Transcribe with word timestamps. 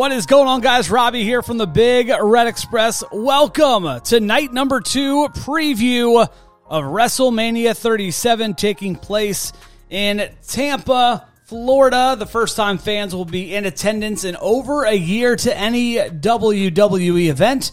What 0.00 0.12
is 0.12 0.24
going 0.24 0.48
on, 0.48 0.62
guys? 0.62 0.90
Robbie 0.90 1.24
here 1.24 1.42
from 1.42 1.58
the 1.58 1.66
Big 1.66 2.08
Red 2.08 2.46
Express. 2.46 3.04
Welcome 3.12 4.00
to 4.04 4.18
night 4.18 4.50
number 4.50 4.80
two 4.80 5.28
preview 5.28 6.26
of 6.64 6.84
WrestleMania 6.84 7.76
37 7.76 8.54
taking 8.54 8.96
place 8.96 9.52
in 9.90 10.30
Tampa, 10.48 11.28
Florida. 11.44 12.16
The 12.18 12.24
first 12.24 12.56
time 12.56 12.78
fans 12.78 13.14
will 13.14 13.26
be 13.26 13.54
in 13.54 13.66
attendance 13.66 14.24
in 14.24 14.36
over 14.36 14.84
a 14.84 14.94
year 14.94 15.36
to 15.36 15.54
any 15.54 15.96
WWE 15.96 17.28
event. 17.28 17.72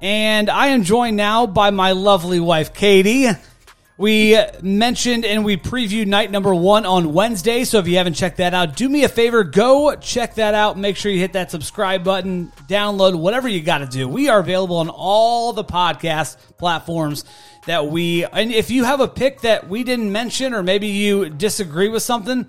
And 0.00 0.48
I 0.48 0.68
am 0.68 0.84
joined 0.84 1.16
now 1.16 1.48
by 1.48 1.70
my 1.70 1.90
lovely 1.90 2.38
wife, 2.38 2.72
Katie. 2.72 3.26
We 4.00 4.34
mentioned 4.62 5.26
and 5.26 5.44
we 5.44 5.58
previewed 5.58 6.06
night 6.06 6.30
number 6.30 6.54
one 6.54 6.86
on 6.86 7.12
Wednesday. 7.12 7.64
So 7.64 7.80
if 7.80 7.86
you 7.86 7.98
haven't 7.98 8.14
checked 8.14 8.38
that 8.38 8.54
out, 8.54 8.74
do 8.74 8.88
me 8.88 9.04
a 9.04 9.10
favor, 9.10 9.44
go 9.44 9.94
check 9.94 10.36
that 10.36 10.54
out. 10.54 10.78
Make 10.78 10.96
sure 10.96 11.12
you 11.12 11.18
hit 11.18 11.34
that 11.34 11.50
subscribe 11.50 12.02
button, 12.02 12.50
download, 12.66 13.14
whatever 13.14 13.46
you 13.46 13.60
got 13.60 13.78
to 13.78 13.86
do. 13.86 14.08
We 14.08 14.30
are 14.30 14.38
available 14.38 14.76
on 14.76 14.88
all 14.88 15.52
the 15.52 15.64
podcast 15.64 16.38
platforms 16.56 17.26
that 17.66 17.88
we, 17.88 18.24
and 18.24 18.50
if 18.50 18.70
you 18.70 18.84
have 18.84 19.00
a 19.00 19.06
pick 19.06 19.42
that 19.42 19.68
we 19.68 19.84
didn't 19.84 20.10
mention 20.10 20.54
or 20.54 20.62
maybe 20.62 20.86
you 20.86 21.28
disagree 21.28 21.90
with 21.90 22.02
something, 22.02 22.46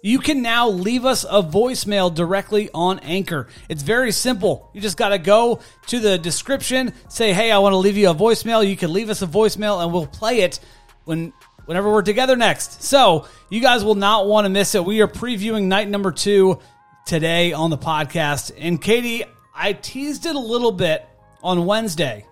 you 0.00 0.20
can 0.20 0.40
now 0.40 0.70
leave 0.70 1.04
us 1.04 1.24
a 1.24 1.42
voicemail 1.42 2.14
directly 2.14 2.70
on 2.72 2.98
Anchor. 3.00 3.48
It's 3.68 3.82
very 3.82 4.10
simple. 4.10 4.70
You 4.72 4.80
just 4.80 4.96
got 4.96 5.10
to 5.10 5.18
go 5.18 5.60
to 5.88 6.00
the 6.00 6.16
description, 6.16 6.94
say, 7.10 7.34
hey, 7.34 7.52
I 7.52 7.58
want 7.58 7.74
to 7.74 7.78
leave 7.78 7.98
you 7.98 8.08
a 8.08 8.14
voicemail. 8.14 8.66
You 8.66 8.76
can 8.76 8.90
leave 8.90 9.10
us 9.10 9.20
a 9.20 9.26
voicemail 9.26 9.82
and 9.82 9.92
we'll 9.92 10.06
play 10.06 10.40
it 10.40 10.60
when 11.04 11.32
whenever 11.66 11.90
we're 11.90 12.02
together 12.02 12.36
next. 12.36 12.82
So 12.82 13.26
you 13.50 13.60
guys 13.60 13.84
will 13.84 13.94
not 13.94 14.26
want 14.26 14.44
to 14.44 14.48
miss 14.50 14.74
it. 14.74 14.84
We 14.84 15.00
are 15.00 15.08
previewing 15.08 15.64
night 15.64 15.88
number 15.88 16.12
two 16.12 16.60
today 17.06 17.52
on 17.52 17.70
the 17.70 17.78
podcast. 17.78 18.52
And 18.58 18.80
Katie, 18.80 19.24
I 19.54 19.72
teased 19.72 20.26
it 20.26 20.34
a 20.34 20.38
little 20.38 20.72
bit 20.72 21.06
on 21.42 21.66
Wednesday. 21.66 22.26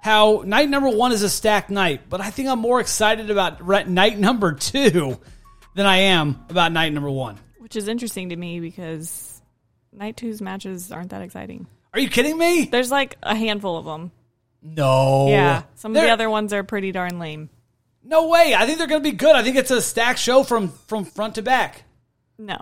How 0.00 0.42
night 0.46 0.68
number 0.68 0.88
one 0.88 1.12
is 1.12 1.22
a 1.22 1.28
stacked 1.28 1.70
night, 1.70 2.08
but 2.08 2.20
I 2.20 2.30
think 2.30 2.48
I'm 2.48 2.60
more 2.60 2.80
excited 2.80 3.30
about 3.30 3.88
night 3.88 4.18
number 4.18 4.52
two 4.52 5.18
than 5.74 5.86
I 5.86 5.96
am 5.98 6.44
about 6.48 6.72
night 6.72 6.92
number 6.92 7.10
one. 7.10 7.38
Which 7.58 7.76
is 7.76 7.88
interesting 7.88 8.28
to 8.30 8.36
me 8.36 8.60
because 8.60 9.42
night 9.92 10.16
two's 10.16 10.40
matches 10.40 10.92
aren't 10.92 11.10
that 11.10 11.22
exciting. 11.22 11.66
Are 11.92 12.00
you 12.00 12.08
kidding 12.08 12.38
me? 12.38 12.64
There's 12.66 12.90
like 12.90 13.16
a 13.22 13.34
handful 13.34 13.76
of 13.76 13.84
them. 13.84 14.12
No. 14.62 15.28
Yeah. 15.28 15.62
Some 15.74 15.92
of 15.92 15.94
They're- 15.94 16.06
the 16.06 16.12
other 16.12 16.30
ones 16.30 16.52
are 16.52 16.62
pretty 16.62 16.92
darn 16.92 17.18
lame. 17.18 17.50
No 18.04 18.28
way. 18.28 18.54
I 18.56 18.64
think 18.66 18.78
they're 18.78 18.86
going 18.86 19.02
to 19.02 19.10
be 19.10 19.16
good. 19.16 19.34
I 19.36 19.42
think 19.42 19.56
it's 19.56 19.70
a 19.70 19.82
stacked 19.82 20.18
show 20.18 20.42
from 20.42 20.68
from 20.68 21.04
front 21.04 21.34
to 21.36 21.42
back. 21.42 21.82
No. 22.38 22.58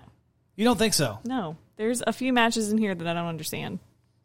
You 0.57 0.65
don't 0.65 0.79
think 0.79 0.95
so? 0.95 1.19
No. 1.25 1.57
There's 1.77 2.03
a 2.07 2.13
few 2.13 2.33
matches 2.33 2.73
in 2.73 2.79
here 2.79 2.95
that 2.95 3.07
I 3.07 3.13
don't 3.13 3.27
understand. 3.27 3.79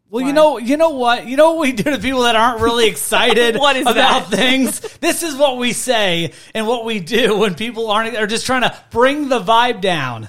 Well, 0.08 0.20
you 0.22 0.28
Why? 0.28 0.32
know, 0.32 0.58
you 0.58 0.76
know 0.76 0.90
what, 0.90 1.26
you 1.26 1.36
know 1.38 1.52
what 1.52 1.60
we 1.62 1.72
do 1.72 1.84
to 1.84 1.98
people 1.98 2.22
that 2.22 2.36
aren't 2.36 2.60
really 2.60 2.86
excited 2.90 3.56
What 3.56 3.76
is 3.76 3.86
about 3.86 4.30
that? 4.30 4.36
things. 4.36 4.80
This 5.00 5.22
is 5.22 5.34
what 5.36 5.56
we 5.58 5.72
say 5.72 6.32
and 6.54 6.66
what 6.66 6.84
we 6.84 7.00
do 7.00 7.38
when 7.38 7.54
people 7.54 7.90
aren't 7.90 8.14
are 8.16 8.26
just 8.26 8.44
trying 8.46 8.62
to 8.62 8.76
bring 8.90 9.28
the 9.28 9.40
vibe 9.40 9.80
down. 9.80 10.28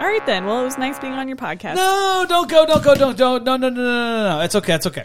All 0.00 0.06
right 0.06 0.24
then. 0.24 0.46
Well, 0.46 0.60
it 0.60 0.64
was 0.64 0.78
nice 0.78 0.98
being 0.98 1.12
on 1.12 1.28
your 1.28 1.36
podcast. 1.36 1.74
No, 1.76 2.24
don't 2.28 2.48
go, 2.50 2.64
don't 2.64 2.82
go, 2.82 2.94
don't, 2.94 3.16
don't, 3.18 3.44
no, 3.44 3.56
no, 3.58 3.68
no, 3.68 3.82
no, 3.82 3.82
no, 3.84 4.38
no. 4.38 4.40
It's 4.40 4.54
okay, 4.54 4.74
it's 4.74 4.86
okay. 4.86 5.04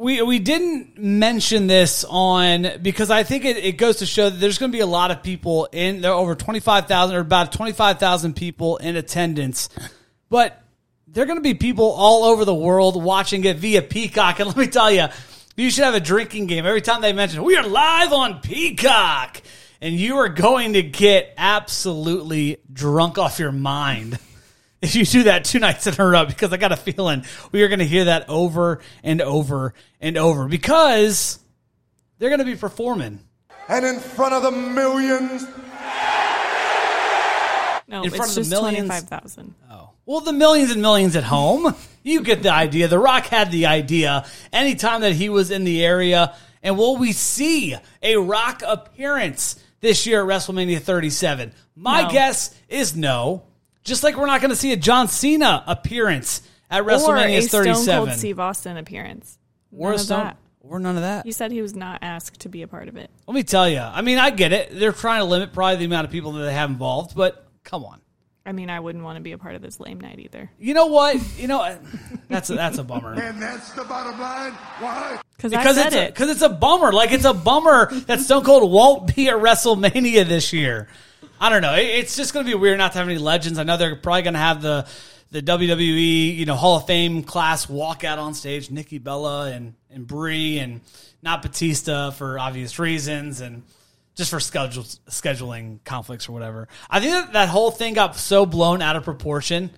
We 0.00 0.22
we 0.22 0.38
didn't 0.38 0.96
mention 0.96 1.66
this 1.66 2.06
on 2.08 2.66
because 2.80 3.10
I 3.10 3.22
think 3.22 3.44
it, 3.44 3.58
it 3.58 3.72
goes 3.72 3.98
to 3.98 4.06
show 4.06 4.30
that 4.30 4.40
there's 4.40 4.56
going 4.56 4.72
to 4.72 4.74
be 4.74 4.80
a 4.80 4.86
lot 4.86 5.10
of 5.10 5.22
people 5.22 5.68
in 5.72 6.00
there 6.00 6.14
over 6.14 6.34
twenty 6.34 6.60
five 6.60 6.88
thousand 6.88 7.16
or 7.16 7.20
about 7.20 7.52
twenty 7.52 7.72
five 7.72 7.98
thousand 7.98 8.34
people 8.34 8.78
in 8.78 8.96
attendance, 8.96 9.68
but 10.30 10.58
there 11.06 11.24
are 11.24 11.26
going 11.26 11.36
to 11.36 11.42
be 11.42 11.52
people 11.52 11.84
all 11.84 12.24
over 12.24 12.46
the 12.46 12.54
world 12.54 13.04
watching 13.04 13.44
it 13.44 13.58
via 13.58 13.82
Peacock. 13.82 14.40
And 14.40 14.46
let 14.48 14.56
me 14.56 14.68
tell 14.68 14.90
you, 14.90 15.08
you 15.54 15.70
should 15.70 15.84
have 15.84 15.94
a 15.94 16.00
drinking 16.00 16.46
game 16.46 16.64
every 16.64 16.80
time 16.80 17.02
they 17.02 17.12
mention 17.12 17.42
we 17.42 17.58
are 17.58 17.68
live 17.68 18.14
on 18.14 18.40
Peacock, 18.40 19.42
and 19.82 19.94
you 19.94 20.16
are 20.16 20.30
going 20.30 20.72
to 20.72 20.82
get 20.82 21.34
absolutely 21.36 22.56
drunk 22.72 23.18
off 23.18 23.38
your 23.38 23.52
mind 23.52 24.18
if 24.82 24.94
you 24.94 25.04
do 25.04 25.22
that 25.24 25.44
two 25.44 25.58
nights 25.58 25.86
in 25.86 25.94
a 26.00 26.04
row 26.06 26.24
because 26.24 26.52
I 26.52 26.56
got 26.56 26.72
a 26.72 26.76
feeling 26.76 27.24
we 27.52 27.62
are 27.62 27.68
going 27.68 27.78
to 27.80 27.86
hear 27.86 28.06
that 28.06 28.28
over 28.28 28.80
and 29.02 29.20
over 29.20 29.74
and 30.00 30.16
over 30.16 30.48
because 30.48 31.38
they're 32.18 32.30
going 32.30 32.38
to 32.40 32.44
be 32.44 32.56
performing. 32.56 33.20
and 33.68 33.84
in 33.84 34.00
front 34.00 34.34
of 34.34 34.42
the 34.42 34.50
millions. 34.52 35.46
no, 37.88 38.00
in 38.02 38.06
it's 38.06 38.16
front 38.16 38.30
of 38.30 38.34
the 38.36 38.40
just 38.42 38.50
millions. 38.50 38.86
25,000. 38.88 39.54
Oh. 39.70 39.90
Well, 40.06 40.20
the 40.20 40.32
millions 40.32 40.70
and 40.70 40.80
millions 40.82 41.16
at 41.16 41.24
home. 41.24 41.74
You 42.02 42.22
get 42.22 42.42
the 42.42 42.50
idea. 42.52 42.88
The 42.88 42.98
Rock 42.98 43.26
had 43.26 43.50
the 43.52 43.66
idea 43.66 44.24
anytime 44.52 45.02
that 45.02 45.12
he 45.12 45.28
was 45.28 45.50
in 45.50 45.64
the 45.64 45.84
area. 45.84 46.34
And 46.62 46.78
will 46.78 46.96
we 46.96 47.12
see 47.12 47.76
a 48.02 48.16
Rock 48.16 48.62
appearance 48.66 49.62
this 49.80 50.06
year 50.06 50.22
at 50.22 50.26
WrestleMania 50.28 50.80
37? 50.80 51.52
My 51.76 52.02
No. 52.02 52.10
guess 52.10 52.54
is 52.68 52.94
no. 52.96 53.42
Just 53.84 54.02
like 54.02 54.16
we're 54.16 54.26
not 54.26 54.40
going 54.40 54.50
to 54.50 54.56
see 54.56 54.72
a 54.72 54.76
John 54.76 55.08
Cena 55.08 55.64
appearance 55.66 56.42
at 56.70 56.84
WrestleMania 56.84 57.36
Or 57.36 57.38
a 57.38 57.42
Stone 57.42 57.64
37. 57.64 57.96
Cold 58.06 58.18
Steve 58.18 58.38
Austin 58.40 58.76
appearance. 58.76 59.38
or 59.72 59.88
None 59.88 59.92
a 59.92 59.94
of 59.94 60.00
Stone- 60.00 60.24
that. 60.24 60.36
or 60.60 60.78
none 60.78 60.96
of 60.96 61.02
that. 61.02 61.24
He 61.24 61.32
said 61.32 61.50
he 61.52 61.62
was 61.62 61.74
not 61.74 61.98
asked 62.02 62.40
to 62.40 62.48
be 62.48 62.62
a 62.62 62.68
part 62.68 62.88
of 62.88 62.96
it. 62.96 63.10
Let 63.26 63.34
me 63.34 63.42
tell 63.42 63.68
you. 63.68 63.78
I 63.78 64.02
mean, 64.02 64.18
I 64.18 64.30
get 64.30 64.52
it. 64.52 64.78
They're 64.78 64.92
trying 64.92 65.20
to 65.20 65.24
limit 65.24 65.52
probably 65.52 65.76
the 65.76 65.84
amount 65.86 66.04
of 66.04 66.10
people 66.12 66.32
that 66.32 66.44
they 66.44 66.52
have 66.52 66.70
involved, 66.70 67.14
but 67.16 67.46
come 67.64 67.84
on. 67.84 68.00
I 68.46 68.52
mean, 68.52 68.70
I 68.70 68.80
wouldn't 68.80 69.04
want 69.04 69.16
to 69.16 69.20
be 69.22 69.32
a 69.32 69.38
part 69.38 69.54
of 69.54 69.62
this 69.62 69.78
lame 69.80 70.00
night 70.00 70.18
either. 70.18 70.50
You 70.58 70.74
know 70.74 70.86
what? 70.86 71.16
You 71.38 71.46
know 71.48 71.78
that's 72.28 72.50
a, 72.50 72.54
that's 72.54 72.78
a 72.78 72.84
bummer. 72.84 73.12
And 73.14 73.40
that's 73.40 73.70
the 73.72 73.84
bottom 73.84 74.18
line. 74.18 74.52
Why? 74.80 75.20
Because 75.36 75.52
I 75.52 75.72
said 75.72 75.86
it's 75.88 75.96
a, 75.96 76.02
it. 76.04 76.14
because 76.14 76.30
it's 76.30 76.42
a 76.42 76.48
bummer. 76.48 76.92
Like 76.92 77.12
it's 77.12 77.24
a 77.24 77.34
bummer 77.34 77.90
that 78.06 78.20
Stone 78.20 78.44
Cold 78.44 78.70
won't 78.70 79.14
be 79.14 79.28
at 79.28 79.36
WrestleMania 79.36 80.26
this 80.26 80.52
year. 80.52 80.88
I 81.40 81.48
don't 81.48 81.62
know. 81.62 81.74
It- 81.74 81.86
It's 81.86 82.16
just 82.16 82.32
going 82.34 82.44
to 82.44 82.50
be 82.50 82.54
weird 82.54 82.78
not 82.78 82.92
to 82.92 82.98
have 82.98 83.08
any 83.08 83.18
legends. 83.18 83.58
I 83.58 83.62
know 83.62 83.76
they're 83.76 83.96
probably 83.96 84.22
going 84.22 84.34
to 84.34 84.40
have 84.40 84.62
the 84.62 84.86
the 85.32 85.42
WWE 85.42 86.36
you 86.36 86.44
know 86.44 86.56
Hall 86.56 86.76
of 86.78 86.86
Fame 86.86 87.22
class 87.22 87.68
walk 87.68 88.04
out 88.04 88.18
on 88.18 88.34
stage, 88.34 88.70
Nikki 88.70 88.98
Bella 88.98 89.50
and 89.50 89.74
and 89.90 90.06
Brie 90.06 90.58
and 90.58 90.80
not 91.22 91.42
Batista 91.42 92.10
for 92.10 92.38
obvious 92.38 92.78
reasons 92.78 93.40
and 93.40 93.62
just 94.14 94.30
for 94.30 94.40
schedule, 94.40 94.84
scheduling 95.08 95.82
conflicts 95.84 96.28
or 96.28 96.32
whatever. 96.32 96.68
I 96.88 97.00
think 97.00 97.12
that, 97.12 97.32
that 97.32 97.48
whole 97.48 97.70
thing 97.70 97.94
got 97.94 98.16
so 98.16 98.46
blown 98.46 98.82
out 98.82 98.96
of 98.96 99.04
proportion 99.04 99.70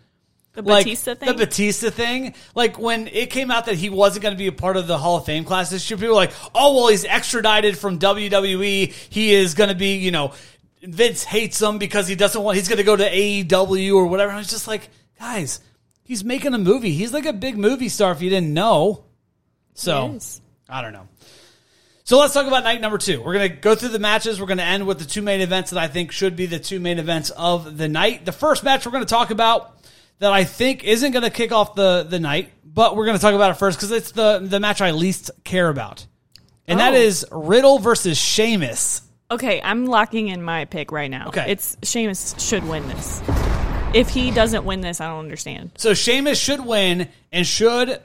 the 0.55 0.63
like 0.63 0.85
Batista 0.85 1.15
thing. 1.15 1.29
the 1.29 1.35
Batista 1.35 1.91
thing. 1.91 2.35
Like 2.55 2.79
when 2.79 3.09
it 3.09 3.31
came 3.31 3.51
out 3.51 3.67
that 3.67 3.77
he 3.77 3.91
wasn't 3.91 4.23
going 4.23 4.35
to 4.35 4.39
be 4.39 4.49
a 4.49 4.53
part 4.53 4.77
of 4.77 4.87
the 4.87 4.99
Hall 4.99 5.17
of 5.17 5.25
Fame 5.25 5.45
class 5.45 5.71
this 5.71 5.89
year, 5.89 5.97
people 5.97 6.11
were 6.11 6.15
like, 6.15 6.33
"Oh 6.55 6.75
well, 6.75 6.89
he's 6.89 7.05
extradited 7.05 7.79
from 7.79 7.99
WWE. 7.99 8.93
He 8.93 9.33
is 9.33 9.55
going 9.55 9.71
to 9.71 9.75
be, 9.75 9.97
you 9.97 10.11
know, 10.11 10.35
Vince 10.83 11.25
hates 11.25 11.61
him 11.61 11.79
because 11.79 12.07
he 12.07 12.15
doesn't 12.17 12.41
want. 12.41 12.57
He's 12.57 12.69
going 12.69 12.79
to 12.79 12.85
go 12.85 12.97
to 12.97 13.09
AEW 13.09 13.95
or 13.95 14.07
whatever." 14.07 14.31
And 14.31 14.37
I 14.37 14.41
was 14.41 14.51
just 14.51 14.69
like, 14.69 14.91
guys, 15.19 15.61
he's 16.05 16.23
making 16.23 16.53
a 16.53 16.59
movie. 16.59 16.93
He's 16.93 17.13
like 17.13 17.27
a 17.27 17.33
big 17.33 17.57
movie 17.57 17.89
star. 17.89 18.13
If 18.13 18.21
you 18.21 18.29
didn't 18.29 18.53
know, 18.53 19.05
so 19.75 20.19
I 20.69 20.83
don't 20.83 20.93
know. 20.93 21.09
So 22.05 22.19
let's 22.19 22.35
talk 22.35 22.47
about 22.47 22.65
night 22.65 22.81
number 22.81 22.99
two. 22.99 23.23
We're 23.23 23.35
going 23.35 23.49
to 23.51 23.57
go 23.57 23.75
through 23.75 23.91
the 23.91 23.99
matches. 24.01 24.41
We're 24.41 24.47
going 24.49 24.59
to 24.59 24.65
end 24.65 24.87
with 24.87 24.99
the 24.99 25.05
two 25.05 25.23
main 25.23 25.41
events 25.41 25.71
that 25.71 25.79
I 25.79 25.87
think 25.89 26.11
should 26.11 26.35
be 26.35 26.47
the 26.47 26.59
two 26.59 26.81
main 26.81 26.99
events 26.99 27.31
of 27.31 27.79
the 27.79 27.89
night. 27.89 28.25
The 28.25 28.33
first 28.33 28.65
match 28.65 28.85
we're 28.85 28.93
going 28.93 29.05
to 29.05 29.09
talk 29.11 29.31
about 29.31 29.79
that 30.19 30.33
I 30.33 30.45
think 30.45 30.83
isn't 30.85 31.13
going 31.13 31.23
to 31.23 31.31
kick 31.31 31.53
off 31.53 31.75
the, 31.77 32.05
the 32.09 32.19
night, 32.19 32.51
but 32.65 32.97
we're 32.97 33.07
going 33.07 33.17
to 33.17 33.23
talk 33.23 33.35
about 33.35 33.53
it 33.53 33.55
first 33.55 33.79
because 33.79 33.93
it's 33.93 34.13
the, 34.13 34.41
the 34.43 34.59
match 34.59 34.81
I 34.81 34.91
least 34.91 35.31
care 35.45 35.69
about. 35.69 36.07
And 36.67 36.81
that 36.81 36.95
Oh. 36.95 36.97
is 36.97 37.25
Riddle 37.31 37.79
versus 37.79 38.19
Sheamus. 38.19 39.03
Okay, 39.31 39.61
I'm 39.63 39.87
locking 39.87 40.29
in 40.29 40.43
my 40.43 40.65
pick 40.67 40.93
right 40.93 41.11
now. 41.11 41.29
Okay. 41.29 41.47
It's 41.53 41.77
Sheamus 41.83 42.35
should 42.39 42.65
win 42.69 42.87
this. 42.89 43.23
If 43.95 44.09
he 44.09 44.31
doesn't 44.31 44.65
win 44.65 44.81
this, 44.81 45.01
I 45.01 45.09
don't 45.09 45.21
understand. 45.21 45.71
So 45.77 45.95
Sheamus 45.95 46.39
should 46.39 46.65
win 46.65 47.09
and 47.31 47.47
should 47.47 48.01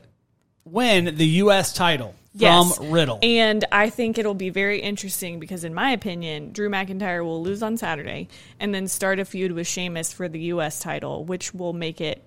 win 0.66 1.16
the 1.18 1.26
U.S. 1.28 1.74
title 1.74 2.14
Yes. 2.40 2.78
from 2.78 2.92
Riddle. 2.92 3.20
And 3.22 3.66
I 3.72 3.90
think 3.90 4.18
it'll 4.18 4.34
be 4.34 4.50
very 4.50 4.80
interesting 4.82 5.40
because, 5.40 5.64
in 5.64 5.74
my 5.74 5.92
opinion, 5.92 6.52
Drew 6.52 6.70
McIntyre 6.70 7.24
will 7.24 7.42
lose 7.42 7.64
on 7.64 7.78
Saturday 7.78 8.28
and 8.60 8.74
then 8.74 8.88
start 8.88 9.20
a 9.20 9.26
feud 9.26 9.52
with 9.52 9.68
Sheamus 9.68 10.14
for 10.14 10.28
the 10.28 10.40
U.S. 10.40 10.80
title, 10.80 11.26
which 11.26 11.54
will 11.54 11.74
make 11.74 12.00
it 12.02 12.24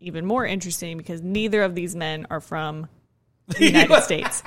even 0.00 0.26
more 0.26 0.44
interesting 0.44 0.96
because 0.98 1.22
neither 1.22 1.62
of 1.62 1.74
these 1.74 1.94
men 1.94 2.26
are 2.30 2.40
from 2.40 2.88
the 3.48 3.64
United 3.66 4.02
States. 4.02 4.42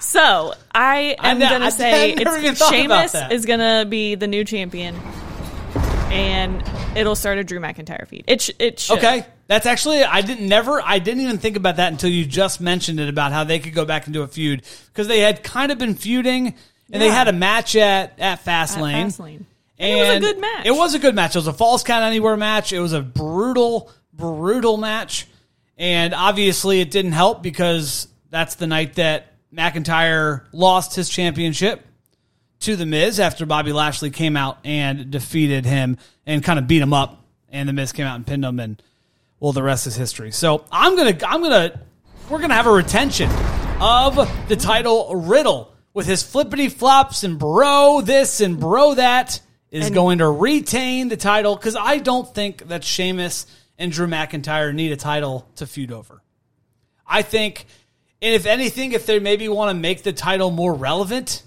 So 0.00 0.52
I 0.74 1.16
am 1.18 1.38
going 1.38 1.62
to 1.62 1.70
say 1.70 2.12
it's 2.12 2.68
Sheamus 2.68 3.14
is 3.30 3.46
going 3.46 3.60
to 3.60 3.86
be 3.88 4.14
the 4.14 4.26
new 4.26 4.44
champion, 4.44 4.94
and 6.10 6.62
it'll 6.96 7.16
start 7.16 7.38
a 7.38 7.44
Drew 7.44 7.60
McIntyre 7.60 8.06
feud. 8.06 8.24
It 8.26 8.42
sh- 8.42 8.50
it 8.58 8.80
should. 8.80 8.98
Okay, 8.98 9.26
that's 9.48 9.66
actually 9.66 10.04
I 10.04 10.20
didn't 10.20 10.46
never 10.46 10.80
I 10.80 11.00
didn't 11.00 11.22
even 11.22 11.38
think 11.38 11.56
about 11.56 11.76
that 11.76 11.90
until 11.90 12.10
you 12.10 12.24
just 12.24 12.60
mentioned 12.60 13.00
it 13.00 13.08
about 13.08 13.32
how 13.32 13.42
they 13.44 13.58
could 13.58 13.74
go 13.74 13.84
back 13.84 14.04
and 14.06 14.14
do 14.14 14.22
a 14.22 14.28
feud 14.28 14.62
because 14.92 15.08
they 15.08 15.18
had 15.20 15.42
kind 15.42 15.72
of 15.72 15.78
been 15.78 15.94
feuding 15.96 16.54
and 16.92 17.02
they 17.02 17.10
had 17.10 17.26
a 17.28 17.32
match 17.32 17.74
at 17.74 18.18
at 18.18 18.38
At 18.38 18.44
Fastlane 18.44 19.06
Fastlane. 19.06 19.44
it 19.78 19.96
was 19.96 20.16
a 20.16 20.20
good 20.20 20.40
match. 20.40 20.66
It 20.66 20.70
was 20.70 20.94
a 20.94 20.98
good 20.98 21.14
match. 21.14 21.34
It 21.34 21.38
was 21.38 21.46
a 21.48 21.52
falls 21.52 21.82
count 21.82 22.04
anywhere 22.04 22.36
match. 22.36 22.72
It 22.72 22.80
was 22.80 22.92
a 22.92 23.02
brutal, 23.02 23.90
brutal 24.12 24.76
match. 24.76 25.26
And 25.76 26.14
obviously 26.14 26.80
it 26.80 26.90
didn't 26.90 27.12
help 27.12 27.42
because 27.42 28.08
that's 28.30 28.54
the 28.56 28.66
night 28.66 28.94
that 28.94 29.32
McIntyre 29.54 30.44
lost 30.52 30.94
his 30.94 31.08
championship 31.08 31.84
to 32.60 32.74
The 32.76 32.86
Miz 32.86 33.20
after 33.20 33.46
Bobby 33.46 33.72
Lashley 33.72 34.10
came 34.10 34.36
out 34.36 34.58
and 34.64 35.10
defeated 35.10 35.64
him 35.64 35.96
and 36.26 36.42
kind 36.42 36.58
of 36.58 36.66
beat 36.66 36.82
him 36.82 36.92
up. 36.92 37.24
And 37.48 37.68
The 37.68 37.72
Miz 37.72 37.92
came 37.92 38.06
out 38.06 38.16
and 38.16 38.26
pinned 38.26 38.44
him, 38.44 38.60
and 38.60 38.82
well, 39.40 39.52
the 39.52 39.62
rest 39.62 39.86
is 39.86 39.94
history. 39.96 40.30
So 40.32 40.64
I'm 40.72 40.96
gonna, 40.96 41.16
I'm 41.26 41.42
gonna, 41.42 41.80
we're 42.28 42.40
gonna 42.40 42.54
have 42.54 42.66
a 42.66 42.72
retention 42.72 43.30
of 43.80 44.16
the 44.48 44.56
title 44.56 45.14
Riddle 45.14 45.72
with 45.94 46.06
his 46.06 46.22
flippity 46.22 46.68
flops 46.68 47.24
and 47.24 47.38
bro 47.38 48.00
this 48.00 48.40
and 48.40 48.58
bro 48.58 48.94
that 48.94 49.40
is 49.70 49.86
And- 49.86 49.94
going 49.94 50.18
to 50.18 50.28
retain 50.28 51.08
the 51.08 51.16
title 51.16 51.54
because 51.56 51.76
I 51.76 51.98
don't 51.98 52.32
think 52.34 52.68
that 52.68 52.84
Sheamus 52.84 53.46
and 53.78 53.92
Drew 53.92 54.06
McIntyre 54.06 54.74
need 54.74 54.92
a 54.92 54.96
title 54.96 55.48
to 55.56 55.66
feud 55.66 55.92
over. 55.92 56.22
I 57.06 57.22
think, 57.22 57.66
and 58.20 58.34
if 58.34 58.44
anything, 58.46 58.92
if 58.92 59.06
they 59.06 59.18
maybe 59.18 59.48
want 59.48 59.70
to 59.70 59.74
make 59.80 60.02
the 60.02 60.12
title 60.12 60.50
more 60.50 60.74
relevant, 60.74 61.42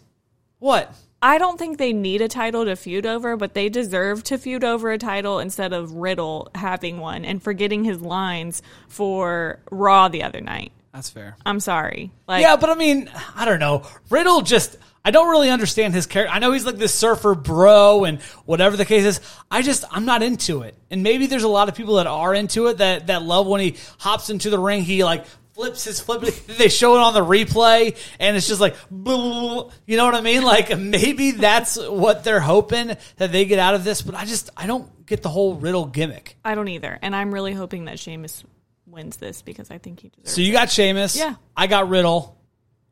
what? 0.59 0.93
I 1.21 1.37
don't 1.37 1.59
think 1.59 1.77
they 1.77 1.93
need 1.93 2.21
a 2.21 2.27
title 2.27 2.65
to 2.65 2.75
feud 2.75 3.05
over, 3.05 3.37
but 3.37 3.53
they 3.53 3.69
deserve 3.69 4.23
to 4.25 4.37
feud 4.37 4.63
over 4.63 4.91
a 4.91 4.97
title 4.97 5.39
instead 5.39 5.71
of 5.71 5.91
Riddle 5.93 6.49
having 6.55 6.99
one 6.99 7.25
and 7.25 7.41
forgetting 7.41 7.83
his 7.83 8.01
lines 8.01 8.63
for 8.87 9.59
Raw 9.69 10.07
the 10.07 10.23
other 10.23 10.41
night. 10.41 10.71
That's 10.93 11.09
fair. 11.09 11.37
I'm 11.45 11.59
sorry. 11.59 12.11
Like 12.27 12.41
Yeah, 12.41 12.55
but 12.55 12.69
I 12.69 12.75
mean, 12.75 13.09
I 13.35 13.45
don't 13.45 13.59
know. 13.59 13.87
Riddle 14.09 14.41
just, 14.41 14.77
I 15.05 15.11
don't 15.11 15.29
really 15.29 15.49
understand 15.49 15.93
his 15.93 16.05
character. 16.07 16.33
I 16.33 16.39
know 16.39 16.51
he's 16.51 16.65
like 16.65 16.77
this 16.77 16.93
surfer 16.93 17.35
bro 17.35 18.03
and 18.03 18.19
whatever 18.45 18.75
the 18.75 18.83
case 18.83 19.05
is. 19.05 19.21
I 19.49 19.61
just, 19.61 19.85
I'm 19.91 20.05
not 20.05 20.23
into 20.23 20.63
it. 20.63 20.75
And 20.89 21.03
maybe 21.03 21.27
there's 21.27 21.43
a 21.43 21.47
lot 21.47 21.69
of 21.69 21.75
people 21.75 21.95
that 21.95 22.07
are 22.07 22.33
into 22.33 22.67
it 22.67 22.79
that, 22.79 23.07
that 23.07 23.21
love 23.23 23.47
when 23.47 23.61
he 23.61 23.77
hops 23.99 24.29
into 24.29 24.49
the 24.49 24.59
ring, 24.59 24.81
he 24.81 25.03
like 25.03 25.25
flips 25.53 25.83
his 25.83 25.99
flip. 25.99 26.21
They 26.57 26.69
show 26.69 26.95
it 26.95 26.99
on 26.99 27.13
the 27.13 27.25
replay 27.25 27.97
and 28.19 28.37
it's 28.37 28.47
just 28.47 28.61
like, 28.61 28.75
you 28.89 29.97
know 29.97 30.05
what 30.05 30.15
I 30.15 30.21
mean? 30.21 30.43
Like 30.43 30.77
maybe 30.77 31.31
that's 31.31 31.77
what 31.77 32.23
they're 32.23 32.39
hoping 32.39 32.95
that 33.17 33.31
they 33.31 33.45
get 33.45 33.59
out 33.59 33.75
of 33.75 33.83
this, 33.83 34.01
but 34.01 34.15
I 34.15 34.25
just, 34.25 34.49
I 34.55 34.67
don't 34.67 35.05
get 35.05 35.21
the 35.23 35.29
whole 35.29 35.55
Riddle 35.55 35.85
gimmick. 35.85 36.37
I 36.43 36.55
don't 36.55 36.67
either. 36.67 36.97
And 37.01 37.15
I'm 37.15 37.33
really 37.33 37.53
hoping 37.53 37.85
that 37.85 37.99
Sheamus 37.99 38.43
wins 38.85 39.17
this 39.17 39.41
because 39.41 39.71
I 39.71 39.77
think 39.77 40.01
he 40.01 40.09
deserves 40.09 40.33
So 40.33 40.41
you 40.41 40.51
got 40.51 40.69
Sheamus. 40.69 41.17
Yeah. 41.17 41.35
I 41.55 41.67
got 41.67 41.89
Riddle. 41.89 42.37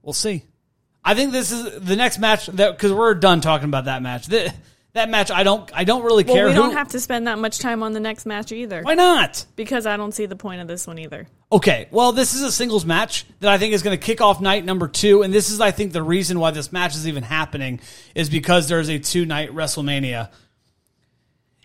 We'll 0.01 0.13
see. 0.13 0.45
I 1.03 1.15
think 1.15 1.31
this 1.31 1.51
is 1.51 1.79
the 1.79 1.95
next 1.95 2.19
match 2.19 2.47
that 2.47 2.71
because 2.75 2.91
we're 2.91 3.15
done 3.15 3.41
talking 3.41 3.67
about 3.67 3.85
that 3.85 4.01
match. 4.01 4.27
That, 4.27 4.55
that 4.93 5.09
match, 5.09 5.29
I 5.29 5.43
don't, 5.43 5.69
I 5.73 5.83
don't 5.83 6.03
really 6.03 6.23
Well, 6.23 6.33
care. 6.35 6.47
we 6.47 6.53
don't 6.53 6.73
have 6.73 6.89
to 6.89 6.99
spend 6.99 7.27
that 7.27 7.37
much 7.37 7.59
time 7.59 7.83
on 7.83 7.93
the 7.93 7.99
next 7.99 8.25
match 8.25 8.51
either. 8.51 8.81
Why 8.81 8.95
not? 8.95 9.45
Because 9.55 9.85
I 9.85 9.97
don't 9.97 10.11
see 10.13 10.25
the 10.25 10.35
point 10.35 10.61
of 10.61 10.67
this 10.67 10.87
one 10.87 10.97
either. 10.97 11.27
Okay, 11.51 11.87
well, 11.91 12.11
this 12.11 12.33
is 12.33 12.41
a 12.41 12.51
singles 12.51 12.85
match 12.85 13.25
that 13.39 13.51
I 13.51 13.57
think 13.57 13.73
is 13.73 13.83
going 13.83 13.97
to 13.97 14.03
kick 14.03 14.19
off 14.21 14.41
night 14.41 14.65
number 14.65 14.87
two, 14.87 15.21
and 15.21 15.33
this 15.33 15.49
is, 15.51 15.61
I 15.61 15.71
think, 15.71 15.93
the 15.93 16.03
reason 16.03 16.39
why 16.39 16.51
this 16.51 16.71
match 16.71 16.95
is 16.95 17.07
even 17.07 17.23
happening 17.23 17.79
is 18.15 18.29
because 18.29 18.67
there's 18.67 18.89
a 18.89 18.99
two 18.99 19.25
night 19.25 19.51
WrestleMania, 19.51 20.29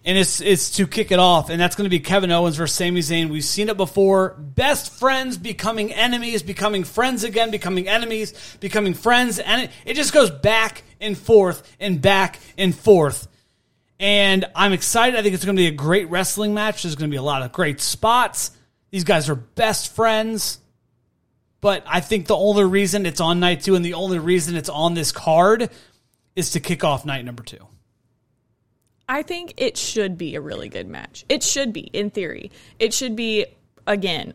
and 0.05 0.19
it's 0.19 0.41
it's 0.41 0.71
to 0.77 0.87
kick 0.87 1.11
it 1.12 1.19
off, 1.19 1.49
and 1.49 1.59
that's 1.61 1.77
going 1.77 1.85
to 1.85 1.91
be 1.91 2.01
Kevin 2.01 2.31
Owens 2.31 2.56
versus 2.56 2.77
Sami 2.77 3.01
Zayn. 3.01 3.31
We've 3.31 3.45
seen 3.45 3.69
it 3.69 3.77
before: 3.77 4.37
best 4.39 4.93
friends 4.93 5.39
becoming 5.39 5.93
enemies, 5.93 6.43
becoming 6.43 6.85
friends 6.85 7.25
again, 7.25 7.51
becoming 7.51 7.89
enemies, 7.89 8.56
becoming 8.61 8.95
friends, 8.95 9.39
and 9.39 9.62
it, 9.62 9.71
it 9.87 9.95
just 9.95 10.12
goes 10.12 10.31
back 10.31 10.83
and 11.01 11.17
forth 11.17 11.62
and 11.81 12.03
back 12.03 12.39
and 12.59 12.75
forth. 12.75 13.29
And 13.99 14.45
I'm 14.55 14.73
excited. 14.73 15.19
I 15.19 15.23
think 15.23 15.35
it's 15.35 15.45
going 15.45 15.56
to 15.56 15.61
be 15.61 15.69
a 15.69 15.73
great 15.73 16.11
wrestling 16.11 16.53
match. 16.53 16.83
There's 16.83 16.97
going 16.97 17.09
to 17.11 17.15
be 17.15 17.19
a 17.19 17.23
lot 17.23 17.43
of 17.43 17.53
great 17.53 17.81
spots. 17.81 18.51
These 18.91 19.05
guys 19.05 19.31
are 19.31 19.35
best 19.35 19.95
friends. 19.95 20.59
But 21.61 21.85
I 21.87 22.01
think 22.01 22.27
the 22.27 22.37
only 22.37 22.65
reason 22.65 23.06
it's 23.06 23.23
on 23.23 23.41
night 23.41 23.62
two 23.62 23.75
and 23.75 23.83
the 23.83 23.95
only 23.95 24.19
reason 24.19 24.55
it's 24.55 24.69
on 24.69 24.93
this 24.93 25.12
card 25.12 25.71
is 26.37 26.51
to 26.51 26.61
kick 26.61 26.85
off 26.85 27.06
night 27.06 27.25
number 27.25 27.43
two. 27.43 27.67
I 29.09 29.23
think 29.23 29.55
it 29.56 29.77
should 29.77 30.17
be 30.17 30.35
a 30.35 30.41
really 30.41 30.69
good 30.69 30.87
match. 30.89 31.25
It 31.29 31.43
should 31.43 31.73
be, 31.73 31.81
in 31.83 32.11
theory. 32.11 32.51
It 32.79 32.95
should 32.95 33.15
be, 33.17 33.47
again, 33.87 34.33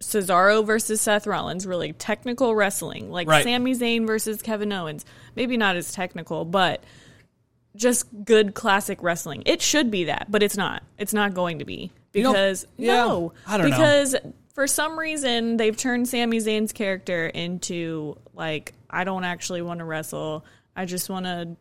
Cesaro 0.00 0.64
versus 0.64 1.00
Seth 1.00 1.26
Rollins, 1.26 1.66
really 1.66 1.92
technical 1.92 2.54
wrestling, 2.54 3.10
like 3.10 3.26
Right. 3.28 3.42
Sami 3.44 3.74
Zayn 3.74 4.06
versus 4.06 4.42
Kevin 4.42 4.72
Owens. 4.72 5.04
Maybe 5.34 5.56
not 5.56 5.74
as 5.76 5.90
technical, 5.92 6.44
but 6.44 6.84
just 7.74 8.06
good 8.24 8.54
classic 8.54 9.02
wrestling. 9.02 9.42
It 9.46 9.60
should 9.62 9.90
be 9.90 10.04
that, 10.04 10.26
but 10.30 10.42
it's 10.42 10.56
not. 10.56 10.82
It's 10.98 11.12
not 11.12 11.34
going 11.34 11.58
to 11.58 11.64
be 11.64 11.90
You 12.14 12.22
know- 12.24 12.32
because 12.32 12.66
yeah, 12.76 12.96
no, 12.96 13.32
I 13.46 13.58
don't 13.58 13.70
know. 13.70 13.76
because 13.76 14.16
for 14.54 14.66
some 14.66 14.98
reason 14.98 15.56
they've 15.56 15.76
turned 15.76 16.08
Sami 16.08 16.38
Zayn's 16.38 16.72
character 16.72 17.26
into 17.26 18.16
like 18.34 18.72
I 18.88 19.04
don't 19.04 19.24
actually 19.24 19.62
want 19.62 19.80
to 19.80 19.84
wrestle. 19.84 20.44
I 20.74 20.84
just 20.86 21.10
want 21.10 21.26
to 21.26 21.56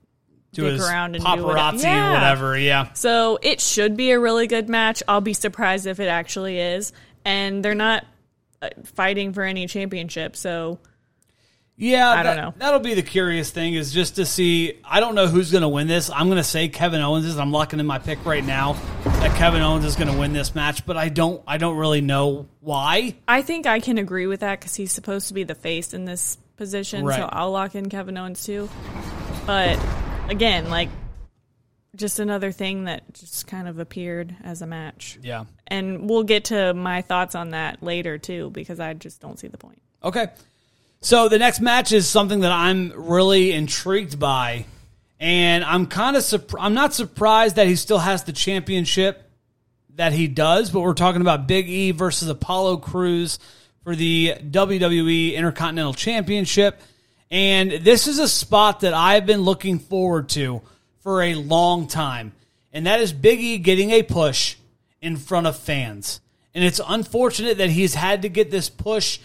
Dick 0.63 0.73
his 0.73 0.87
around 0.87 1.15
and 1.15 1.23
paparazzi 1.23 1.41
do 1.41 1.45
whatever. 1.45 1.83
Yeah. 1.87 2.13
whatever. 2.13 2.57
Yeah. 2.57 2.93
So 2.93 3.39
it 3.41 3.61
should 3.61 3.97
be 3.97 4.11
a 4.11 4.19
really 4.19 4.47
good 4.47 4.69
match. 4.69 5.03
I'll 5.07 5.21
be 5.21 5.33
surprised 5.33 5.87
if 5.87 5.99
it 5.99 6.07
actually 6.07 6.59
is. 6.59 6.93
And 7.23 7.63
they're 7.65 7.75
not 7.75 8.05
uh, 8.61 8.69
fighting 8.83 9.33
for 9.33 9.43
any 9.43 9.67
championship. 9.67 10.35
So 10.35 10.79
Yeah, 11.77 12.09
I 12.09 12.23
don't 12.23 12.37
know. 12.37 12.53
That'll 12.57 12.79
be 12.79 12.93
the 12.93 13.01
curious 13.03 13.51
thing 13.51 13.73
is 13.73 13.91
just 13.91 14.15
to 14.15 14.25
see. 14.25 14.79
I 14.85 15.01
don't 15.01 15.13
know 15.13 15.27
who's 15.27 15.51
going 15.51 15.63
to 15.63 15.67
win 15.67 15.87
this. 15.87 16.09
I'm 16.09 16.27
going 16.27 16.37
to 16.37 16.43
say 16.43 16.69
Kevin 16.69 17.01
Owens 17.01 17.25
is. 17.25 17.37
I'm 17.37 17.51
locking 17.51 17.81
in 17.81 17.85
my 17.85 17.99
pick 17.99 18.23
right 18.25 18.43
now 18.45 18.73
that 19.03 19.35
Kevin 19.35 19.61
Owens 19.61 19.83
is 19.83 19.97
going 19.97 20.11
to 20.11 20.17
win 20.17 20.31
this 20.31 20.55
match, 20.55 20.85
but 20.85 20.95
I 20.95 21.09
don't. 21.09 21.43
I 21.45 21.57
don't 21.57 21.75
really 21.75 21.99
know 21.99 22.47
why. 22.61 23.15
I 23.27 23.41
think 23.41 23.65
I 23.67 23.81
can 23.81 23.97
agree 23.97 24.25
with 24.25 24.39
that 24.39 24.59
because 24.59 24.73
he's 24.75 24.93
supposed 24.93 25.27
to 25.27 25.33
be 25.33 25.43
the 25.43 25.55
face 25.55 25.93
in 25.93 26.05
this 26.05 26.37
position. 26.55 27.03
Right. 27.03 27.17
So 27.17 27.27
I'll 27.29 27.51
lock 27.51 27.75
in 27.75 27.89
Kevin 27.89 28.15
Owens 28.17 28.45
too. 28.45 28.69
But 29.45 29.77
again, 30.29 30.69
like 30.69 30.89
just 31.95 32.19
another 32.19 32.51
thing 32.51 32.85
that 32.85 33.13
just 33.13 33.47
kind 33.47 33.67
of 33.67 33.79
appeared 33.79 34.35
as 34.43 34.61
a 34.61 34.67
match. 34.67 35.17
Yeah. 35.21 35.45
And 35.67 36.09
we'll 36.09 36.23
get 36.23 36.45
to 36.45 36.73
my 36.73 37.01
thoughts 37.01 37.35
on 37.35 37.51
that 37.51 37.81
later 37.81 38.17
too 38.17 38.49
because 38.51 38.79
I 38.79 38.93
just 38.93 39.21
don't 39.21 39.39
see 39.39 39.47
the 39.47 39.57
point. 39.57 39.81
Okay. 40.03 40.27
So 41.01 41.29
the 41.29 41.37
next 41.37 41.61
match 41.61 41.91
is 41.91 42.07
something 42.07 42.41
that 42.41 42.51
I'm 42.51 42.91
really 42.95 43.51
intrigued 43.51 44.19
by, 44.19 44.65
and 45.19 45.63
I'm 45.63 45.85
kind 45.85 46.15
of 46.15 46.23
surp- 46.23 46.57
I'm 46.59 46.73
not 46.73 46.93
surprised 46.93 47.57
that 47.57 47.67
he 47.67 47.75
still 47.75 47.99
has 47.99 48.23
the 48.23 48.31
championship 48.31 49.29
that 49.95 50.13
he 50.13 50.27
does. 50.27 50.71
But 50.71 50.81
we're 50.81 50.93
talking 50.93 51.21
about 51.21 51.47
Big 51.47 51.69
E 51.69 51.91
versus 51.91 52.27
Apollo 52.27 52.77
Crews 52.77 53.37
for 53.83 53.95
the 53.95 54.33
WWE 54.41 55.35
Intercontinental 55.35 55.93
Championship, 55.93 56.81
and 57.31 57.71
this 57.71 58.07
is 58.07 58.19
a 58.19 58.27
spot 58.27 58.81
that 58.81 58.93
I've 58.93 59.25
been 59.25 59.41
looking 59.41 59.79
forward 59.79 60.29
to 60.29 60.61
for 60.99 61.21
a 61.21 61.35
long 61.35 61.87
time, 61.87 62.33
and 62.73 62.87
that 62.87 63.01
is 63.01 63.13
Big 63.13 63.39
E 63.39 63.57
getting 63.57 63.91
a 63.91 64.03
push 64.03 64.55
in 65.01 65.17
front 65.17 65.47
of 65.47 65.57
fans. 65.57 66.21
And 66.53 66.63
it's 66.63 66.81
unfortunate 66.85 67.57
that 67.57 67.69
he's 67.69 67.95
had 67.95 68.21
to 68.21 68.29
get 68.29 68.49
this 68.49 68.69
push 68.69 69.19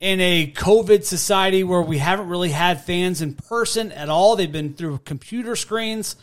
in 0.00 0.20
a 0.20 0.52
COVID 0.52 1.04
society 1.04 1.64
where 1.64 1.82
we 1.82 1.98
haven't 1.98 2.28
really 2.28 2.50
had 2.50 2.84
fans 2.84 3.20
in 3.20 3.34
person 3.34 3.90
at 3.92 4.08
all. 4.08 4.36
They've 4.36 4.50
been 4.50 4.74
through 4.74 4.98
computer 4.98 5.56
screens. 5.56 6.16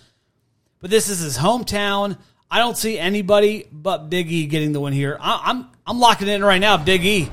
But 0.80 0.92
this 0.92 1.10
is 1.10 1.20
his 1.20 1.38
hometown. 1.38 2.18
I 2.50 2.60
don't 2.60 2.78
see 2.78 2.98
anybody 2.98 3.68
but 3.72 4.10
Big 4.10 4.32
E 4.32 4.46
getting 4.46 4.72
the 4.72 4.80
win 4.80 4.94
here. 4.94 5.18
I, 5.20 5.42
I'm 5.46 5.68
I'm 5.88 6.00
locking 6.00 6.28
it 6.28 6.34
in 6.36 6.44
right 6.44 6.60
now. 6.60 6.78
Big 6.78 7.04
E 7.04 7.30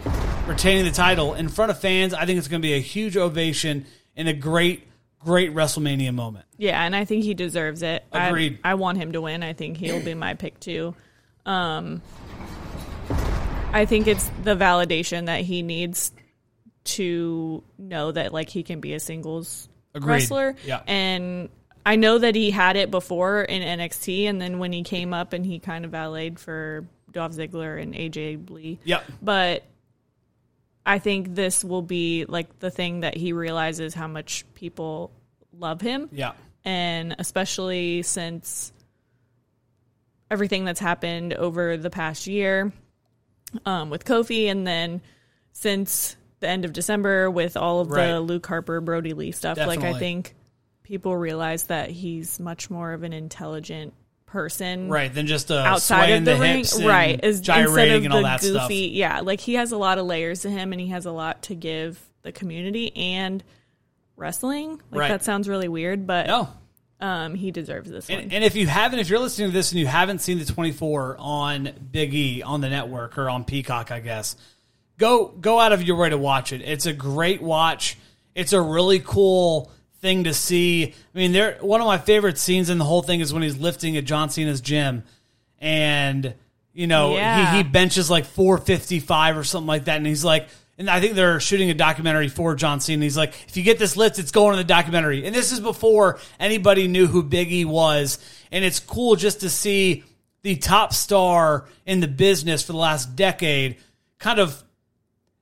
retaining 0.46 0.84
the 0.84 0.90
title 0.90 1.34
in 1.34 1.48
front 1.48 1.70
of 1.70 1.78
fans. 1.80 2.14
I 2.14 2.26
think 2.26 2.38
it's 2.38 2.48
going 2.48 2.60
to 2.62 2.66
be 2.66 2.74
a 2.74 2.80
huge 2.80 3.16
ovation 3.16 3.86
and 4.16 4.28
a 4.28 4.32
great, 4.32 4.86
great 5.20 5.54
WrestleMania 5.54 6.14
moment. 6.14 6.46
Yeah, 6.56 6.82
and 6.82 6.94
I 6.94 7.04
think 7.04 7.24
he 7.24 7.34
deserves 7.34 7.82
it. 7.82 8.04
I- 8.12 8.28
Agreed. 8.28 8.58
I, 8.64 8.74
want 8.74 8.98
him 8.98 9.12
to 9.12 9.20
win. 9.20 9.42
I 9.42 9.52
think 9.52 9.76
he'll 9.76 10.04
be 10.04 10.14
my 10.14 10.34
pick 10.34 10.58
too. 10.60 10.94
Um, 11.46 12.02
I 13.72 13.86
think 13.86 14.06
it's 14.06 14.30
the 14.44 14.54
validation 14.54 15.26
that 15.26 15.40
he 15.40 15.62
needs 15.62 16.12
to 16.84 17.62
know 17.78 18.12
that 18.12 18.32
like 18.32 18.48
he 18.48 18.62
can 18.62 18.80
be 18.80 18.94
a 18.94 19.00
singles 19.00 19.68
Agreed. 19.94 20.12
wrestler. 20.12 20.56
Yeah. 20.64 20.82
And 20.86 21.48
I 21.86 21.96
know 21.96 22.18
that 22.18 22.34
he 22.34 22.50
had 22.50 22.76
it 22.76 22.90
before 22.90 23.42
in 23.42 23.62
NXT, 23.62 24.28
and 24.28 24.40
then 24.40 24.58
when 24.58 24.72
he 24.72 24.82
came 24.82 25.12
up 25.12 25.32
and 25.32 25.44
he 25.44 25.58
kind 25.58 25.84
of 25.84 25.90
valeted 25.90 26.38
for 26.38 26.86
Dolph 27.10 27.32
Ziggler 27.32 27.80
and 27.80 27.94
AJ 27.94 28.50
Lee. 28.50 28.78
Yep. 28.84 29.04
But 29.20 29.64
I 30.84 30.98
think 30.98 31.34
this 31.34 31.64
will 31.64 31.82
be 31.82 32.24
like 32.26 32.58
the 32.58 32.70
thing 32.70 33.00
that 33.00 33.16
he 33.16 33.32
realizes 33.32 33.94
how 33.94 34.08
much 34.08 34.44
people 34.54 35.10
love 35.56 35.80
him 35.80 36.08
Yeah. 36.12 36.32
and 36.64 37.14
especially 37.18 38.02
since 38.02 38.72
everything 40.30 40.64
that's 40.64 40.80
happened 40.80 41.34
over 41.34 41.76
the 41.76 41.90
past 41.90 42.26
year 42.26 42.72
um, 43.66 43.90
with 43.90 44.04
Kofi, 44.04 44.50
and 44.50 44.66
then 44.66 45.02
since 45.52 46.16
the 46.40 46.48
end 46.48 46.64
of 46.64 46.72
December 46.72 47.30
with 47.30 47.56
all 47.56 47.80
of 47.80 47.90
Right. 47.90 48.12
the 48.12 48.20
Luke 48.20 48.46
Harper, 48.46 48.80
Brodie 48.80 49.12
Lee 49.12 49.30
stuff. 49.32 49.58
Like 49.58 49.82
I 49.82 49.92
think 49.92 50.34
people 50.82 51.16
realize 51.16 51.64
that 51.64 51.90
he's 51.90 52.40
much 52.40 52.70
more 52.70 52.92
of 52.92 53.02
an 53.02 53.12
intelligent 53.12 53.92
person 54.32 54.88
right 54.88 55.12
than 55.14 55.26
just 55.26 55.50
uh, 55.50 55.56
outside 55.56 56.08
of 56.10 56.24
the, 56.24 56.36
ring 56.36 56.56
hips 56.58 56.76
and 56.76 56.86
right 56.86 57.22
is 57.22 57.38
instead 57.38 57.66
gyrating 57.66 57.96
of 57.98 58.04
and 58.06 58.14
all 58.14 58.20
the 58.22 58.26
that 58.26 58.40
goofy 58.40 58.54
stuff 58.54 58.70
yeah 58.96 59.20
like 59.20 59.40
he 59.40 59.54
has 59.54 59.70
a 59.72 59.76
lot 59.76 59.98
of 59.98 60.06
layers 60.06 60.40
to 60.40 60.50
him 60.50 60.72
and 60.72 60.80
he 60.80 60.88
has 60.88 61.04
a 61.06 61.12
lot 61.12 61.42
to 61.42 61.54
give 61.54 62.00
the 62.22 62.32
community 62.32 62.96
and 62.96 63.44
wrestling 64.16 64.80
like 64.90 65.00
Right. 65.00 65.08
that 65.08 65.24
sounds 65.24 65.48
really 65.48 65.68
weird 65.68 66.06
but 66.06 66.26
no 66.26 66.48
um 67.00 67.34
he 67.34 67.50
deserves 67.50 67.90
this 67.90 68.08
one 68.08 68.20
And, 68.20 68.32
and 68.32 68.44
if 68.44 68.54
you 68.54 68.66
haven't, 68.66 69.00
if 69.00 69.08
you're 69.08 69.18
listening 69.18 69.48
to 69.48 69.52
this 69.52 69.72
and 69.72 69.80
you 69.80 69.86
haven't 69.86 70.20
seen 70.20 70.38
the 70.38 70.44
24 70.44 71.16
on 71.18 71.70
Big 71.90 72.14
E 72.14 72.42
on 72.42 72.60
the 72.60 72.68
network 72.70 73.18
or 73.18 73.28
on 73.28 73.44
Peacock, 73.44 73.90
I 73.90 73.98
guess, 74.00 74.36
go 74.98 75.26
go 75.28 75.58
out 75.58 75.72
of 75.72 75.82
your 75.82 75.96
way 75.96 76.10
to 76.10 76.18
watch 76.18 76.52
it. 76.52 76.62
It's 76.62 76.86
a 76.86 76.92
great 76.92 77.42
watch. 77.42 77.98
It's 78.36 78.52
a 78.52 78.60
really 78.60 79.00
cool 79.00 79.72
thing 80.02 80.24
to 80.24 80.34
see. 80.34 80.94
I 81.14 81.18
mean, 81.18 81.32
there 81.32 81.56
one 81.60 81.80
of 81.80 81.86
my 81.86 81.96
favorite 81.96 82.36
scenes 82.36 82.68
in 82.68 82.76
the 82.76 82.84
whole 82.84 83.02
thing 83.02 83.20
is 83.20 83.32
when 83.32 83.42
he's 83.42 83.56
lifting 83.56 83.96
at 83.96 84.04
John 84.04 84.28
Cena's 84.28 84.60
gym, 84.60 85.04
and 85.60 86.34
you 86.74 86.86
know 86.86 87.14
Yeah. 87.14 87.52
he, 87.52 87.58
he 87.58 87.62
benches 87.62 88.10
like 88.10 88.26
455 88.26 89.38
or 89.38 89.44
something 89.44 89.66
like 89.66 89.86
that, 89.86 89.96
and 89.96 90.06
he's 90.06 90.24
like. 90.24 90.48
And 90.78 90.88
I 90.88 91.00
think 91.00 91.14
they're 91.14 91.38
shooting 91.38 91.68
a 91.68 91.74
documentary 91.74 92.28
for 92.28 92.54
John 92.54 92.80
Cena. 92.80 92.94
and 92.94 93.02
He's 93.02 93.16
like, 93.16 93.34
if 93.46 93.58
you 93.58 93.62
get 93.62 93.78
this 93.78 93.94
lift, 93.94 94.18
it's 94.18 94.32
going 94.32 94.54
in 94.54 94.56
the 94.56 94.64
documentary. 94.64 95.24
And 95.26 95.34
this 95.34 95.52
is 95.52 95.60
before 95.60 96.18
anybody 96.40 96.88
knew 96.88 97.06
who 97.06 97.22
Big 97.22 97.52
E 97.52 97.66
was. 97.66 98.18
And 98.50 98.64
it's 98.64 98.80
cool 98.80 99.14
just 99.14 99.40
to 99.40 99.50
see 99.50 100.02
the 100.40 100.56
top 100.56 100.94
star 100.94 101.68
in 101.84 102.00
the 102.00 102.08
business 102.08 102.62
for 102.62 102.72
the 102.72 102.78
last 102.78 103.14
decade 103.14 103.76
kind 104.18 104.40
of 104.40 104.60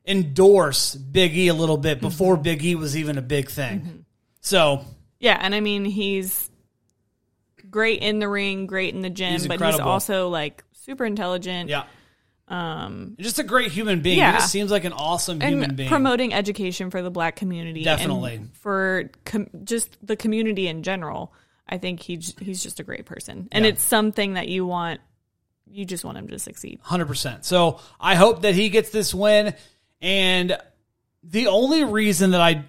endorse 0.04 0.96
Big 0.96 1.34
E 1.36 1.46
a 1.48 1.54
little 1.54 1.78
bit 1.78 2.00
before 2.00 2.34
mm-hmm. 2.34 2.42
Big 2.42 2.64
E 2.64 2.74
was 2.74 2.96
even 2.96 3.16
a 3.16 3.22
big 3.22 3.48
thing. 3.48 3.80
Mm-hmm. 3.80 3.98
So 4.40 4.84
yeah 5.18 5.38
and 5.40 5.54
i 5.54 5.60
mean 5.60 5.84
he's 5.84 6.48
great 7.70 8.00
in 8.02 8.18
the 8.18 8.28
ring 8.28 8.66
great 8.66 8.94
in 8.94 9.02
the 9.02 9.10
gym 9.10 9.32
He's 9.32 9.46
but 9.46 9.54
he's 9.60 9.60
incredible. 9.68 9.90
also 9.90 10.28
like 10.28 10.64
super 10.72 11.04
intelligent 11.04 11.68
yeah. 11.70 11.84
Um, 12.48 13.14
just 13.20 13.38
a 13.38 13.44
great 13.44 13.70
human 13.70 14.00
being. 14.00 14.18
yeah. 14.18 14.32
He 14.32 14.38
just 14.38 14.50
seems 14.50 14.72
like 14.72 14.82
an 14.82 14.92
awesome 14.92 15.40
and 15.40 15.50
human 15.50 15.76
being. 15.76 15.88
promoting 15.88 16.34
education 16.34 16.90
for 16.90 17.00
the 17.00 17.10
black 17.10 17.36
community 17.36 17.80
and 17.86 17.96
Definitely. 17.98 18.40
for 18.54 19.08
com- 19.24 19.46
just 19.62 19.96
the 20.04 20.16
community 20.16 20.66
in 20.66 20.82
general 20.82 21.32
i 21.68 21.78
think 21.78 22.00
he's 22.00 22.34
he's 22.40 22.60
just 22.60 22.80
a 22.80 22.82
great 22.82 23.06
person 23.06 23.48
and 23.52 23.64
Yeah. 23.64 23.70
it's 23.70 23.84
something 23.84 24.34
that 24.34 24.48
you 24.48 24.66
want 24.66 24.98
you 25.70 25.84
just 25.84 26.04
want 26.04 26.18
him 26.18 26.26
to 26.26 26.40
succeed 26.40 26.80
Hundred 26.82 27.06
percent. 27.06 27.44
So 27.44 27.78
I 28.00 28.16
hope 28.16 28.42
that 28.42 28.56
he 28.56 28.68
gets 28.70 28.90
this 28.90 29.14
win. 29.14 29.54
And 30.02 30.58
the 31.22 31.46
only 31.46 31.84
reason 31.84 32.32
that 32.32 32.40
I 32.40 32.64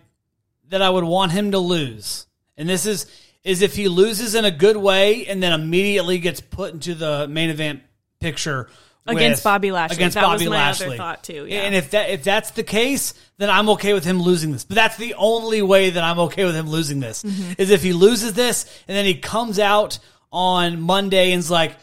that 0.72 0.82
I 0.82 0.90
would 0.90 1.04
want 1.04 1.32
him 1.32 1.52
to 1.52 1.60
lose, 1.60 2.26
and 2.58 2.68
this 2.68 2.86
is 2.86 3.06
is 3.44 3.62
if 3.62 3.76
he 3.76 3.88
loses 3.88 4.36
in 4.36 4.46
a 4.46 4.52
good 4.52 4.78
way 4.78 5.26
and 5.26 5.42
then 5.42 5.52
immediately 5.54 6.20
gets 6.20 6.42
put 6.42 6.74
into 6.74 6.94
the 6.94 7.28
main 7.28 7.50
event 7.50 7.82
picture 8.20 8.70
Against 9.08 9.40
with- 9.40 9.44
Bobby 9.46 9.72
Lashley. 9.72 9.96
Against 9.96 10.14
That 10.14 10.28
was 10.30 10.42
Bobby 10.42 10.50
my 10.52 10.58
other 10.58 10.64
Lashley. 10.86 10.98
thought, 10.98 11.24
too, 11.24 11.48
yeah. 11.50 11.62
And 11.62 11.74
if 11.74 11.90
that 11.92 12.12
if 12.12 12.24
that's 12.24 12.52
the 12.52 12.62
case, 12.64 13.16
then 13.40 13.50
I'm 13.50 13.68
okay 13.70 13.94
with 13.94 14.06
him 14.06 14.22
losing 14.22 14.52
this. 14.52 14.64
But 14.64 14.76
that's 14.76 14.96
the 14.98 15.16
only 15.16 15.64
way 15.64 15.90
that 15.90 16.04
I'm 16.04 16.20
okay 16.20 16.46
with 16.46 16.56
him 16.56 16.70
losing 16.70 17.00
this 17.00 17.24
Mm-hmm. 17.24 17.54
is 17.58 17.72
if 17.72 17.82
he 17.82 17.94
loses 17.94 18.34
this 18.34 18.66
and 18.88 18.96
then 18.96 19.06
he 19.06 19.16
comes 19.16 19.58
out 19.58 19.98
on 20.32 20.80
Monday 20.82 21.32
and's 21.34 21.50
like, 21.50 21.76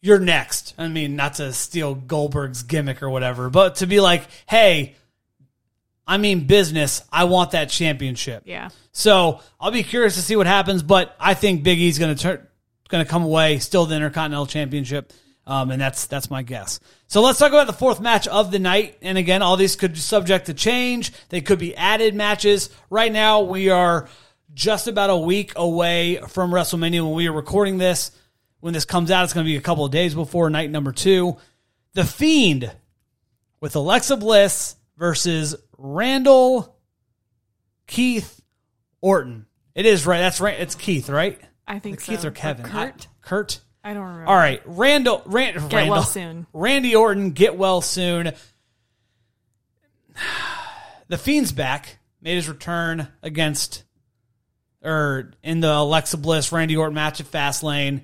"You're 0.00 0.18
next." 0.20 0.72
I 0.78 0.88
mean, 0.88 1.16
not 1.16 1.34
to 1.34 1.52
steal 1.52 1.94
Goldberg's 1.94 2.62
gimmick 2.62 3.02
or 3.02 3.10
whatever, 3.10 3.50
but 3.50 3.76
to 3.76 3.86
be 3.86 4.00
like, 4.00 4.22
"Hey." 4.48 4.94
I 6.08 6.16
mean 6.16 6.46
business. 6.46 7.02
I 7.12 7.24
want 7.24 7.52
that 7.52 7.68
championship. 7.68 8.42
yeah 8.46 8.70
So 8.92 9.40
I'll 9.60 9.70
be 9.70 9.82
curious 9.82 10.14
to 10.14 10.22
see 10.22 10.34
what 10.34 10.46
happens, 10.46 10.82
but 10.82 11.14
I 11.20 11.34
think 11.34 11.62
Big 11.62 11.78
E's 11.78 11.98
going 11.98 12.16
to 12.16 12.20
turn, 12.20 12.46
going 12.88 13.04
to 13.04 13.10
come 13.10 13.22
away 13.22 13.58
still 13.58 13.84
the 13.84 13.94
Intercontinental 13.94 14.46
Championship, 14.46 15.12
um, 15.46 15.70
and 15.70 15.80
that's 15.80 16.06
that's 16.06 16.30
my 16.30 16.42
guess. 16.42 16.80
So 17.06 17.20
let's 17.20 17.38
talk 17.38 17.52
about 17.52 17.66
the 17.66 17.74
fourth 17.74 18.00
match 18.00 18.26
of 18.26 18.50
the 18.50 18.58
night. 18.58 18.96
And 19.02 19.18
again, 19.18 19.42
all 19.42 19.56
these 19.56 19.76
could 19.76 19.92
be 19.92 19.98
subject 19.98 20.46
to 20.46 20.54
change. 20.54 21.12
They 21.28 21.42
could 21.42 21.58
be 21.58 21.76
added 21.76 22.14
matches. 22.14 22.70
Right 22.90 23.12
now, 23.12 23.42
we 23.42 23.68
are 23.68 24.08
just 24.54 24.88
about 24.88 25.10
a 25.10 25.16
week 25.16 25.52
away 25.56 26.16
from 26.28 26.50
WrestleMania 26.50 27.02
when 27.02 27.12
we 27.12 27.28
are 27.28 27.32
recording 27.32 27.78
this. 27.78 28.10
When 28.60 28.74
this 28.74 28.84
comes 28.84 29.10
out, 29.10 29.24
it's 29.24 29.34
going 29.34 29.44
to 29.44 29.50
be 29.50 29.56
a 29.56 29.60
couple 29.60 29.84
of 29.84 29.92
days 29.92 30.14
before 30.14 30.50
night 30.50 30.70
number 30.70 30.90
two. 30.90 31.36
The 31.92 32.04
Fiend 32.04 32.72
with 33.60 33.76
Alexa 33.76 34.16
Bliss 34.16 34.74
versus 34.96 35.54
Randall 35.78 36.76
Keith 37.86 38.40
Orton. 39.00 39.46
It 39.74 39.86
is 39.86 40.04
right. 40.06 40.18
That's 40.18 40.40
right. 40.40 40.58
It's 40.58 40.74
Keith, 40.74 41.08
right? 41.08 41.40
i 41.66 41.78
think 41.78 42.02
Keith 42.02 42.20
so 42.20 42.28
or 42.28 42.30
Kevin? 42.30 42.64
Kurt 42.64 43.06
I- 43.06 43.26
Kurt. 43.26 43.60
I, 43.84 43.94
don't 43.94 44.02
remember 44.02 44.26
All 44.26 44.36
right, 44.36 44.60
Randall. 44.66 45.22
Rand, 45.24 45.54
get 45.54 45.72
Randall. 45.72 45.90
well 45.90 46.02
soon 46.02 46.46
Randy 46.52 46.94
Orton, 46.96 47.30
get 47.30 47.56
well 47.56 47.80
soon. 47.80 48.32
The 51.08 51.16
Fiend's 51.16 51.52
back. 51.52 51.98
Made 52.20 52.34
his 52.34 52.50
return 52.50 53.08
against, 53.22 53.84
or 54.82 55.32
in 55.42 55.60
the 55.60 55.72
Alexa 55.72 56.18
Bliss 56.18 56.52
Randy 56.52 56.76
Orton 56.76 56.94
match 56.94 57.18
at 57.20 57.26
Fastlane. 57.30 58.02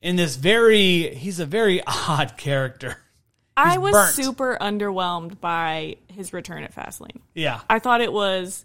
In 0.00 0.16
this 0.16 0.36
very, 0.36 1.14
he's 1.14 1.40
a 1.40 1.44
very 1.44 1.82
odd 1.86 2.38
character. 2.38 2.96
I 3.58 3.78
was 3.78 3.92
burnt. 3.92 4.14
super 4.14 4.56
underwhelmed 4.60 5.40
by 5.40 5.96
his 6.08 6.32
return 6.32 6.62
at 6.64 6.74
fastlane 6.74 7.20
Yeah, 7.34 7.60
I 7.68 7.78
thought 7.78 8.00
it 8.00 8.12
was 8.12 8.64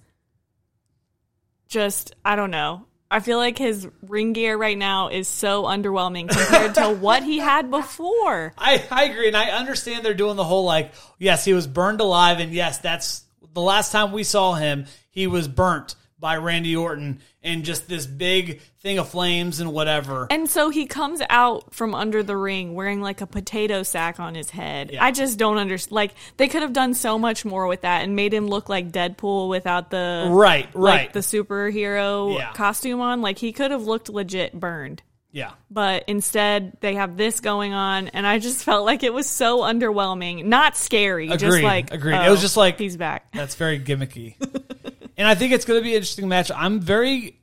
just 1.68 2.16
I 2.24 2.36
don't 2.36 2.52
know. 2.52 2.86
I 3.12 3.20
feel 3.20 3.38
like 3.38 3.60
his 3.60 3.88
ring 4.08 4.34
gear 4.34 4.58
right 4.58 4.78
now 4.78 5.10
is 5.10 5.28
so 5.28 5.64
underwhelming 5.66 6.30
compared 6.30 6.74
to 6.76 6.90
what 7.00 7.22
he 7.22 7.38
had 7.38 7.70
before. 7.70 8.54
I, 8.58 8.84
I 8.90 9.04
agree, 9.04 9.28
and 9.28 9.38
I 9.38 9.52
understand 9.52 10.04
they're 10.04 10.16
doing 10.16 10.36
the 10.36 10.44
whole 10.44 10.66
like, 10.66 10.94
yes, 11.20 11.46
he 11.46 11.54
was 11.54 11.68
burned 11.68 12.02
alive, 12.02 12.40
and 12.40 12.52
yes, 12.52 12.80
that's 12.80 13.24
the 13.54 13.62
last 13.62 13.92
time 13.92 14.14
we 14.14 14.24
saw 14.24 14.54
him. 14.54 14.86
He 15.12 15.28
was 15.28 15.48
burnt 15.48 15.96
by 16.24 16.38
Randy 16.38 16.74
Orton 16.78 17.20
and 17.44 17.66
just 17.66 17.90
this 17.90 18.06
big 18.06 18.62
thing 18.80 18.98
of 18.98 19.10
flames 19.10 19.60
and 19.60 19.74
whatever. 19.74 20.26
And 20.32 20.50
so 20.50 20.70
he 20.70 20.86
comes 20.86 21.22
out 21.30 21.74
from 21.74 21.94
under 21.94 22.24
the 22.24 22.38
ring 22.38 22.76
wearing 22.76 23.02
like 23.02 23.20
a 23.20 23.28
potato 23.28 23.84
sack 23.84 24.22
on 24.22 24.34
his 24.34 24.50
head. 24.50 24.92
Yeah. 24.94 25.04
I 25.04 25.12
just 25.12 25.38
don't 25.38 25.58
understand. 25.58 25.92
Like 25.92 26.14
they 26.38 26.48
could 26.48 26.62
have 26.62 26.72
done 26.72 26.94
so 26.94 27.20
much 27.20 27.44
more 27.44 27.68
with 27.68 27.82
that 27.82 28.04
and 28.06 28.16
made 28.16 28.34
him 28.34 28.48
look 28.48 28.70
like 28.70 28.90
Deadpool 28.94 29.50
without 29.50 29.90
the 29.90 30.30
Right, 30.32 30.74
like 30.74 30.98
right. 30.98 31.14
the 31.14 31.20
superhero 31.20 32.38
Yeah. 32.38 32.54
costume 32.54 33.02
on. 33.02 33.22
Like 33.22 33.38
he 33.38 33.52
could 33.52 33.72
have 33.72 33.84
looked 33.84 34.08
legit 34.08 34.58
burned. 34.58 35.04
yeah, 35.34 35.52
but 35.70 36.06
instead 36.08 36.78
they 36.80 36.94
have 36.96 37.18
this 37.18 37.40
going 37.42 37.74
on 37.74 38.08
and 38.10 38.26
i 38.28 38.38
just 38.40 38.64
felt 38.64 38.86
like 38.86 39.02
it 39.04 39.12
was 39.14 39.28
so 39.28 39.62
underwhelming 39.62 40.46
not 40.46 40.78
scary 40.78 41.28
just 41.28 41.44
Agreed, 41.44 41.64
like 41.64 41.92
agreed. 41.92 42.14
oh, 42.16 42.22
It 42.22 42.30
was 42.30 42.40
oh, 42.40 42.42
just 42.44 42.56
like- 42.56 42.78
he's 42.78 42.96
back 42.98 43.32
that's 43.34 43.56
very 43.56 43.80
gimmicky. 43.80 44.36
and 45.18 45.28
I 45.28 45.36
think 45.36 45.54
it's 45.54 45.66
going 45.66 45.80
to 45.80 45.84
be 45.84 45.92
an 45.92 45.96
interesting 45.98 46.28
match. 46.28 46.52
I'm 46.56 46.80
very, 46.80 47.40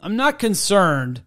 I'm 0.00 0.16
not 0.16 0.38
concerned, 0.38 1.22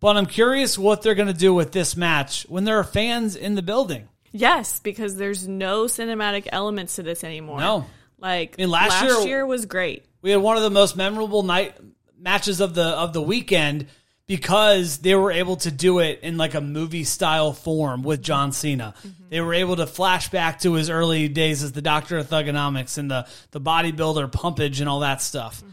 but 0.00 0.16
I'm 0.16 0.26
curious 0.26 0.78
what 0.78 1.02
they're 1.02 1.14
going 1.14 1.28
to 1.28 1.34
do 1.34 1.52
with 1.54 1.72
this 1.72 1.96
match 1.96 2.46
when 2.48 2.64
there 2.64 2.78
are 2.78 2.84
fans 2.84 3.36
in 3.36 3.54
the 3.54 3.62
building. 3.62 4.08
yes 4.32 4.80
because 4.80 5.16
there's 5.16 5.48
no 5.48 5.84
cinematic 5.84 6.46
elements 6.52 6.96
to 6.96 7.02
this 7.02 7.24
anymore 7.24 7.60
No. 7.60 7.86
like 8.18 8.56
I 8.58 8.62
mean, 8.62 8.70
last 8.70 8.90
last, 8.90 9.04
year- 9.20 9.26
year, 9.28 9.46
was 9.46 9.64
great 9.66 10.04
we 10.20 10.30
had 10.30 10.40
one 10.42 10.56
of 10.58 10.62
the 10.62 10.70
most 10.70 10.96
memorable 10.96 11.42
night 11.42 11.74
matches 12.18 12.60
of 12.60 12.74
the 12.74 12.84
of 12.84 13.12
the 13.14 13.22
weekend 13.22 13.86
because 14.28 14.98
they 14.98 15.16
were 15.16 15.32
able 15.32 15.56
to 15.56 15.70
do 15.72 15.98
it 15.98 16.20
in 16.22 16.36
like 16.36 16.54
a 16.54 16.60
movie 16.60 17.02
style 17.02 17.52
form 17.52 18.02
with 18.04 18.22
John 18.22 18.52
Cena. 18.52 18.94
Mm-hmm. 18.98 19.08
They 19.30 19.40
were 19.40 19.54
able 19.54 19.74
to 19.76 19.86
flash 19.86 20.28
back 20.28 20.60
to 20.60 20.74
his 20.74 20.88
early 20.90 21.26
days 21.28 21.64
as 21.64 21.72
the 21.72 21.82
Doctor 21.82 22.18
of 22.18 22.28
Thugonomics 22.28 22.98
and 22.98 23.10
the 23.10 23.26
the 23.50 23.60
bodybuilder 23.60 24.30
pumpage 24.30 24.78
and 24.80 24.88
all 24.88 25.00
that 25.00 25.20
stuff. 25.22 25.56
Mm-hmm. 25.60 25.72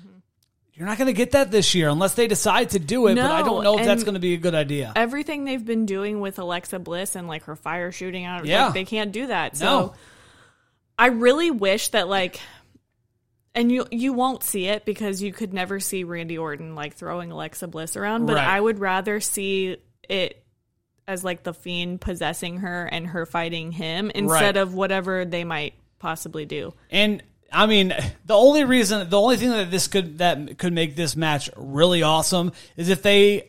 You're 0.74 0.88
not 0.88 0.98
going 0.98 1.08
to 1.08 1.14
get 1.14 1.32
that 1.32 1.52
this 1.52 1.74
year 1.76 1.88
unless 1.90 2.16
they 2.16 2.28
decide 2.28 2.72
to 2.72 2.80
do 2.80 3.08
it, 3.08 3.16
but 3.16 3.32
I 3.32 3.44
don't 3.44 3.64
know 3.64 3.78
if 3.78 3.86
that's 3.86 4.04
going 4.04 4.16
to 4.16 4.20
be 4.20 4.34
a 4.34 4.38
good 4.38 4.56
idea. 4.56 4.92
everything 4.96 5.46
they've 5.46 5.64
been 5.64 5.86
doing 5.86 6.20
with 6.20 6.38
alexa 6.40 6.80
bliss 6.80 7.16
and 7.16 7.30
like 7.30 7.44
her 7.44 7.56
fire 7.56 7.94
shooting 7.94 8.26
out 8.26 8.46
Yeah. 8.46 8.66
like 8.66 8.74
they 8.74 8.84
can't 8.86 9.14
do 9.14 9.28
that 9.28 9.56
so 9.56 9.66
No. 9.66 9.94
i 11.00 11.08
really 11.08 11.50
wish 11.50 11.90
that 11.90 12.10
like 12.10 12.42
and 13.56 13.72
you 13.72 13.86
you 13.92 14.14
won't 14.14 14.44
see 14.44 14.68
it 14.68 14.86
because 14.86 15.22
you 15.22 15.34
could 15.34 15.54
never 15.54 15.80
see 15.80 16.04
Randy 16.04 16.38
Orton 16.38 16.76
like 16.76 16.94
throwing 16.96 17.32
Alexa 17.32 17.68
Bliss 17.68 17.96
around, 17.96 18.26
but 18.28 18.36
Right. 18.36 18.48
I 18.48 18.60
would 18.62 18.80
rather 18.80 19.20
see 19.20 19.78
it 20.08 20.44
as 21.08 21.24
like 21.24 21.44
the 21.44 21.54
fiend 21.54 22.02
possessing 22.02 22.58
her 22.58 22.86
and 22.86 23.08
her 23.08 23.26
fighting 23.26 23.72
him 23.72 24.12
instead 24.14 24.56
Right. 24.56 24.58
of 24.58 24.74
whatever 24.74 25.24
they 25.26 25.44
might 25.44 25.74
possibly 26.00 26.46
do. 26.46 26.74
And 26.92 27.24
I 27.52 27.68
mean, 27.68 27.94
the 28.26 28.34
only 28.36 28.66
reason, 28.66 29.10
the 29.10 29.20
only 29.20 29.38
thing 29.38 29.50
that 29.52 29.72
this 29.72 29.88
could 29.88 30.18
that 30.18 30.58
could 30.58 30.74
make 30.74 30.96
this 30.96 31.16
match 31.16 31.50
really 31.56 32.04
awesome 32.04 32.52
is 32.76 32.90
if 32.90 33.02
they 33.02 33.48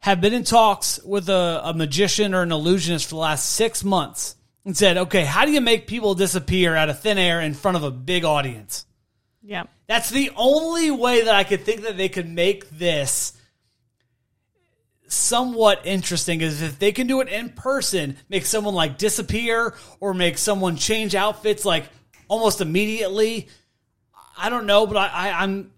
have 0.00 0.20
been 0.20 0.34
in 0.34 0.44
talks 0.44 1.00
with 1.02 1.28
a, 1.28 1.60
a 1.64 1.74
magician 1.74 2.34
or 2.34 2.42
an 2.42 2.52
illusionist 2.52 3.06
for 3.06 3.14
the 3.14 3.20
last 3.20 3.48
six 3.50 3.82
months 3.82 4.36
and 4.64 4.76
said, 4.76 4.96
"Okay, 4.96 5.24
how 5.24 5.44
do 5.44 5.50
you 5.52 5.60
make 5.60 5.86
people 5.86 6.14
disappear 6.14 6.76
out 6.76 6.88
of 6.88 7.00
thin 7.00 7.18
air 7.18 7.40
in 7.40 7.54
front 7.54 7.76
of 7.76 7.82
a 7.82 7.90
big 7.90 8.24
audience?" 8.24 8.84
Yeah. 9.42 9.64
That's 9.86 10.10
the 10.10 10.30
only 10.36 10.90
way 10.90 11.24
that 11.24 11.34
I 11.34 11.44
could 11.44 11.64
think 11.64 11.82
that 11.82 11.96
they 11.96 12.08
could 12.08 12.28
make 12.28 12.70
this 12.70 13.32
somewhat 15.08 15.82
interesting 15.84 16.40
is 16.40 16.62
if 16.62 16.78
they 16.78 16.92
can 16.92 17.06
do 17.06 17.20
it 17.20 17.28
in 17.28 17.50
person, 17.50 18.16
make 18.28 18.46
someone 18.46 18.74
like 18.74 18.98
disappear 18.98 19.74
or 20.00 20.14
make 20.14 20.38
someone 20.38 20.76
change 20.76 21.14
outfits 21.14 21.64
like 21.64 21.84
almost 22.28 22.60
immediately. 22.60 23.48
I 24.38 24.48
don't 24.48 24.66
know, 24.66 24.86
but 24.86 24.96
I, 24.96 25.08
I, 25.08 25.42
I'm 25.42 25.72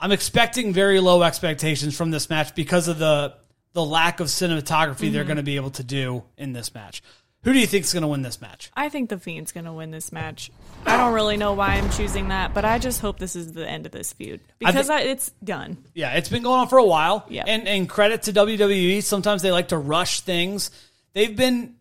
I'm 0.00 0.12
expecting 0.12 0.72
very 0.72 1.00
low 1.00 1.22
expectations 1.22 1.96
from 1.96 2.10
this 2.10 2.30
match 2.30 2.54
because 2.54 2.88
of 2.88 2.98
the 2.98 3.34
the 3.74 3.84
lack 3.84 4.20
of 4.20 4.28
cinematography 4.28 5.12
they're 5.12 5.22
mm-hmm. 5.22 5.28
going 5.28 5.36
to 5.36 5.42
be 5.42 5.56
able 5.56 5.70
to 5.70 5.84
do 5.84 6.22
in 6.38 6.52
this 6.52 6.74
match. 6.74 7.02
Who 7.44 7.52
do 7.52 7.58
you 7.58 7.66
think 7.66 7.84
is 7.84 7.92
going 7.92 8.02
to 8.02 8.08
win 8.08 8.22
this 8.22 8.40
match? 8.40 8.70
I 8.74 8.88
think 8.88 9.10
the 9.10 9.18
Fiend's 9.18 9.52
going 9.52 9.66
to 9.66 9.72
win 9.72 9.90
this 9.90 10.12
match. 10.12 10.50
I 10.86 10.96
don't 10.96 11.12
really 11.12 11.36
know 11.36 11.52
why 11.52 11.74
I'm 11.74 11.90
choosing 11.90 12.28
that, 12.28 12.54
but 12.54 12.64
I 12.64 12.78
just 12.78 13.00
hope 13.00 13.18
this 13.18 13.36
is 13.36 13.52
the 13.52 13.68
end 13.68 13.84
of 13.84 13.92
this 13.92 14.14
feud 14.14 14.40
because 14.58 14.86
thi- 14.86 14.92
I 14.94 15.00
it's 15.00 15.30
done. 15.44 15.76
Yeah, 15.94 16.14
it's 16.14 16.30
been 16.30 16.42
going 16.42 16.60
on 16.60 16.68
for 16.68 16.78
a 16.78 16.84
while. 16.84 17.26
Yeah. 17.28 17.44
And 17.46 17.68
and 17.68 17.88
credit 17.88 18.22
to 18.22 18.32
WWE. 18.32 19.02
Sometimes 19.02 19.42
they 19.42 19.52
like 19.52 19.68
to 19.68 19.78
rush 19.78 20.20
things. 20.20 20.70
They've 21.12 21.36
been 21.36 21.76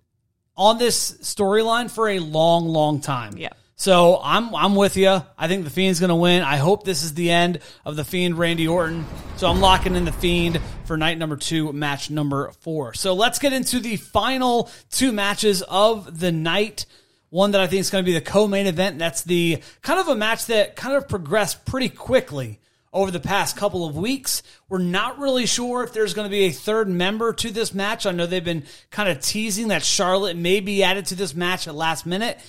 on 0.55 0.77
this 0.77 1.13
storyline 1.21 1.89
for 1.89 2.09
a 2.09 2.19
long, 2.19 2.67
long 2.67 2.99
time. 2.99 3.37
Yeah. 3.37 3.49
So 3.83 4.21
I'm 4.23 4.55
I'm 4.55 4.75
with 4.75 4.95
you. 4.95 5.21
I 5.37 5.49
think 5.49 5.65
the 5.65 5.69
Fiend's 5.69 5.99
going 5.99 6.07
to 6.07 6.15
win. 6.15 6.41
I 6.41 6.55
hope 6.55 6.85
this 6.85 7.03
is 7.03 7.15
the 7.15 7.31
end 7.31 7.59
of 7.83 7.97
the 7.97 8.05
Fiend 8.05 8.37
Randy 8.37 8.65
Orton. 8.65 9.05
So 9.35 9.49
I'm 9.49 9.59
locking 9.59 9.97
in 9.97 10.05
the 10.05 10.13
Fiend 10.13 10.61
for 10.85 10.95
night 10.95 11.17
number 11.17 11.35
two, 11.35 11.73
match 11.73 12.09
number 12.09 12.53
four. 12.61 12.93
So 12.93 13.13
let's 13.13 13.39
get 13.39 13.51
into 13.51 13.81
the 13.81 13.97
final 13.97 14.69
two 14.89 15.11
matches 15.11 15.63
of 15.63 16.17
the 16.17 16.31
night. 16.31 16.85
One 17.29 17.51
that 17.51 17.59
I 17.59 17.67
think 17.67 17.81
is 17.81 17.89
going 17.89 18.05
to 18.05 18.09
be 18.09 18.13
the 18.13 18.21
co-main 18.21 18.67
event. 18.67 18.99
That's 18.99 19.23
the 19.23 19.61
kind 19.81 19.99
of 19.99 20.07
a 20.07 20.15
match 20.15 20.45
that 20.45 20.77
kind 20.77 20.95
of 20.95 21.09
progressed 21.09 21.65
pretty 21.65 21.89
quickly 21.89 22.61
over 22.93 23.11
the 23.11 23.19
past 23.19 23.57
couple 23.57 23.85
of 23.85 23.97
weeks. 23.97 24.43
We're 24.69 24.77
not 24.77 25.19
really 25.19 25.45
sure 25.45 25.83
if 25.83 25.91
there's 25.91 26.13
going 26.13 26.27
to 26.27 26.31
be 26.31 26.45
a 26.45 26.51
third 26.51 26.87
member 26.87 27.33
to 27.33 27.51
this 27.51 27.73
match. 27.73 28.05
I 28.05 28.11
know 28.11 28.27
they've 28.27 28.41
been 28.41 28.63
kind 28.91 29.09
of 29.09 29.19
teasing 29.19 29.67
that 29.67 29.83
Charlotte 29.83 30.37
may 30.37 30.61
be 30.61 30.83
added 30.83 31.07
to 31.07 31.15
this 31.15 31.35
match 31.35 31.67
at 31.67 31.75
last 31.75 32.05
minute. 32.05 32.39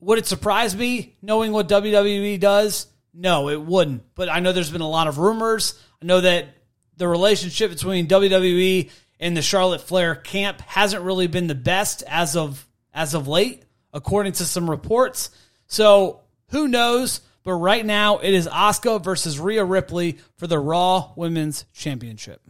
Would 0.00 0.18
it 0.18 0.26
surprise 0.26 0.76
me 0.76 1.16
knowing 1.22 1.52
what 1.52 1.68
WWE 1.68 2.38
does? 2.38 2.86
No, 3.14 3.48
it 3.48 3.60
wouldn't. 3.60 4.14
But 4.14 4.28
I 4.28 4.40
know 4.40 4.52
there's 4.52 4.70
been 4.70 4.80
a 4.82 4.88
lot 4.88 5.08
of 5.08 5.18
rumors. 5.18 5.80
I 6.02 6.06
know 6.06 6.20
that 6.20 6.48
the 6.96 7.08
relationship 7.08 7.70
between 7.70 8.06
WWE 8.06 8.90
and 9.20 9.36
the 9.36 9.42
Charlotte 9.42 9.80
Flair 9.80 10.14
camp 10.14 10.60
hasn't 10.60 11.02
really 11.02 11.26
been 11.26 11.46
the 11.46 11.54
best 11.54 12.02
as 12.08 12.36
of 12.36 12.66
as 12.92 13.14
of 13.14 13.28
late, 13.28 13.64
according 13.92 14.32
to 14.32 14.44
some 14.44 14.68
reports. 14.70 15.30
So 15.66 16.20
who 16.50 16.68
knows? 16.68 17.20
But 17.42 17.54
right 17.54 17.84
now 17.84 18.18
it 18.18 18.34
is 18.34 18.48
Asuka 18.48 19.02
versus 19.02 19.38
Rhea 19.38 19.64
Ripley 19.64 20.18
for 20.36 20.46
the 20.46 20.58
Raw 20.58 21.12
Women's 21.16 21.64
Championship. 21.72 22.40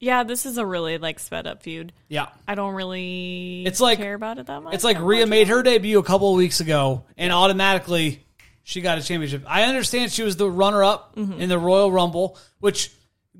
Yeah, 0.00 0.24
this 0.24 0.46
is 0.46 0.56
a 0.58 0.64
really 0.66 0.96
like 0.98 1.18
sped 1.20 1.46
up 1.46 1.62
feud. 1.62 1.92
Yeah. 2.08 2.28
I 2.48 2.54
don't 2.54 2.74
really 2.74 3.64
It's 3.66 3.80
like- 3.80 3.98
care 3.98 4.14
about 4.14 4.38
it 4.38 4.46
that 4.46 4.62
much. 4.62 4.74
It's 4.74 4.82
like 4.84 4.96
I'm 4.96 5.04
Rhea 5.04 5.26
made 5.26 5.48
her 5.48 5.62
debut 5.62 5.98
a 5.98 6.02
couple 6.02 6.30
of 6.32 6.36
weeks 6.38 6.60
ago, 6.60 7.04
and 7.18 7.32
automatically 7.32 8.24
she 8.62 8.80
got 8.80 8.98
a 8.98 9.02
championship. 9.02 9.44
I 9.46 9.64
understand 9.64 10.10
she 10.10 10.22
was 10.22 10.36
the 10.36 10.50
runner 10.50 10.82
up 10.82 11.14
Mm-hmm. 11.16 11.40
in 11.40 11.48
the 11.50 11.58
Royal 11.58 11.92
Rumble, 11.92 12.38
which 12.60 12.90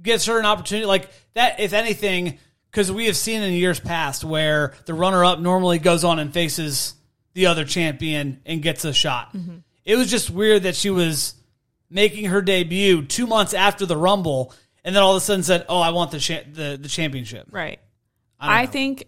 gives 0.00 0.26
her 0.26 0.38
an 0.38 0.44
opportunity 0.46 0.86
like 0.86 1.08
that. 1.34 1.60
If 1.60 1.72
anything, 1.72 2.38
because 2.70 2.92
we 2.92 3.06
have 3.06 3.16
seen 3.16 3.42
in 3.42 3.52
years 3.54 3.80
past 3.80 4.22
where 4.22 4.74
the 4.86 4.94
runner 4.94 5.24
up 5.24 5.40
normally 5.40 5.78
goes 5.78 6.04
on 6.04 6.18
and 6.18 6.32
faces 6.32 6.94
the 7.32 7.46
other 7.46 7.64
champion 7.64 8.40
and 8.44 8.60
gets 8.60 8.84
a 8.84 8.92
shot. 8.92 9.32
Mm-hmm. 9.34 9.56
It 9.84 9.96
was 9.96 10.10
just 10.10 10.28
weird 10.30 10.64
that 10.64 10.76
she 10.76 10.90
was 10.90 11.34
making 11.88 12.26
her 12.26 12.42
debut 12.42 13.02
two 13.04 13.26
months 13.26 13.54
after 13.54 13.86
the 13.86 13.96
Rumble, 13.96 14.52
and 14.84 14.94
then 14.94 15.02
all 15.02 15.12
of 15.12 15.16
a 15.16 15.20
sudden 15.20 15.42
said, 15.42 15.66
"Oh, 15.68 15.78
I 15.80 15.90
want 15.90 16.10
the 16.10 16.18
cha- 16.20 16.42
the 16.52 16.78
the 16.80 16.88
championship." 16.88 17.46
Right. 17.50 17.80
don't 18.40 18.50
I, 18.50 18.66
think 18.66 19.04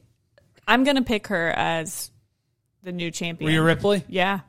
I'm 0.66 0.84
gonna 0.84 1.02
pick 1.02 1.28
her 1.28 1.50
as 1.50 2.10
the 2.82 2.92
new 2.92 3.10
champion. 3.10 3.50
Rhea 3.50 3.62
Ripley. 3.62 4.04
Yeah. 4.08 4.40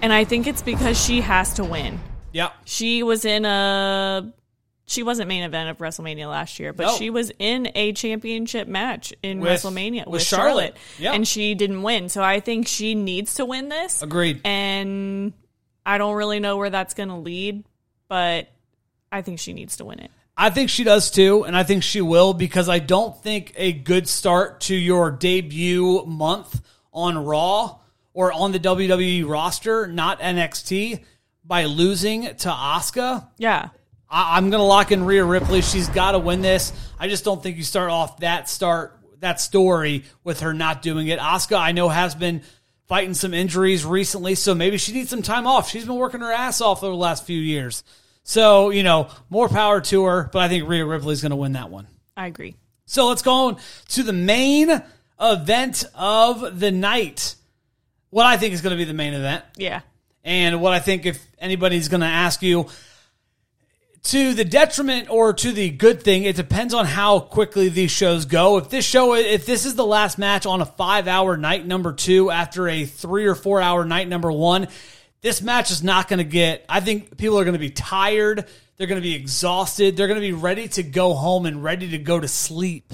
And 0.00 0.12
I 0.12 0.24
think 0.24 0.46
it's 0.46 0.62
because 0.62 1.02
she 1.02 1.20
has 1.22 1.54
to 1.54 1.64
win. 1.64 1.98
Yeah. 2.32 2.50
She 2.64 3.02
was 3.02 3.24
in 3.24 3.44
a 3.44 4.32
she 4.86 5.02
wasn't 5.02 5.28
main 5.28 5.42
event 5.42 5.68
of 5.68 5.78
WrestleMania 5.78 6.30
last 6.30 6.58
year, 6.58 6.72
but 6.72 6.86
No. 6.86 6.96
she 6.96 7.10
was 7.10 7.30
in 7.38 7.70
a 7.74 7.92
championship 7.92 8.68
match 8.68 9.12
in 9.22 9.40
With- 9.40 9.62
WrestleMania 9.62 10.06
with 10.06 10.12
with, 10.12 10.22
Charlotte. 10.22 10.46
Charlotte, 10.48 10.76
Yeah. 10.98 11.12
and 11.12 11.28
she 11.28 11.54
didn't 11.54 11.82
win. 11.82 12.08
So 12.08 12.22
I 12.22 12.40
think 12.40 12.68
she 12.68 12.94
needs 12.94 13.34
to 13.34 13.44
win 13.44 13.68
this. 13.68 14.02
Agreed. 14.02 14.40
And 14.46 15.34
I 15.84 15.98
don't 15.98 16.14
really 16.14 16.40
know 16.40 16.56
where 16.56 16.70
that's 16.70 16.94
going 16.94 17.10
to 17.10 17.16
lead, 17.16 17.64
but 18.08 18.48
I 19.12 19.20
think 19.22 19.40
she 19.40 19.52
needs 19.52 19.76
to 19.78 19.84
win 19.84 19.98
it. 20.00 20.10
I 20.40 20.50
think 20.50 20.70
she 20.70 20.84
does 20.84 21.10
too, 21.10 21.44
and 21.44 21.56
I 21.56 21.64
think 21.64 21.82
she 21.82 22.00
will 22.00 22.32
because 22.32 22.68
I 22.68 22.78
don't 22.78 23.20
think 23.24 23.52
a 23.56 23.72
good 23.72 24.08
start 24.08 24.60
to 24.62 24.74
your 24.74 25.10
debut 25.10 26.04
month 26.06 26.60
on 26.92 27.18
Raw 27.24 27.80
or 28.14 28.32
on 28.32 28.52
the 28.52 28.60
WWE 28.60 29.28
roster, 29.28 29.88
not 29.88 30.20
NXT, 30.20 31.02
by 31.44 31.64
losing 31.64 32.22
to 32.22 32.50
Asuka. 32.50 33.26
Yeah. 33.36 33.70
I, 34.08 34.36
I'm 34.36 34.50
going 34.50 34.60
to 34.60 34.64
lock 34.64 34.92
in 34.92 35.04
Rhea 35.04 35.24
Ripley. 35.24 35.60
She's 35.60 35.88
got 35.88 36.12
to 36.12 36.20
win 36.20 36.40
this. 36.40 36.72
I 37.00 37.08
just 37.08 37.24
don't 37.24 37.42
think 37.42 37.56
you 37.56 37.64
start 37.64 37.90
off 37.90 38.20
that 38.20 38.48
start 38.48 38.96
that 39.18 39.40
story 39.40 40.04
with 40.22 40.40
her 40.40 40.54
not 40.54 40.82
doing 40.82 41.08
it. 41.08 41.18
Asuka, 41.18 41.58
I 41.58 41.72
know, 41.72 41.88
has 41.88 42.14
been 42.14 42.42
fighting 42.86 43.14
some 43.14 43.34
injuries 43.34 43.84
recently, 43.84 44.36
so 44.36 44.54
maybe 44.54 44.78
she 44.78 44.92
needs 44.92 45.10
some 45.10 45.22
time 45.22 45.48
off. 45.48 45.68
She's 45.68 45.84
been 45.84 45.96
working 45.96 46.20
her 46.20 46.30
ass 46.30 46.60
off 46.60 46.84
over 46.84 46.92
the 46.92 46.96
last 46.96 47.26
few 47.26 47.40
years. 47.40 47.82
So, 48.28 48.68
you 48.68 48.82
know, 48.82 49.08
more 49.30 49.48
power 49.48 49.80
to 49.80 50.04
her, 50.04 50.28
but 50.30 50.40
I 50.40 50.48
think 50.48 50.68
Rhea 50.68 50.84
Ripley's 50.84 51.22
going 51.22 51.30
to 51.30 51.36
win 51.36 51.52
that 51.52 51.70
one. 51.70 51.86
I 52.14 52.26
agree. 52.26 52.56
So 52.84 53.08
let's 53.08 53.22
go 53.22 53.32
on 53.32 53.56
to 53.88 54.02
the 54.02 54.12
main 54.12 54.82
event 55.18 55.84
of 55.94 56.60
the 56.60 56.70
night. 56.70 57.36
What 58.10 58.26
I 58.26 58.36
think 58.36 58.52
is 58.52 58.60
going 58.60 58.72
to 58.72 58.76
be 58.76 58.84
the 58.84 58.92
main 58.92 59.14
event. 59.14 59.44
Yeah. 59.56 59.80
And 60.24 60.60
what 60.60 60.74
I 60.74 60.78
think 60.78 61.06
if 61.06 61.26
anybody's 61.38 61.88
going 61.88 62.02
to 62.02 62.06
ask 62.06 62.42
you 62.42 62.66
to 64.02 64.34
the 64.34 64.44
detriment 64.44 65.08
or 65.08 65.32
to 65.32 65.50
the 65.50 65.70
good 65.70 66.02
thing, 66.02 66.24
it 66.24 66.36
depends 66.36 66.74
on 66.74 66.84
how 66.84 67.20
quickly 67.20 67.70
these 67.70 67.90
shows 67.90 68.26
go. 68.26 68.58
If 68.58 68.68
this 68.68 68.84
show, 68.84 69.14
if 69.14 69.46
this 69.46 69.64
is 69.64 69.74
the 69.74 69.86
last 69.86 70.18
match 70.18 70.44
on 70.44 70.60
a 70.60 70.66
five 70.66 71.08
hour 71.08 71.38
night 71.38 71.66
number 71.66 71.94
two 71.94 72.30
after 72.30 72.68
a 72.68 72.84
three 72.84 73.24
or 73.24 73.34
four 73.34 73.62
hour 73.62 73.86
night 73.86 74.06
number 74.06 74.30
one, 74.30 74.68
this 75.20 75.42
match 75.42 75.70
is 75.70 75.82
not 75.82 76.08
going 76.08 76.18
to 76.18 76.24
get, 76.24 76.64
I 76.68 76.80
think 76.80 77.16
people 77.16 77.38
are 77.38 77.44
going 77.44 77.54
to 77.54 77.58
be 77.58 77.70
tired. 77.70 78.46
They're 78.76 78.86
going 78.86 79.00
to 79.00 79.06
be 79.06 79.14
exhausted. 79.14 79.96
They're 79.96 80.06
going 80.06 80.20
to 80.20 80.26
be 80.26 80.32
ready 80.32 80.68
to 80.68 80.82
go 80.82 81.14
home 81.14 81.46
and 81.46 81.62
ready 81.64 81.90
to 81.90 81.98
go 81.98 82.20
to 82.20 82.28
sleep 82.28 82.92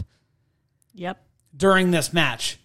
Yep. 0.95 1.23
during 1.57 1.91
this 1.91 2.13
match. 2.13 2.59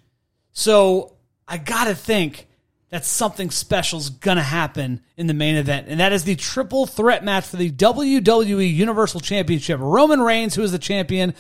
So 0.54 1.18
I 1.48 1.58
got 1.58 1.86
to 1.86 1.96
think 1.96 2.48
that 2.90 3.06
something 3.06 3.52
special 3.52 4.00
is 4.00 4.10
going 4.10 4.38
to 4.38 4.44
happen 4.44 5.02
in 5.18 5.28
the 5.28 5.34
main 5.34 5.56
event. 5.56 5.88
And 5.90 6.00
that 6.00 6.12
is 6.14 6.24
the 6.24 6.36
triple 6.36 6.86
threat 6.88 7.24
match 7.24 7.46
for 7.46 7.58
the 7.58 7.72
WWE 7.72 8.74
Universal 8.74 9.20
Championship. 9.20 9.80
Roman 9.80 10.22
Reigns, 10.22 10.56
who 10.56 10.64
is 10.64 10.72
the 10.72 10.80
champion, 10.80 11.34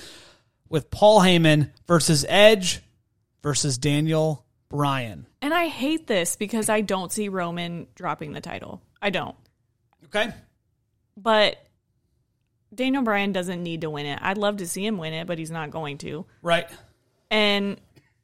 with 0.67 0.91
Paul 0.91 1.21
Heyman 1.21 1.71
versus 1.87 2.25
Edge 2.29 2.81
versus 3.41 3.77
Daniel 3.77 4.45
Bryan. 4.69 5.25
And 5.41 5.53
I 5.53 5.67
hate 5.67 6.07
this 6.07 6.35
because 6.35 6.69
I 6.69 6.81
don't 6.81 7.11
see 7.11 7.29
Roman 7.29 7.87
dropping 7.95 8.33
the 8.33 8.41
title. 8.41 8.81
I 9.01 9.09
don't. 9.09 9.35
Okay? 10.05 10.31
But 11.17 11.57
Daniel 12.73 13.03
Bryan 13.03 13.31
doesn't 13.31 13.61
need 13.61 13.81
to 13.81 13.89
win 13.89 14.05
it. 14.05 14.19
I'd 14.21 14.37
love 14.37 14.57
to 14.57 14.67
see 14.67 14.85
him 14.85 14.97
win 14.97 15.13
it, 15.13 15.27
but 15.27 15.39
he's 15.39 15.51
not 15.51 15.71
going 15.71 15.97
to. 15.99 16.25
Right. 16.41 16.69
And 17.31 17.79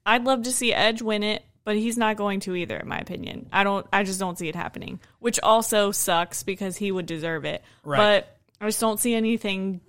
I'd 0.05 0.23
love 0.23 0.43
to 0.43 0.51
see 0.51 0.73
Edge 0.73 1.01
win 1.01 1.23
it, 1.23 1.43
but 1.63 1.75
he's 1.75 1.97
not 1.97 2.15
going 2.15 2.41
to 2.41 2.55
either, 2.55 2.77
in 2.77 2.88
my 2.88 2.99
opinion. 2.99 3.49
I 3.51 3.63
don't 3.63 3.86
I 3.91 4.03
just 4.03 4.19
don't 4.19 4.38
see 4.38 4.47
it 4.47 4.55
happening. 4.55 4.99
Which 5.19 5.39
also 5.41 5.91
sucks 5.91 6.43
because 6.43 6.77
he 6.77 6.91
would 6.91 7.08
deserve 7.08 7.43
it. 7.45 7.63
Right. 7.84 7.97
But 7.97 8.38
I 8.62 8.67
just 8.67 8.79
don't 8.79 8.99
see 8.99 9.15
anything 9.15 9.81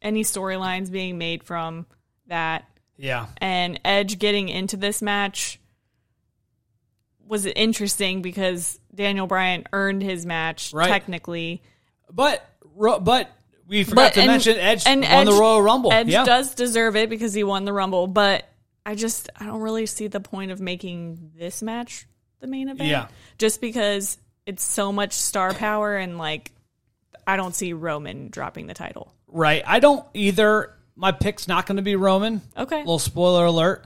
any 0.00 0.24
storylines 0.24 0.90
being 0.90 1.16
made 1.16 1.44
from 1.44 1.86
that. 2.26 2.64
Yeah. 2.96 3.26
And 3.38 3.80
Edge 3.84 4.18
getting 4.18 4.48
into 4.48 4.76
this 4.76 5.00
match 5.00 5.60
was 7.26 7.46
interesting 7.46 8.22
because 8.22 8.78
Daniel 8.94 9.26
Bryan 9.26 9.64
earned 9.72 10.02
his 10.02 10.26
match 10.26 10.72
Right. 10.72 10.88
technically. 10.88 11.62
But, 12.10 12.44
but 13.00 13.30
we 13.66 13.84
forgot 13.84 14.14
to 14.14 14.20
and- 14.20 14.30
mention 14.30 14.56
Edge 14.58 14.82
and 14.86 15.02
won 15.02 15.26
the 15.26 15.32
Royal 15.32 15.62
Rumble. 15.62 15.92
Edge 15.92 16.08
yeah. 16.08 16.24
does 16.24 16.54
deserve 16.54 16.96
it 16.96 17.08
because 17.08 17.32
he 17.32 17.44
won 17.44 17.64
the 17.64 17.72
Rumble, 17.72 18.06
but 18.06 18.44
I 18.84 18.94
just 18.94 19.30
I 19.38 19.46
don't 19.46 19.60
really 19.60 19.86
see 19.86 20.08
the 20.08 20.20
point 20.20 20.50
of 20.50 20.60
making 20.60 21.32
this 21.36 21.62
match 21.62 22.06
the 22.40 22.46
main 22.46 22.68
event. 22.68 22.90
Yeah. 22.90 23.08
Just 23.38 23.60
because 23.60 24.18
it's 24.44 24.62
so 24.62 24.92
much 24.92 25.12
star 25.12 25.54
power 25.54 25.96
and 25.96 26.18
like 26.18 26.52
I 27.26 27.36
don't 27.36 27.54
see 27.54 27.72
Roman 27.72 28.28
dropping 28.28 28.66
the 28.66 28.74
title. 28.74 29.14
Right. 29.28 29.62
I 29.66 29.78
don't 29.78 30.04
either. 30.14 30.74
My 30.94 31.12
pick's 31.12 31.48
not 31.48 31.64
going 31.66 31.76
to 31.76 31.82
be 31.82 31.96
Roman. 31.96 32.42
Okay. 32.56 32.78
little 32.78 32.98
spoiler 32.98 33.46
alert. 33.46 33.84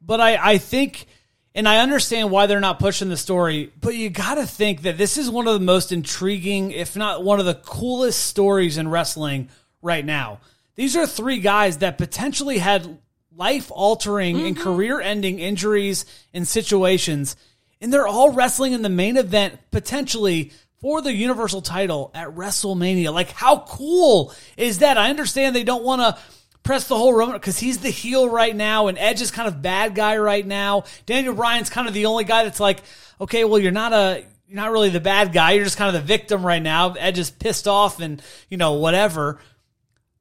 But 0.00 0.20
I, 0.20 0.52
I 0.52 0.58
think 0.58 1.06
And 1.54 1.68
I 1.68 1.78
understand 1.78 2.30
why 2.30 2.46
they're 2.46 2.60
not 2.60 2.78
pushing 2.78 3.08
the 3.08 3.16
story, 3.16 3.72
but 3.80 3.96
you 3.96 4.08
got 4.08 4.36
to 4.36 4.46
think 4.46 4.82
that 4.82 4.96
this 4.96 5.18
is 5.18 5.28
one 5.28 5.48
of 5.48 5.54
the 5.54 5.64
most 5.64 5.90
intriguing, 5.90 6.70
if 6.70 6.96
not 6.96 7.24
one 7.24 7.40
of 7.40 7.46
the 7.46 7.54
coolest 7.54 8.24
stories 8.24 8.78
in 8.78 8.88
wrestling 8.88 9.48
right 9.82 10.04
now. 10.04 10.40
These 10.76 10.96
are 10.96 11.06
three 11.06 11.40
guys 11.40 11.78
that 11.78 11.98
potentially 11.98 12.58
had 12.58 12.98
life 13.36 13.70
altering 13.72 14.40
and 14.40 14.54
mm-hmm. 14.54 14.62
career 14.62 15.00
ending 15.00 15.40
injuries 15.40 16.04
and 16.32 16.46
situations, 16.46 17.34
and 17.80 17.92
they're 17.92 18.06
all 18.06 18.30
wrestling 18.30 18.72
in 18.72 18.82
the 18.82 18.88
main 18.88 19.16
event 19.16 19.58
potentially 19.72 20.52
for 20.80 21.02
the 21.02 21.12
Universal 21.12 21.62
title 21.62 22.10
at 22.14 22.28
WrestleMania. 22.28 23.12
Like, 23.12 23.30
how 23.30 23.58
cool 23.68 24.32
is 24.56 24.78
that? 24.78 24.96
I 24.96 25.10
understand 25.10 25.54
they 25.54 25.64
don't 25.64 25.84
want 25.84 26.00
to 26.00 26.22
press 26.62 26.86
the 26.88 26.96
whole 26.96 27.14
Roman 27.14 27.36
because 27.36 27.58
he's 27.58 27.78
the 27.78 27.90
heel 27.90 28.28
right 28.28 28.54
now, 28.54 28.88
and 28.88 28.98
Edge 28.98 29.20
is 29.20 29.30
kind 29.30 29.48
of 29.48 29.62
bad 29.62 29.94
guy 29.94 30.16
right 30.16 30.46
now. 30.46 30.84
Daniel 31.06 31.34
Bryan's 31.34 31.70
kind 31.70 31.88
of 31.88 31.94
the 31.94 32.06
only 32.06 32.24
guy 32.24 32.44
that's 32.44 32.60
like, 32.60 32.82
okay, 33.20 33.44
well, 33.44 33.58
you're 33.58 33.72
not 33.72 33.92
a 33.92 34.24
you're 34.46 34.56
not 34.56 34.72
really 34.72 34.90
the 34.90 35.00
bad 35.00 35.32
guy. 35.32 35.52
You're 35.52 35.64
just 35.64 35.76
kind 35.76 35.94
of 35.94 36.02
the 36.02 36.06
victim 36.06 36.44
right 36.44 36.62
now. 36.62 36.92
Edge 36.92 37.18
is 37.18 37.30
pissed 37.30 37.68
off 37.68 38.00
and 38.00 38.22
you 38.48 38.56
know 38.56 38.74
whatever. 38.74 39.38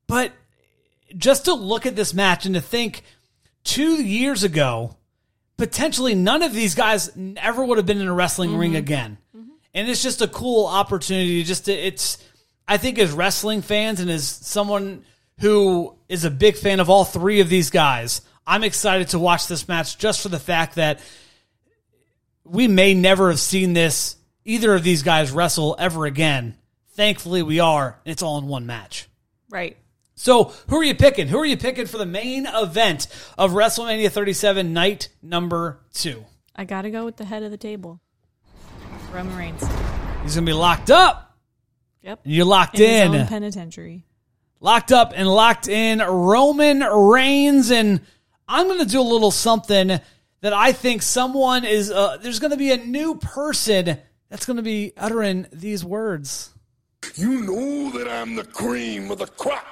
But 0.08 0.34
just 1.18 1.46
to 1.46 1.54
look 1.54 1.86
at 1.86 1.96
this 1.96 2.14
match 2.14 2.46
and 2.46 2.56
to 2.56 2.62
think 2.62 3.04
two 3.64 4.02
years 4.04 4.44
ago, 4.44 4.96
potentially 5.58 6.16
none 6.16 6.42
of 6.42 6.54
these 6.54 6.76
guys 6.76 7.12
ever 7.38 7.64
would 7.64 7.78
have 7.78 7.86
been 7.86 8.02
in 8.02 8.08
a 8.08 8.14
wrestling 8.14 8.56
ring 8.56 8.72
mm-hmm. 8.72 8.78
again. 8.78 9.18
Mm-hmm. 9.36 9.50
And 9.74 9.90
it's 9.90 10.02
just 10.02 10.22
a 10.22 10.28
cool 10.28 10.66
opportunity. 10.66 11.44
Just 11.44 11.66
to, 11.66 11.74
it's, 11.74 12.18
I 12.68 12.78
think, 12.78 12.98
as 12.98 13.12
wrestling 13.12 13.62
fans 13.62 14.00
and 14.00 14.10
as 14.10 14.28
someone 14.28 15.06
who 15.40 15.96
is 16.08 16.26
a 16.26 16.32
big 16.32 16.56
fan 16.56 16.80
of 16.80 16.90
all 16.90 17.06
three 17.06 17.40
of 17.40 17.50
these 17.50 17.70
guys, 17.70 18.22
I'm 18.46 18.64
excited 18.64 19.10
to 19.10 19.20
watch 19.20 19.48
this 19.48 19.68
match 19.68 19.98
just 19.98 20.22
for 20.22 20.30
the 20.30 20.40
fact 20.40 20.76
that 20.76 21.00
we 22.44 22.68
may 22.68 22.94
never 22.94 23.30
have 23.30 23.40
seen 23.40 23.74
this 23.74 24.16
either 24.46 24.74
of 24.74 24.84
these 24.84 25.04
guys 25.04 25.32
wrestle 25.32 25.76
ever 25.78 26.06
again. 26.06 26.58
Thankfully, 26.94 27.44
we 27.44 27.60
are. 27.60 28.00
And 28.06 28.12
it's 28.12 28.24
all 28.24 28.38
in 28.40 28.48
one 28.48 28.66
match. 28.66 29.08
Right. 29.50 29.78
So, 30.16 30.54
who 30.68 30.78
are 30.78 30.84
you 30.84 30.96
picking? 30.96 31.28
Who 31.30 31.38
are 31.40 31.46
you 31.46 31.56
picking 31.56 31.86
for 31.86 31.98
the 31.98 32.06
main 32.06 32.46
event 32.46 33.08
of 33.38 33.52
WrestleMania 33.52 34.12
37, 34.12 34.74
night 34.74 35.08
number 35.22 35.80
two? 35.94 36.26
I 36.56 36.66
got 36.66 36.82
to 36.82 36.92
go 36.92 37.06
with 37.06 37.16
the 37.16 37.24
head 37.24 37.42
of 37.44 37.52
the 37.52 37.58
table. 37.58 38.02
Roman 39.14 39.36
Reigns. 39.38 39.62
He's 40.24 40.36
going 40.36 40.46
to 40.46 40.50
be 40.50 40.54
locked 40.54 40.92
up. 40.92 41.38
Yep. 42.02 42.22
And 42.26 42.34
you're 42.34 42.46
locked 42.46 42.80
In 42.80 43.14
in. 43.14 43.28
penitentiary. 43.28 44.06
Locked 44.60 44.92
up 44.92 45.14
and 45.16 45.28
locked 45.28 45.68
in 45.68 46.00
Roman 46.00 46.80
Reigns. 46.82 47.72
And 47.72 48.02
I'm 48.48 48.68
going 48.68 48.80
to 48.80 48.86
do 48.86 49.02
a 49.02 49.04
little 49.04 49.32
something 49.32 50.00
that 50.42 50.54
I 50.54 50.72
think 50.72 51.02
someone 51.02 51.66
is, 51.66 51.92
uh, 51.92 52.18
there's 52.22 52.40
going 52.40 52.52
to 52.52 52.58
be 52.58 52.72
a 52.72 52.78
new 52.78 53.16
person 53.16 53.98
that's 54.30 54.46
going 54.46 54.58
to 54.58 54.64
be 54.64 54.94
uttering 54.98 55.48
these 55.52 55.84
words. 55.84 56.54
You 57.16 57.42
know 57.42 57.98
that 57.98 58.08
I'm 58.08 58.36
the 58.36 58.44
cream 58.44 59.12
of 59.12 59.20
the 59.20 59.28
crop. 59.28 59.66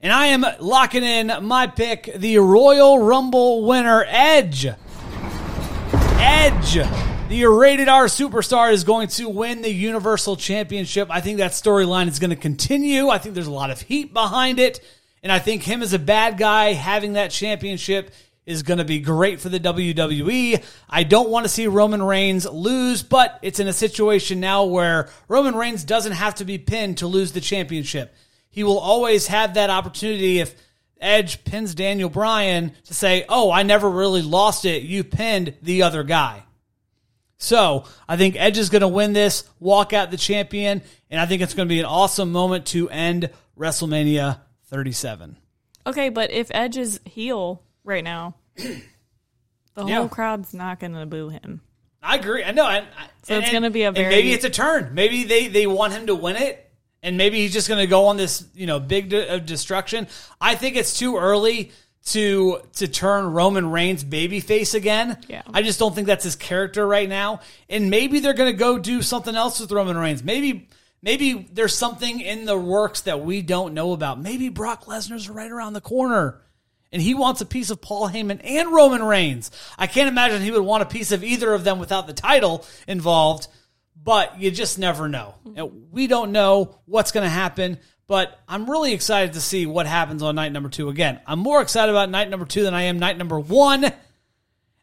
And 0.00 0.12
I 0.12 0.26
am 0.26 0.44
locking 0.60 1.02
in 1.02 1.32
my 1.42 1.66
pick, 1.66 2.12
the 2.14 2.38
Royal 2.38 2.98
Rumble 2.98 3.64
winner, 3.64 4.04
Edge. 4.06 4.66
Edge, 6.18 6.76
the 7.28 7.44
rated 7.46 7.88
R 7.88 8.06
superstar, 8.06 8.72
is 8.72 8.84
going 8.84 9.08
to 9.08 9.28
win 9.28 9.62
the 9.62 9.72
Universal 9.72 10.36
Championship. 10.36 11.08
I 11.10 11.20
think 11.20 11.38
that 11.38 11.52
storyline 11.52 12.08
is 12.08 12.18
going 12.18 12.30
to 12.30 12.36
continue. 12.36 13.08
I 13.08 13.18
think 13.18 13.34
there's 13.34 13.46
a 13.46 13.52
lot 13.52 13.70
of 13.70 13.80
heat 13.80 14.12
behind 14.12 14.58
it. 14.60 14.80
And 15.22 15.32
I 15.32 15.40
think 15.40 15.62
him 15.62 15.82
as 15.82 15.92
a 15.92 15.98
bad 15.98 16.38
guy 16.38 16.72
having 16.72 17.14
that 17.14 17.32
championship 17.32 18.12
is 18.44 18.62
going 18.62 18.78
to 18.78 18.84
be 18.84 19.00
great 19.00 19.40
for 19.40 19.48
the 19.48 19.58
WWE. 19.58 20.62
I 20.88 21.02
don't 21.02 21.30
want 21.30 21.44
to 21.44 21.48
see 21.48 21.66
Roman 21.66 22.00
Reigns 22.00 22.46
lose, 22.46 23.02
but 23.02 23.40
it's 23.42 23.58
in 23.58 23.66
a 23.66 23.72
situation 23.72 24.38
now 24.38 24.64
where 24.64 25.08
Roman 25.26 25.56
Reigns 25.56 25.82
doesn't 25.82 26.12
have 26.12 26.36
to 26.36 26.44
be 26.44 26.58
pinned 26.58 26.98
to 26.98 27.08
lose 27.08 27.32
the 27.32 27.40
championship. 27.40 28.14
He 28.50 28.62
will 28.62 28.78
always 28.78 29.26
have 29.26 29.54
that 29.54 29.68
opportunity 29.68 30.38
if 30.38 30.54
Edge 31.00 31.44
pins 31.44 31.74
Daniel 31.74 32.08
Bryan 32.08 32.72
to 32.84 32.94
say, 32.94 33.24
Oh, 33.28 33.50
I 33.50 33.64
never 33.64 33.90
really 33.90 34.22
lost 34.22 34.64
it. 34.64 34.82
You 34.82 35.02
pinned 35.02 35.54
the 35.60 35.82
other 35.82 36.04
guy. 36.04 36.44
So 37.38 37.84
I 38.08 38.16
think 38.16 38.36
Edge 38.38 38.58
is 38.58 38.70
going 38.70 38.80
to 38.82 38.88
win 38.88 39.12
this, 39.12 39.44
walk 39.60 39.92
out 39.92 40.10
the 40.10 40.16
champion, 40.16 40.82
and 41.10 41.20
I 41.20 41.26
think 41.26 41.42
it's 41.42 41.54
going 41.54 41.68
to 41.68 41.72
be 41.72 41.80
an 41.80 41.86
awesome 41.86 42.32
moment 42.32 42.66
to 42.66 42.88
end 42.88 43.30
WrestleMania 43.58 44.40
37. 44.66 45.36
Okay, 45.86 46.08
but 46.08 46.30
if 46.30 46.48
Edge 46.50 46.76
is 46.76 47.00
heel 47.04 47.62
right 47.84 48.02
now, 48.02 48.34
the 48.56 48.80
Yeah. 49.76 49.96
whole 49.96 50.08
crowd's 50.08 50.54
not 50.54 50.80
going 50.80 50.94
to 50.94 51.06
boo 51.06 51.28
him. 51.28 51.60
I 52.02 52.16
agree. 52.16 52.42
I 52.42 52.52
know. 52.52 52.66
And, 52.68 52.86
So 53.24 53.34
and- 53.34 53.42
it's 53.44 53.52
gonna 53.52 53.70
be 53.70 53.82
a 53.82 53.90
very- 53.92 54.08
maybe 54.14 54.32
it's 54.32 54.44
a 54.44 54.50
turn. 54.50 54.90
Maybe 54.94 55.24
they 55.24 55.48
they 55.48 55.66
want 55.66 55.92
him 55.92 56.06
to 56.06 56.14
win 56.14 56.36
it, 56.36 56.70
and 57.02 57.16
maybe 57.16 57.38
he's 57.38 57.52
just 57.52 57.68
going 57.68 57.80
to 57.80 57.86
go 57.88 58.06
on 58.06 58.16
this 58.16 58.44
you 58.54 58.66
know 58.66 58.78
big 58.78 59.08
de- 59.08 59.34
of 59.34 59.44
destruction. 59.44 60.06
I 60.40 60.54
think 60.54 60.76
it's 60.76 60.96
too 60.96 61.16
early 61.16 61.72
to 62.06 62.60
to 62.74 62.88
turn 62.88 63.32
Roman 63.32 63.70
Reigns 63.70 64.04
babyface 64.04 64.74
again. 64.74 65.18
Yeah. 65.28 65.42
I 65.52 65.62
just 65.62 65.78
don't 65.78 65.94
think 65.94 66.06
that's 66.06 66.24
his 66.24 66.36
character 66.36 66.86
right 66.86 67.08
now. 67.08 67.40
And 67.68 67.90
maybe 67.90 68.20
they're 68.20 68.34
going 68.34 68.52
to 68.52 68.58
go 68.58 68.78
do 68.78 69.02
something 69.02 69.34
else 69.34 69.60
with 69.60 69.72
Roman 69.72 69.96
Reigns. 69.96 70.22
Maybe. 70.22 70.68
Maybe 71.02 71.46
there's 71.52 71.76
something 71.76 72.20
in 72.20 72.46
the 72.46 72.58
works 72.58 73.02
that 73.02 73.20
we 73.20 73.42
don't 73.42 73.74
know 73.74 73.92
about. 73.92 74.18
Maybe 74.18 74.48
Brock 74.48 74.86
Lesnar's 74.86 75.28
right 75.28 75.50
around 75.50 75.74
the 75.74 75.80
corner 75.80 76.40
and 76.90 77.02
he 77.02 77.14
wants 77.14 77.40
a 77.40 77.46
piece 77.46 77.70
of 77.70 77.80
Paul 77.80 78.08
Heyman 78.08 78.40
and 78.42 78.72
Roman 78.72 79.02
Reigns. 79.02 79.50
I 79.78 79.86
can't 79.86 80.08
imagine 80.08 80.42
he 80.42 80.50
would 80.50 80.62
want 80.62 80.82
a 80.82 80.86
piece 80.86 81.12
of 81.12 81.22
either 81.22 81.52
of 81.52 81.64
them 81.64 81.78
without 81.78 82.06
the 82.06 82.12
title 82.14 82.64
involved, 82.86 83.48
but 84.02 84.40
you 84.40 84.50
just 84.50 84.78
never 84.78 85.08
know. 85.08 85.34
Mm-hmm. 85.46 85.58
And 85.58 85.92
we 85.92 86.06
don't 86.06 86.32
know 86.32 86.78
what's 86.86 87.12
going 87.12 87.24
to 87.24 87.30
happen, 87.30 87.78
but 88.06 88.38
I'm 88.48 88.68
really 88.70 88.92
excited 88.92 89.34
to 89.34 89.40
see 89.40 89.66
what 89.66 89.86
happens 89.86 90.22
on 90.22 90.34
night 90.34 90.52
number 90.52 90.68
two. 90.68 90.88
Again, 90.88 91.20
I'm 91.26 91.38
more 91.38 91.60
excited 91.62 91.90
about 91.90 92.10
night 92.10 92.30
number 92.30 92.46
two 92.46 92.62
than 92.62 92.74
I 92.74 92.82
am 92.82 92.98
night 92.98 93.18
number 93.18 93.38
one. 93.38 93.92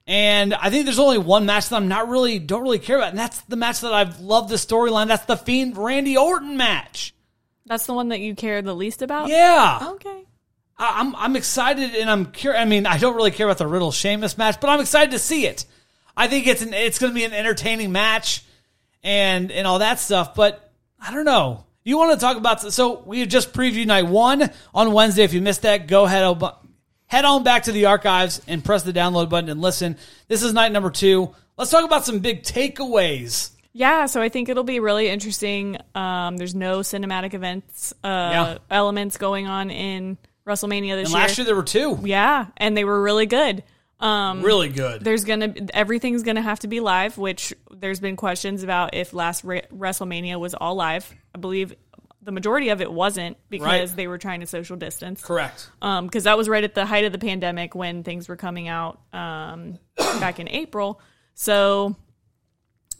And 0.06 0.54
I 0.54 0.70
think 0.70 0.84
there's 0.86 1.00
only 1.00 1.18
one 1.18 1.46
match 1.46 1.70
that 1.70 1.78
I'm 1.78 1.88
not 1.88 2.10
really 2.10 2.38
don't 2.38 2.64
really 2.64 2.80
care 2.80 2.98
about, 2.98 3.12
and 3.12 3.18
that's 3.18 3.40
the 3.44 3.56
match 3.56 3.80
that 3.82 3.94
I've 3.94 4.20
loved 4.20 4.50
the 4.50 4.56
storyline. 4.58 5.08
That's 5.08 5.26
the 5.26 5.38
Fiend 5.38 5.78
Randy 5.78 6.18
Orton 6.18 6.58
match. 6.58 7.14
That's 7.66 7.86
the 7.86 7.94
one 7.94 8.10
that 8.10 8.20
you 8.20 8.36
care 8.36 8.62
the 8.62 8.76
least 8.76 9.02
about? 9.02 9.30
Yeah. 9.30 9.80
Okay. 9.94 10.26
I- 10.78 11.00
I'm 11.00 11.16
I'm 11.16 11.36
excited 11.38 11.96
and 11.96 12.10
I'm 12.10 12.26
curious. 12.28 12.62
I 12.62 12.66
mean, 12.66 12.86
I 12.86 12.98
don't 12.98 13.16
really 13.16 13.32
care 13.32 13.46
about 13.48 13.60
the 13.60 13.68
Riddle 13.68 13.94
Sheamus 13.94 14.38
match, 14.38 14.60
but 14.60 14.70
I'm 14.70 14.82
excited 14.82 15.12
to 15.12 15.20
see 15.20 15.46
it. 15.48 15.64
I 16.18 16.28
think 16.28 16.48
it's 16.48 16.62
an 16.62 16.74
it's 16.74 17.00
going 17.00 17.12
to 17.12 17.16
be 17.16 17.24
an 17.24 17.32
entertaining 17.32 17.94
match 17.94 18.44
and 19.04 19.52
and 19.54 19.66
all 19.66 19.80
that 19.80 20.00
stuff. 20.00 20.36
But 20.36 20.70
I 21.00 21.14
don't 21.14 21.24
know. 21.26 21.64
You 21.84 21.98
want 21.98 22.18
to 22.18 22.20
talk 22.20 22.38
about 22.38 22.62
so 22.74 23.02
we 23.06 23.26
just 23.26 23.52
previewed 23.54 23.88
night 23.88 24.06
one 24.08 24.52
on 24.74 24.94
Wednesday. 24.94 25.24
If 25.24 25.34
you 25.34 25.42
missed 25.42 25.64
that, 25.64 25.88
go 25.88 26.06
ahead 26.06 26.24
head 27.08 27.26
on 27.26 27.44
back 27.44 27.64
to 27.64 27.72
the 27.72 27.86
archives 27.86 28.42
and 28.48 28.64
press 28.64 28.84
the 28.84 28.94
download 28.94 29.30
button 29.30 29.50
and 29.50 29.62
listen. 29.62 29.98
This 30.28 30.44
is 30.44 30.54
night 30.54 30.72
number 30.72 30.90
two. 30.90 31.36
Let's 31.58 31.70
talk 31.72 31.84
about 31.86 32.06
some 32.06 32.20
big 32.20 32.44
takeaways. 32.44 33.52
Yeah, 33.74 34.06
so 34.06 34.22
I 34.22 34.30
think 34.30 34.50
it'll 34.50 34.64
be 34.64 34.80
really 34.80 35.10
interesting. 35.10 35.78
Um, 35.96 36.38
there's 36.38 36.56
no 36.56 36.80
cinematic 36.80 37.34
events 37.34 37.94
uh, 38.04 38.08
Yeah. 38.08 38.58
elements 38.70 39.18
going 39.18 39.48
on 39.48 39.70
in 39.72 40.18
WrestleMania 40.48 40.96
this 40.96 41.06
And 41.10 41.10
year. 41.10 41.20
last 41.22 41.38
year 41.38 41.46
there 41.46 41.56
were 41.56 41.64
two, 41.64 42.00
yeah, 42.04 42.48
and 42.58 42.78
they 42.78 42.84
were 42.84 43.02
really 43.02 43.26
good. 43.26 43.64
Um, 44.04 44.42
really 44.42 44.70
good. 44.70 45.02
there's 45.04 45.24
gonna 45.24 45.54
everything's 45.74 46.24
gonna 46.24 46.42
have 46.42 46.60
to 46.60 46.68
be 46.68 46.80
live, 46.82 47.18
which 47.18 47.54
there's 47.72 48.00
been 48.00 48.16
questions 48.18 48.62
about 48.64 48.94
if 48.94 49.14
last 49.14 49.44
Re- 49.44 49.64
WrestleMania 49.74 50.40
was 50.40 50.54
all 50.54 50.76
live. 50.76 51.12
I 51.34 51.38
believe 51.40 51.74
the 52.22 52.32
majority 52.32 52.70
of 52.70 52.82
it 52.82 52.92
wasn't 52.92 53.38
because 53.50 53.90
Right. 53.90 53.96
they 53.98 54.08
were 54.08 54.18
trying 54.18 54.40
to 54.42 54.46
social 54.48 54.76
distance. 54.78 55.22
Correct. 55.22 55.70
Um, 55.82 56.06
because 56.08 56.24
that 56.26 56.38
was 56.38 56.48
right 56.50 56.64
at 56.64 56.74
the 56.76 56.86
height 56.86 57.06
of 57.06 57.12
the 57.12 57.18
pandemic 57.18 57.76
when 57.76 58.04
things 58.04 58.28
were 58.30 58.36
coming 58.38 58.68
out 58.68 59.00
um, 59.14 59.78
back 59.98 60.40
in 60.40 60.48
April. 60.50 61.02
So, 61.36 61.96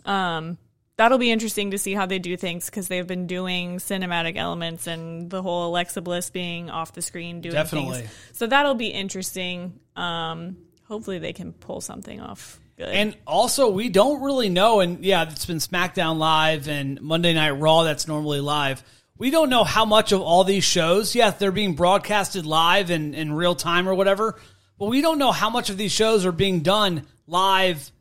um, 0.06 0.58
that'll 0.98 1.18
be 1.18 1.32
interesting 1.32 1.72
to 1.72 1.78
see 1.78 1.94
how 1.94 2.06
they 2.06 2.20
do 2.20 2.36
things 2.38 2.66
because 2.66 2.88
they've 2.88 3.08
been 3.08 3.28
doing 3.28 3.78
cinematic 3.78 4.36
elements 4.36 4.88
and 4.88 5.30
the 5.30 5.42
whole 5.42 5.68
Alexa 5.70 6.02
Bliss 6.02 6.30
being 6.30 6.70
off 6.70 6.94
the 6.94 7.02
screen 7.02 7.42
doing 7.42 7.54
Definitely. 7.56 8.02
things. 8.02 8.10
So 8.34 8.48
that'll 8.48 8.76
be 8.76 8.88
interesting. 8.88 9.80
Um, 9.96 10.58
hopefully 10.88 11.20
they 11.20 11.34
can 11.34 11.54
pull 11.54 11.82
something 11.82 12.20
off 12.20 12.60
good. 12.78 12.90
And 12.90 13.18
also, 13.26 13.70
we 13.70 13.90
don't 13.90 14.22
really 14.22 14.50
know. 14.50 14.80
And 14.80 15.04
yeah, 15.04 15.30
it's 15.30 15.46
been 15.46 15.58
SmackDown 15.58 16.18
Live 16.18 16.68
and 16.68 17.02
Monday 17.02 17.34
Night 17.34 17.52
Raw 17.52 17.84
that's 17.84 18.08
normally 18.08 18.42
live. 18.42 18.84
We 19.18 19.30
don't 19.30 19.50
know 19.50 19.64
how 19.64 19.86
much 19.86 20.12
of 20.12 20.22
all 20.22 20.44
these 20.44 20.64
shows, 20.64 21.16
yeah, 21.16 21.30
they're 21.30 21.52
being 21.52 21.76
broadcasted 21.76 22.46
live 22.46 22.90
and 22.90 23.14
in 23.14 23.32
real 23.32 23.56
time 23.56 23.88
or 23.88 23.94
whatever, 23.94 24.40
but 24.80 24.88
we 24.88 25.02
don't 25.02 25.20
know 25.20 25.32
how 25.32 25.50
much 25.50 25.70
of 25.70 25.78
these 25.78 25.92
shows 25.92 26.26
are 26.26 26.32
being 26.32 26.62
done 26.62 27.06
live 27.28 27.92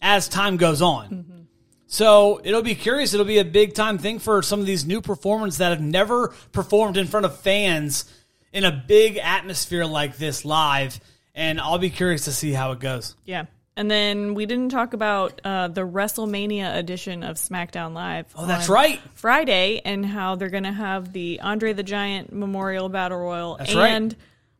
as 0.00 0.28
time 0.28 0.56
goes 0.56 0.80
on. 0.80 1.08
Mm-hmm. 1.08 1.40
So 1.88 2.40
it'll 2.42 2.62
be 2.62 2.76
curious. 2.76 3.12
It'll 3.12 3.26
be 3.26 3.38
a 3.38 3.44
big 3.44 3.74
time 3.74 3.98
thing 3.98 4.18
for 4.18 4.40
some 4.40 4.60
of 4.60 4.66
these 4.66 4.86
new 4.86 5.02
performers 5.02 5.58
that 5.58 5.70
have 5.70 5.80
never 5.82 6.28
performed 6.52 6.96
in 6.96 7.06
front 7.06 7.26
of 7.26 7.38
fans 7.40 8.10
in 8.52 8.64
a 8.64 8.72
big 8.72 9.18
atmosphere 9.18 9.84
like 9.84 10.16
this 10.16 10.44
live. 10.44 11.00
And 11.34 11.60
I'll 11.60 11.78
be 11.78 11.90
curious 11.90 12.24
to 12.26 12.32
see 12.32 12.52
how 12.52 12.72
it 12.72 12.80
goes. 12.80 13.16
yeah. 13.24 13.46
And 13.74 13.90
then 13.90 14.34
we 14.34 14.44
didn't 14.44 14.68
talk 14.68 14.92
about 14.92 15.40
uh, 15.44 15.68
the 15.68 15.80
WrestleMania 15.80 16.76
edition 16.76 17.22
of 17.22 17.36
SmackDown 17.38 17.94
Live. 17.94 18.26
Oh, 18.36 18.44
that's 18.44 18.68
right. 18.68 19.00
Friday, 19.14 19.80
and 19.82 20.04
how 20.04 20.34
they're 20.34 20.50
going 20.50 20.64
to 20.64 20.72
have 20.72 21.10
the 21.14 21.40
Andre 21.40 21.72
the 21.72 21.82
Giant 21.82 22.34
Memorial 22.34 22.90
Battle 22.90 23.16
Royal 23.18 23.56
That's 23.56 23.74
right. 23.74 23.92
and 23.92 24.14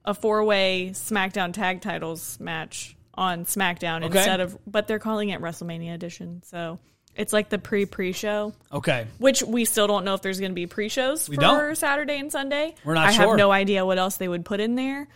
a 0.06 0.14
four 0.14 0.42
way 0.44 0.92
SmackDown 0.94 1.52
Tag 1.52 1.82
Titles 1.82 2.40
match 2.40 2.96
on 3.12 3.44
SmackDown 3.44 4.02
Okay. 4.04 4.16
instead 4.16 4.40
of, 4.40 4.56
but 4.66 4.88
they're 4.88 4.98
calling 4.98 5.28
it 5.28 5.42
WrestleMania 5.42 5.92
edition. 5.92 6.42
So 6.46 6.78
it's 7.14 7.34
like 7.34 7.50
the 7.50 7.58
pre 7.58 7.84
pre 7.84 8.12
show. 8.12 8.54
Okay. 8.72 9.06
Which 9.18 9.42
we 9.42 9.66
still 9.66 9.86
don't 9.88 10.06
know 10.06 10.14
if 10.14 10.22
there's 10.22 10.40
going 10.40 10.52
to 10.52 10.54
be 10.54 10.66
pre-shows 10.66 11.26
for 11.26 11.34
don't. 11.36 11.76
Saturday 11.76 12.18
and 12.18 12.32
Sunday. 12.32 12.74
We're 12.82 12.94
not 12.94 13.08
I 13.08 13.12
sure. 13.12 13.28
have 13.28 13.36
no 13.36 13.52
idea 13.52 13.84
what 13.84 13.98
else 13.98 14.16
they 14.16 14.26
would 14.26 14.46
put 14.46 14.60
in 14.60 14.74
there. 14.74 15.06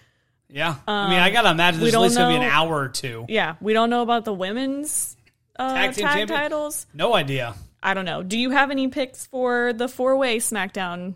Yeah. 0.48 0.76
I 0.86 1.10
mean, 1.10 1.18
I 1.18 1.30
gotta 1.30 1.50
imagine 1.50 1.80
Um, 1.80 1.86
at 1.88 2.00
least 2.00 2.16
gonna 2.16 2.38
be 2.38 2.44
an 2.44 2.50
hour 2.50 2.74
or 2.76 2.88
two. 2.88 3.26
Yeah, 3.28 3.56
we 3.60 3.72
don't 3.72 3.90
know 3.90 4.02
about 4.02 4.24
the 4.24 4.32
women's 4.34 5.16
uh, 5.58 5.74
Tag 5.74 5.94
tag, 5.94 6.04
champion? 6.04 6.28
titles. 6.28 6.86
No 6.94 7.14
idea. 7.14 7.54
I 7.82 7.94
don't 7.94 8.04
know. 8.04 8.22
Do 8.22 8.38
you 8.38 8.50
have 8.50 8.70
any 8.70 8.88
picks 8.88 9.26
for 9.26 9.72
the 9.72 9.88
four-way 9.88 10.38
SmackDown 10.38 11.14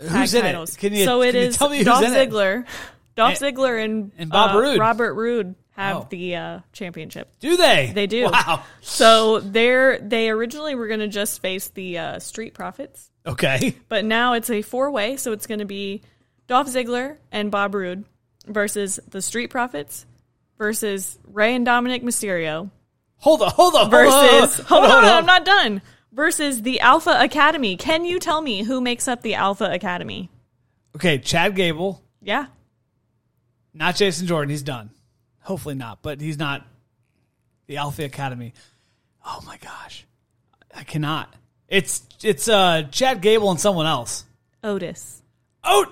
tag 0.00 0.08
Who's 0.10 0.34
in 0.34 0.42
titles? 0.42 0.74
it? 0.76 0.78
Can 0.78 0.92
you, 0.94 1.04
so 1.04 1.22
it 1.22 1.34
is 1.34 1.56
tell 1.56 1.68
me 1.68 1.78
who's 1.78 1.86
Dolph? 1.86 2.04
Ziggler, 2.04 2.64
Dolph 3.14 3.38
Ziggler, 3.38 3.82
and, 3.84 4.12
and 4.18 4.30
Bob 4.30 4.54
uh, 4.56 4.60
Roode. 4.60 4.78
Robert 4.78 5.14
Roode 5.14 5.54
have 5.72 5.96
Oh. 5.96 6.06
the 6.10 6.36
uh, 6.36 6.60
championship. 6.72 7.30
Do 7.40 7.56
they? 7.56 7.92
They 7.94 8.06
do. 8.06 8.24
Wow. 8.30 8.62
So 8.82 9.40
they're 9.40 9.98
they 9.98 10.28
originally 10.30 10.74
were 10.74 10.86
going 10.88 11.00
to 11.00 11.08
just 11.08 11.40
face 11.40 11.68
the 11.68 11.98
uh, 11.98 12.18
Street 12.18 12.52
Profits. 12.54 13.10
Okay. 13.26 13.74
But 13.88 14.04
now 14.04 14.34
it's 14.34 14.50
a 14.50 14.60
four 14.62 14.90
way, 14.90 15.16
so 15.16 15.32
it's 15.32 15.46
going 15.46 15.60
to 15.60 15.64
be 15.64 16.02
Dolph 16.46 16.66
Ziggler 16.68 17.16
and 17.30 17.50
Bob 17.50 17.74
Roode 17.74 18.04
versus 18.46 18.98
the 19.08 19.22
Street 19.22 19.48
Profits 19.48 20.06
versus 20.58 21.18
Rey 21.26 21.54
and 21.54 21.64
Dominic 21.64 22.02
Mysterio 22.02 22.70
Hold 23.18 23.42
on. 23.42 23.50
Hold 23.52 23.74
on. 23.76 23.82
hold 23.82 23.84
on, 23.84 23.90
versus 23.90 24.66
hold 24.66 24.84
on, 24.84 25.04
I'm 25.04 25.26
not 25.26 25.44
done. 25.44 25.80
Versus 26.12 26.62
the 26.62 26.80
Alpha 26.80 27.16
Academy. 27.20 27.76
Can 27.76 28.04
you 28.04 28.18
tell 28.18 28.40
me 28.42 28.64
who 28.64 28.80
makes 28.80 29.06
up 29.06 29.22
the 29.22 29.34
Alpha 29.36 29.64
Academy? 29.72 30.28
Okay, 30.96 31.18
Chad 31.18 31.54
Gable, 31.54 32.02
Yeah. 32.20 32.46
not 33.72 33.94
Jason 33.96 34.26
Jordan. 34.26 34.50
He's 34.50 34.62
done. 34.62 34.90
Hopefully 35.40 35.74
not, 35.76 36.02
but 36.02 36.20
he's 36.20 36.36
not 36.38 36.66
the 37.66 37.76
Alpha 37.76 38.04
Academy. 38.04 38.54
Oh 39.24 39.40
my 39.46 39.56
gosh, 39.58 40.04
I 40.74 40.82
cannot. 40.82 41.32
It's 41.68 42.02
it's 42.22 42.48
uh 42.48 42.82
Chad 42.90 43.20
Gable 43.22 43.50
and 43.50 43.60
someone 43.60 43.86
else. 43.86 44.24
Otis. 44.64 45.22
Oh, 45.64 45.86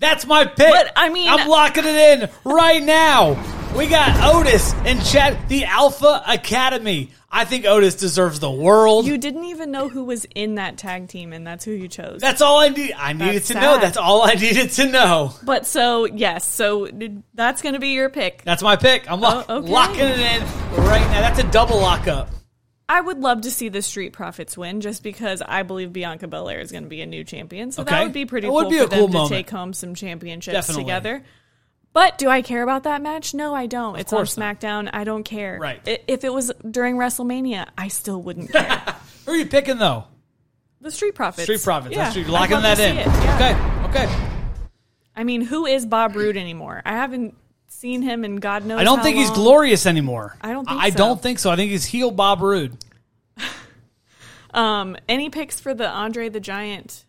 that's 0.00 0.26
my 0.26 0.44
pick. 0.44 0.70
But, 0.72 0.92
I 0.96 1.08
mean- 1.10 1.28
I'm 1.28 1.48
locking 1.48 1.84
it 1.86 1.94
in 2.22 2.28
right 2.44 2.82
now. 2.82 3.36
We 3.76 3.86
got 3.86 4.34
Otis 4.34 4.74
and 4.84 5.00
Chad, 5.04 5.48
the 5.48 5.64
Alpha 5.64 6.24
Academy. 6.26 7.12
I 7.30 7.44
think 7.44 7.64
Otis 7.66 7.94
deserves 7.94 8.40
the 8.40 8.50
world. 8.50 9.06
You 9.06 9.16
didn't 9.16 9.44
even 9.44 9.70
know 9.70 9.88
who 9.88 10.02
was 10.02 10.26
in 10.34 10.56
that 10.56 10.76
tag 10.76 11.06
team, 11.06 11.32
and 11.32 11.46
that's 11.46 11.64
who 11.64 11.70
you 11.70 11.86
chose. 11.86 12.20
That's 12.20 12.42
all 12.42 12.58
I 12.58 12.70
need. 12.70 12.92
I 12.98 13.12
needed 13.12 13.34
That's 13.34 13.48
to 13.48 13.54
know. 13.54 13.78
That's 13.78 13.96
all 13.96 14.22
I 14.24 14.34
needed 14.34 14.72
to 14.72 14.86
know. 14.86 15.32
but 15.44 15.64
so 15.66 16.06
yes, 16.06 16.44
so 16.44 16.88
that's 17.34 17.62
going 17.62 17.74
to 17.74 17.78
be 17.78 17.90
your 17.90 18.08
pick. 18.10 18.42
That's 18.42 18.64
my 18.64 18.74
pick. 18.74 19.08
I'm 19.08 19.20
lock- 19.20 19.46
Oh, 19.48 19.58
okay. 19.58 19.70
locking 19.70 20.00
it 20.00 20.18
in 20.18 20.42
right 20.84 21.08
now. 21.12 21.20
That's 21.20 21.38
a 21.38 21.48
double 21.52 21.78
lockup. 21.78 22.30
I 22.90 23.00
would 23.00 23.18
love 23.20 23.42
to 23.42 23.50
see 23.52 23.68
the 23.68 23.82
Street 23.82 24.12
Profits 24.12 24.58
win, 24.58 24.80
just 24.80 25.04
because 25.04 25.42
I 25.46 25.62
believe 25.62 25.92
Bianca 25.92 26.26
Belair 26.26 26.58
is 26.60 26.72
going 26.72 26.82
to 26.82 26.88
be 26.88 27.02
a 27.02 27.06
new 27.06 27.22
champion. 27.22 27.70
So 27.70 27.82
Okay. 27.82 27.92
that 27.92 28.02
would 28.02 28.12
be 28.12 28.26
pretty 28.26 28.48
would 28.48 28.62
cool 28.62 28.70
be 28.70 28.78
for 28.78 28.84
a 28.84 28.88
cool 28.88 29.06
them 29.06 29.12
moment. 29.12 29.28
to 29.28 29.34
take 29.36 29.50
home 29.50 29.72
some 29.72 29.94
championships 29.94 30.52
Definitely. 30.54 30.84
together. 30.84 31.22
But 31.92 32.18
do 32.18 32.28
I 32.28 32.42
care 32.42 32.62
about 32.64 32.82
that 32.84 33.00
match? 33.00 33.32
No, 33.32 33.54
I 33.54 33.66
don't. 33.66 33.96
it's 33.96 34.12
on 34.12 34.18
course 34.18 34.36
not. 34.36 34.58
SmackDown. 34.60 34.90
I 34.92 35.04
don't 35.04 35.22
care. 35.24 35.58
Right. 35.60 35.80
If 36.08 36.24
it 36.24 36.32
was 36.32 36.50
during 36.68 36.96
WrestleMania, 36.96 37.68
I 37.78 37.88
still 37.88 38.20
wouldn't 38.22 38.50
care. 38.52 38.82
Who 39.26 39.32
are 39.32 39.36
you 39.36 39.46
picking 39.46 39.78
though? 39.78 40.04
the 40.80 40.90
Street 40.90 41.14
Profits. 41.14 41.44
Street 41.44 41.62
Profits. 41.62 41.94
Yeah, 41.94 42.04
That's. 42.10 42.26
I'd 42.26 42.32
Locking 42.32 42.62
that 42.62 42.80
in. 42.80 42.96
yeah. 42.96 43.84
Okay. 43.88 44.04
Okay. 44.04 44.26
I 45.14 45.24
mean, 45.24 45.42
who 45.42 45.66
is 45.66 45.84
Bob 45.86 46.16
Roode 46.16 46.36
anymore? 46.36 46.80
I 46.84 46.92
haven't 46.92 47.36
seen 47.80 48.02
him 48.02 48.24
in 48.24 48.36
God 48.36 48.64
knows. 48.66 48.78
I 48.78 48.84
don't 48.84 49.02
think 49.02 49.16
he's 49.16 49.30
glorious 49.30 49.86
anymore. 49.86 50.36
I 50.40 50.52
don't 50.52 50.66
think 50.68 50.80
I 50.80 50.90
so. 50.90 50.96
don't 50.96 51.20
think 51.22 51.38
so. 51.38 51.50
I 51.50 51.56
think 51.56 51.70
he's 51.70 51.84
heel 51.84 52.10
Bob 52.10 52.40
Roode. 52.42 52.76
Um, 54.52 54.96
any 55.08 55.30
picks 55.30 55.60
for 55.60 55.74
the 55.74 55.88
Andre 55.88 56.28
the 56.28 56.40
Giant 56.40 57.04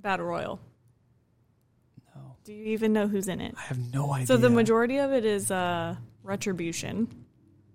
Battle 0.00 0.26
Royal? 0.26 0.60
No. 2.14 2.36
Do 2.44 2.52
you 2.52 2.66
even 2.66 2.92
know 2.92 3.08
who's 3.08 3.26
in 3.26 3.40
it? 3.40 3.54
I 3.58 3.62
have 3.62 3.92
no 3.92 4.12
idea. 4.12 4.26
So 4.28 4.36
the 4.36 4.48
majority 4.50 4.98
of 4.98 5.12
it 5.12 5.24
is 5.24 5.50
uh, 5.50 5.96
Retribution. 6.22 7.08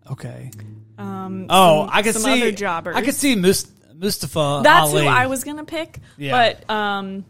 Okay. 0.09 0.51
Um, 0.97 1.47
Oh, 1.49 1.81
some- 1.81 1.89
I 1.91 2.01
could 2.01 2.15
see. 2.15 2.31
other 2.31 2.51
jobbers. 2.53 2.95
I 2.95 3.01
could 3.01 3.13
see 3.15 3.35
Mus- 3.35 3.69
Mustafa. 3.93 4.61
That's 4.63 4.91
Ali. 4.91 5.03
who 5.03 5.09
I 5.09 5.27
was 5.27 5.43
gonna 5.43 5.65
pick. 5.65 5.99
Yeah. 6.17 6.31
But 6.31 6.69
um, 6.73 7.25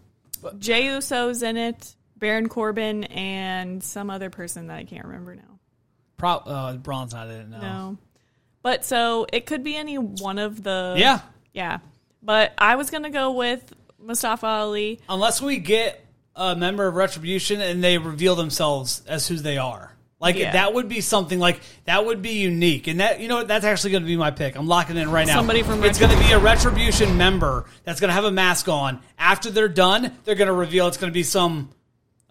Jey 0.60 0.86
Uso's 0.94 1.42
in 1.42 1.58
it, 1.58 1.96
Baron 2.22 2.48
Corbin, 2.48 3.04
and 3.06 3.84
some 3.84 4.10
other 4.10 4.30
person 4.30 4.68
that 4.68 4.78
I 4.78 4.86
can't 4.86 5.04
remember 5.06 5.36
now. 5.36 5.60
Pro- 6.18 6.30
uh, 6.30 6.78
Braun's 6.78 7.14
not 7.14 7.28
in 7.28 7.34
it. 7.42 7.50
No. 7.50 7.60
No. 7.60 7.98
But 8.64 8.86
so 8.86 9.26
it 9.34 9.48
could 9.48 9.64
be 9.64 9.76
any 9.76 9.98
one 9.98 10.38
of 10.40 10.64
the. 10.64 10.96
Yeah. 10.98 11.20
Yeah. 11.52 11.80
But 12.22 12.54
I 12.58 12.76
was 12.76 12.92
gonna 12.92 13.10
go 13.10 13.32
with 13.32 13.74
Mustafa 14.00 14.46
Ali. 14.46 15.00
Unless 15.10 15.42
we 15.42 15.58
get 15.58 16.06
a 16.36 16.56
member 16.56 16.88
of 16.88 16.94
Retribution 16.96 17.60
and 17.60 17.84
they 17.84 17.98
reveal 17.98 18.36
themselves 18.36 19.02
as 19.08 19.28
who 19.28 19.36
they 19.36 19.58
are. 19.58 19.92
Like 20.20 20.36
Yeah. 20.36 20.52
that 20.52 20.76
would 20.76 20.88
be 20.88 21.02
something 21.02 21.40
like 21.40 21.60
that 21.86 22.06
would 22.06 22.22
be 22.22 22.34
unique, 22.34 22.86
and 22.86 23.00
that 23.00 23.20
you 23.20 23.28
know 23.28 23.44
that's 23.44 23.66
actually 23.66 23.90
going 23.92 24.04
to 24.04 24.08
be 24.08 24.16
my 24.16 24.30
pick. 24.30 24.56
I'm 24.56 24.68
locking 24.68 24.96
in 24.96 25.10
right 25.10 25.26
now. 25.26 25.34
Somebody 25.34 25.64
from 25.64 25.84
it's 25.84 25.98
going 25.98 26.16
to 26.16 26.24
be 26.24 26.32
a 26.34 26.38
Retribution 26.40 27.18
member 27.18 27.66
that's 27.84 28.00
going 28.00 28.10
to 28.10 28.14
have 28.14 28.26
a 28.26 28.32
mask 28.32 28.70
on. 28.70 29.00
After 29.18 29.50
they're 29.50 29.68
done, 29.68 30.16
they're 30.24 30.36
going 30.36 30.48
to 30.50 30.54
reveal 30.54 30.88
it's 30.88 30.98
going 30.98 31.10
to 31.12 31.14
be 31.16 31.24
some 31.24 31.70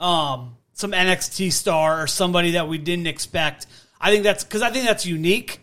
um 0.01 0.57
some 0.73 0.93
NXT 0.93 1.53
star 1.53 2.03
or 2.03 2.07
somebody 2.07 2.53
that 2.53 2.67
we 2.67 2.79
didn't 2.79 3.07
expect. 3.07 3.67
I 4.01 4.11
think 4.11 4.25
that's 4.25 4.43
because 4.43 4.63
I 4.63 4.71
think 4.71 4.87
that's 4.87 5.05
unique. 5.07 5.61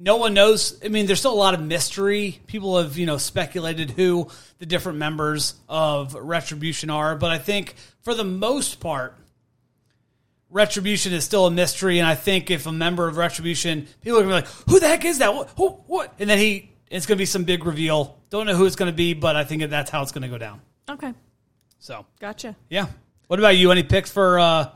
No 0.00 0.16
one 0.16 0.34
knows. 0.34 0.80
I 0.84 0.88
mean, 0.88 1.06
there's 1.06 1.20
still 1.20 1.32
a 1.32 1.34
lot 1.34 1.54
of 1.54 1.60
mystery. 1.60 2.40
People 2.48 2.76
have, 2.78 2.98
you 2.98 3.06
know, 3.06 3.18
speculated 3.18 3.92
who 3.92 4.28
the 4.58 4.66
different 4.66 4.98
members 4.98 5.54
of 5.68 6.14
Retribution 6.14 6.90
are, 6.90 7.14
but 7.14 7.30
I 7.30 7.38
think 7.38 7.76
for 8.00 8.12
the 8.14 8.24
most 8.24 8.80
part, 8.80 9.14
Retribution 10.50 11.12
is 11.12 11.24
still 11.24 11.46
a 11.46 11.50
mystery. 11.50 11.98
And 12.00 12.06
I 12.06 12.16
think 12.16 12.50
if 12.50 12.66
a 12.66 12.72
member 12.72 13.06
of 13.06 13.16
Retribution, 13.16 13.86
people 14.00 14.18
are 14.18 14.22
gonna 14.22 14.42
be 14.42 14.46
like, 14.46 14.48
"Who 14.68 14.80
the 14.80 14.88
heck 14.88 15.04
is 15.04 15.18
that? 15.18 15.32
What? 15.34 15.50
Who, 15.56 15.68
what?" 15.86 16.12
And 16.18 16.28
then 16.28 16.38
he, 16.38 16.72
it's 16.90 17.06
gonna 17.06 17.16
be 17.18 17.24
some 17.24 17.44
big 17.44 17.64
reveal. 17.64 18.18
Don't 18.28 18.46
know 18.46 18.56
who 18.56 18.66
it's 18.66 18.76
gonna 18.76 18.92
be, 18.92 19.14
but 19.14 19.36
I 19.36 19.44
think 19.44 19.62
that's 19.70 19.90
how 19.90 20.02
it's 20.02 20.12
gonna 20.12 20.28
go 20.28 20.36
down. 20.38 20.60
Okay. 20.90 21.14
So, 21.78 22.06
Gotcha. 22.20 22.54
yeah. 22.68 22.86
What 23.32 23.38
about 23.38 23.56
you? 23.56 23.70
Any 23.70 23.82
picks 23.82 24.10
for? 24.10 24.38
uh 24.38 24.68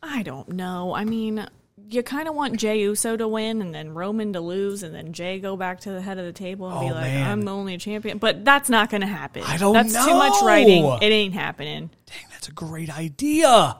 I 0.00 0.22
don't 0.22 0.50
know. 0.50 0.94
I 0.94 1.04
mean, 1.04 1.44
you 1.88 2.04
kind 2.04 2.28
of 2.28 2.36
want 2.36 2.56
Jey 2.60 2.78
Uso 2.82 3.16
to 3.16 3.26
win 3.26 3.60
and 3.60 3.74
then 3.74 3.92
Roman 3.92 4.34
to 4.34 4.40
lose 4.40 4.84
and 4.84 4.94
then 4.94 5.12
Jay 5.12 5.40
go 5.40 5.56
back 5.56 5.80
to 5.80 5.90
the 5.90 6.00
head 6.00 6.16
of 6.16 6.26
the 6.26 6.32
table 6.32 6.68
and 6.68 6.78
Oh, 6.78 6.80
be 6.82 6.94
like, 6.94 7.02
man. 7.12 7.28
I'm 7.28 7.42
the 7.42 7.50
only 7.50 7.76
champion. 7.76 8.18
But 8.18 8.44
that's 8.44 8.70
not 8.70 8.88
going 8.88 9.00
to 9.00 9.08
happen. 9.08 9.42
I 9.44 9.56
don't 9.56 9.72
That's 9.72 9.92
too 9.92 10.14
much 10.14 10.40
writing. 10.44 10.84
It 11.02 11.10
ain't 11.10 11.34
happening. 11.34 11.90
Dang, 12.06 12.24
that's 12.30 12.46
a 12.46 12.52
great 12.52 12.96
idea. 12.96 13.76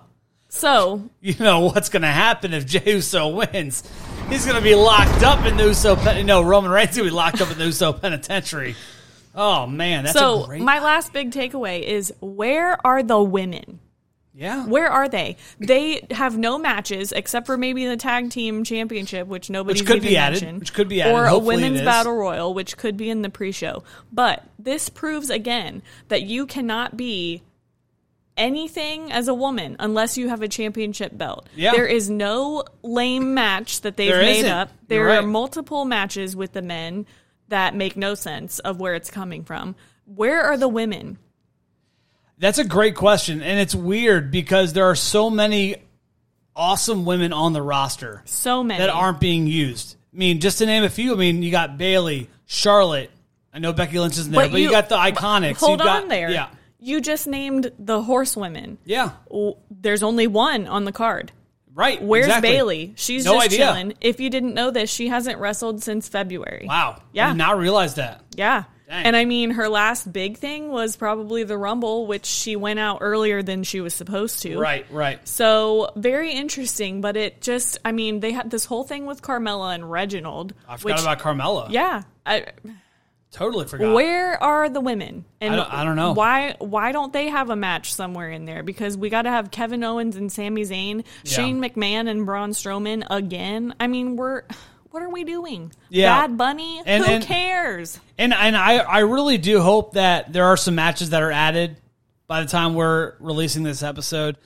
So, 0.48 1.08
you 1.20 1.36
know 1.38 1.60
what's 1.60 1.90
going 1.90 2.02
to 2.02 2.08
happen 2.08 2.52
if 2.52 2.66
Jey 2.66 2.82
Uso 2.94 3.28
wins. 3.28 3.88
He's 4.30 4.46
going 4.46 4.58
to 4.58 4.64
be 4.64 4.74
locked 4.74 5.22
up 5.22 5.46
in 5.46 5.56
the 5.56 5.66
Uso. 5.66 5.94
Pen- 5.94 6.26
no, 6.26 6.42
Roman 6.42 6.72
Reigns 6.72 6.96
going 6.96 7.04
to 7.06 7.12
be 7.12 7.16
locked 7.16 7.40
up 7.40 7.52
in 7.52 7.58
the 7.58 7.66
Uso 7.66 7.92
Penitentiary. 7.92 8.74
Oh 9.34 9.66
man, 9.66 10.04
that's 10.04 10.18
so 10.18 10.44
a 10.44 10.46
great. 10.46 10.62
my 10.62 10.80
last 10.80 11.12
big 11.12 11.30
takeaway 11.30 11.82
is 11.82 12.12
where 12.20 12.84
are 12.86 13.02
the 13.02 13.22
women? 13.22 13.80
yeah, 14.32 14.64
Where 14.66 14.88
are 14.88 15.08
they? 15.08 15.36
They 15.58 16.06
have 16.12 16.38
no 16.38 16.56
matches 16.56 17.12
except 17.12 17.46
for 17.46 17.58
maybe 17.58 17.84
the 17.86 17.96
tag 17.96 18.30
team 18.30 18.64
championship, 18.64 19.26
which 19.26 19.50
nobody's 19.50 19.82
Which 19.82 19.86
could 19.88 19.96
even 19.98 20.08
be 20.08 20.16
added, 20.16 20.40
mentioned, 20.42 20.60
which 20.60 20.72
could 20.72 20.88
be 20.88 21.02
added. 21.02 21.12
or 21.14 21.24
a 21.24 21.30
Hopefully 21.30 21.56
it 21.56 21.58
women's 21.62 21.80
battle 21.82 22.14
royal, 22.16 22.54
which 22.54 22.76
could 22.76 22.96
be 22.96 23.10
in 23.10 23.22
the 23.22 23.28
pre-show. 23.28 23.82
But 24.12 24.44
this 24.58 24.88
proves 24.88 25.28
again 25.30 25.82
that 26.08 26.22
you 26.22 26.46
cannot 26.46 26.96
be 26.96 27.42
anything 28.36 29.12
as 29.12 29.28
a 29.28 29.34
woman 29.34 29.76
unless 29.78 30.16
you 30.16 30.28
have 30.28 30.42
a 30.42 30.48
championship 30.48 31.16
belt. 31.16 31.46
Yeah. 31.54 31.72
There 31.72 31.86
is 31.86 32.08
no 32.08 32.64
lame 32.82 33.34
match 33.34 33.82
that 33.82 33.96
they've 33.96 34.10
There 34.12 34.22
made 34.22 34.38
isn't. 34.38 34.50
up. 34.50 34.70
There 34.88 35.10
are 35.10 35.22
multiple 35.22 35.84
matches 35.84 36.34
with 36.34 36.52
the 36.52 36.62
men 36.62 37.04
that 37.50 37.76
make 37.76 37.96
no 37.96 38.14
sense 38.14 38.58
of 38.60 38.80
where 38.80 38.94
it's 38.94 39.10
coming 39.10 39.44
from. 39.44 39.76
Where 40.06 40.42
are 40.42 40.56
the 40.56 40.68
women? 40.68 41.18
that's 42.38 42.58
a 42.58 42.64
great 42.64 42.94
question, 42.96 43.42
and 43.42 43.60
it's 43.60 43.74
weird 43.74 44.30
because 44.30 44.72
there 44.72 44.86
are 44.86 44.94
so 44.94 45.28
many 45.28 45.76
awesome 46.56 47.04
women 47.04 47.32
on 47.32 47.52
the 47.52 47.60
roster 47.62 48.22
So 48.24 48.64
many 48.64 48.80
that 48.80 48.88
aren't 48.90 49.20
being 49.20 49.46
used. 49.46 49.96
I 50.12 50.16
mean, 50.16 50.40
just 50.40 50.58
to 50.58 50.66
name 50.66 50.82
a 50.82 50.88
few. 50.88 51.12
I 51.12 51.16
mean, 51.16 51.42
you 51.42 51.50
got 51.50 51.76
Bayley, 51.76 52.28
Charlotte. 52.46 53.10
I 53.52 53.58
know 53.58 53.72
Becky 53.72 53.98
Lynch 53.98 54.16
isn't 54.16 54.32
there, 54.32 54.48
but, 54.48 54.58
you, 54.58 54.70
got 54.70 54.88
the 54.88 54.96
IIconics. 54.96 55.56
Hold 55.56 55.80
You've 55.80 55.86
got, 55.86 56.02
on 56.04 56.08
there. 56.08 56.30
Yeah, 56.30 56.48
You 56.78 57.00
just 57.00 57.26
named 57.26 57.72
the 57.78 58.02
horsewomen. 58.02 58.78
yeah. 58.84 59.10
There's 59.70 60.02
only 60.02 60.26
one 60.26 60.66
on 60.66 60.84
the 60.84 60.92
card. 60.92 61.32
Right. 61.74 62.02
Where's 62.02 62.26
exactly. 62.26 62.50
Bayley? 62.50 62.92
She's 62.96 63.24
No 63.24 63.34
just 63.34 63.46
idea. 63.46 63.58
chilling. 63.58 63.94
If 64.00 64.20
you 64.20 64.30
didn't 64.30 64.54
know 64.54 64.70
this, 64.70 64.90
she 64.90 65.08
hasn't 65.08 65.38
wrestled 65.38 65.82
since 65.82 66.08
February. 66.08 66.66
Wow. 66.68 67.02
Yeah. 67.12 67.28
I 67.28 67.30
did 67.30 67.38
not 67.38 67.58
realize 67.58 67.94
that. 67.94 68.22
Yeah. 68.34 68.64
Dang. 68.88 69.06
And 69.06 69.14
I 69.14 69.24
mean, 69.24 69.52
her 69.52 69.68
last 69.68 70.12
big 70.12 70.38
thing 70.38 70.70
was 70.70 70.96
probably 70.96 71.44
the 71.44 71.56
Rumble, 71.56 72.08
which 72.08 72.26
she 72.26 72.56
went 72.56 72.80
out 72.80 72.98
earlier 73.02 73.40
than 73.40 73.62
she 73.62 73.80
was 73.80 73.94
supposed 73.94 74.42
to. 74.42 74.58
Right, 74.58 74.84
right. 74.90 75.26
So 75.28 75.92
very 75.94 76.32
interesting, 76.32 77.00
but 77.00 77.16
it 77.16 77.40
just, 77.40 77.78
I 77.84 77.92
mean, 77.92 78.18
they 78.18 78.32
had 78.32 78.50
this 78.50 78.64
whole 78.64 78.82
thing 78.82 79.06
with 79.06 79.22
Carmella 79.22 79.76
and 79.76 79.88
Reginald. 79.88 80.54
I 80.68 80.76
forgot 80.76 80.96
which, 80.96 81.02
about 81.02 81.18
Carmella. 81.20 81.68
Yeah. 81.70 82.02
I, 82.26 82.46
Totally 83.32 83.64
forgot. 83.66 83.94
where 83.94 84.42
are 84.42 84.68
the 84.68 84.80
women? 84.80 85.24
And 85.40 85.54
I 85.54 85.56
don't- 85.56 85.72
I 85.72 85.84
don't 85.84 85.96
know. 85.96 86.12
Why 86.12 86.56
why 86.58 86.90
don't 86.92 87.12
they 87.12 87.28
have 87.28 87.48
a 87.50 87.56
match 87.56 87.94
somewhere 87.94 88.30
in 88.30 88.44
there? 88.44 88.62
Because 88.64 88.96
we 88.96 89.08
got 89.08 89.22
to 89.22 89.30
have 89.30 89.50
Kevin 89.52 89.84
Owens 89.84 90.16
and 90.16 90.32
Sami 90.32 90.62
Zayn, 90.62 91.04
Shane 91.24 91.60
McMahon 91.62 92.08
and 92.10 92.26
Braun 92.26 92.50
Strowman 92.50 93.06
again. 93.08 93.74
I 93.78 93.86
mean, 93.86 94.16
we're 94.16 94.42
what 94.90 95.02
are 95.04 95.08
we 95.08 95.22
doing? 95.22 95.70
Yeah. 95.88 96.22
Bad 96.22 96.36
Bunny? 96.36 96.82
And- 96.84 97.04
Who 97.04 97.10
and- 97.12 97.24
cares? 97.24 98.00
And 98.18 98.34
and 98.34 98.56
I, 98.56 98.78
I 98.78 98.98
really 99.00 99.38
do 99.38 99.60
hope 99.60 99.92
that 99.94 100.32
there 100.32 100.46
are 100.46 100.56
some 100.56 100.74
matches 100.74 101.10
that 101.10 101.22
are 101.22 101.30
added 101.30 101.76
by 102.26 102.40
the 102.42 102.48
time 102.48 102.74
we're 102.74 103.14
releasing 103.20 103.62
this 103.62 103.82
episode. 103.84 104.36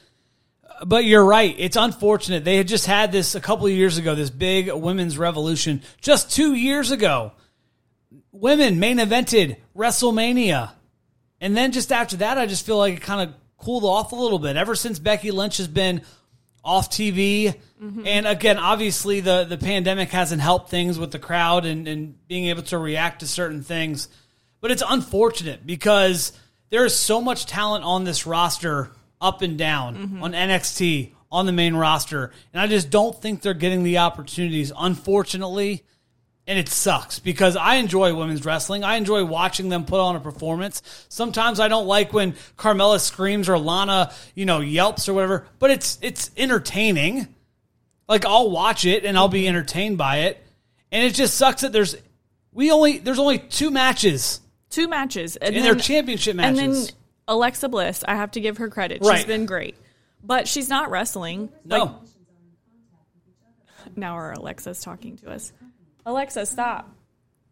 But 0.85 1.05
you're 1.05 1.25
right. 1.25 1.55
It's 1.59 1.77
unfortunate. 1.77 2.44
They 2.44 2.57
had 2.57 2.68
just 2.68 2.85
had 2.87 3.12
this 3.12 3.35
a 3.35 3.40
couple 3.40 3.66
of 3.66 3.73
years 3.73 3.97
ago, 3.97 4.14
this 4.14 4.29
big 4.31 4.70
women's 4.73 5.16
revolution. 5.16 5.83
Just 6.03 6.31
two 6.33 6.55
years 6.55 6.90
ago, 6.90 7.33
women 8.35 8.79
main 8.79 8.99
evented 8.99 9.57
WrestleMania. 9.77 10.73
And 11.40 11.57
then 11.57 11.73
just 11.73 11.92
after 11.92 12.16
that, 12.18 12.38
I 12.38 12.47
just 12.47 12.66
feel 12.66 12.79
like 12.79 12.94
it 12.94 13.01
kind 13.01 13.29
of 13.29 13.35
cooled 13.57 13.85
off 13.85 14.12
a 14.12 14.16
little 14.16 14.38
bit. 14.38 14.57
Ever 14.57 14.75
since 14.75 14.99
Becky 14.99 15.31
Lynch 15.31 15.57
has 15.57 15.68
been 15.68 16.03
off 16.64 16.90
TV. 16.90 17.55
Mm-hmm. 17.81 18.07
And 18.07 18.27
again, 18.27 18.59
obviously 18.59 19.20
the, 19.20 19.44
the 19.44 19.59
pandemic 19.59 20.11
hasn't 20.11 20.40
helped 20.40 20.70
things 20.70 20.99
with 20.99 21.12
the 21.12 21.18
crowd 21.18 21.66
and, 21.66 21.87
and 21.87 22.27
being 22.27 22.47
able 22.47 22.62
to 22.64 22.79
react 22.79 23.20
to 23.20 23.27
certain 23.27 23.62
things. 23.62 24.09
But 24.61 24.70
it's 24.70 24.83
unfortunate 24.87 25.66
because 25.66 26.33
there 26.70 26.85
is 26.87 26.97
so 26.97 27.20
much 27.20 27.47
talent 27.47 27.85
on 27.85 28.05
this 28.05 28.27
roster 28.27 28.90
up 29.20 29.42
and 29.42 29.59
down 29.59 29.97
mm-hmm. 29.97 30.23
on 30.23 30.33
NXT, 30.33 31.12
on 31.31 31.47
the 31.47 31.53
main 31.53 31.77
roster. 31.77 32.33
And 32.53 32.61
I 32.62 32.66
just 32.66 32.90
don't 32.90 33.20
think 33.20 33.42
they're 33.42 33.55
getting 33.55 33.83
the 33.83 33.99
opportunities, 33.99 34.73
unfortunately. 34.77 35.85
And 36.47 36.59
it 36.59 36.69
sucks 36.69 37.19
because 37.19 37.57
I 37.57 37.77
enjoy 37.77 38.15
women's 38.15 38.45
wrestling. 38.45 38.85
I 38.85 38.97
enjoy 38.97 39.25
watching 39.25 39.71
them 39.71 39.87
put 39.87 39.99
on 39.99 40.15
a 40.15 40.21
performance. 40.21 40.83
Sometimes 41.09 41.59
I 41.59 41.69
don't 41.69 41.87
like 41.87 42.13
when 42.13 42.35
Carmella 42.59 43.01
screams 43.01 43.49
or 43.49 43.59
Lana, 43.59 44.13
you 44.35 44.45
know, 44.45 44.61
yelps 44.61 45.09
or 45.09 45.15
whatever, 45.15 45.47
but 45.59 45.71
it's 45.71 45.99
it's 46.03 46.31
entertaining. 46.37 47.29
Like 48.09 48.27
I'll 48.27 48.51
watch 48.51 48.85
it 48.85 49.07
and 49.07 49.17
I'll 49.17 49.29
be 49.29 49.49
entertained 49.49 49.97
by 49.97 50.19
it. 50.19 50.45
And 50.93 51.03
it 51.03 51.15
just 51.15 51.35
sucks 51.39 51.63
that 51.63 51.73
there's 51.73 51.97
we 52.53 52.71
only 52.71 52.99
there's 52.99 53.19
only 53.19 53.39
two 53.39 53.71
matches 53.71 54.41
Two 54.75 54.89
matches. 54.89 55.37
And 55.37 55.55
in 55.55 55.63
then, 55.63 55.77
their 55.77 55.81
championship 55.81 56.35
matches. 56.35 56.59
And 56.59 56.75
then 56.75 56.87
Alexa 57.29 57.69
Bliss, 57.69 58.03
I 58.09 58.17
have 58.17 58.33
to 58.33 58.41
give 58.41 58.59
her 58.59 58.69
credit. 58.69 58.99
She's 59.03 59.09
Right. 59.09 59.25
been 59.25 59.47
great. 59.47 59.77
But 60.21 60.49
she's 60.49 60.69
not 60.69 60.91
wrestling. 60.91 61.51
no. 61.65 62.01
now 63.95 64.15
our 64.15 64.33
Alexa's 64.33 64.81
talking 64.81 65.17
to 65.19 65.31
us. 65.31 65.53
Alexa, 66.07 66.47
stop. 66.47 66.90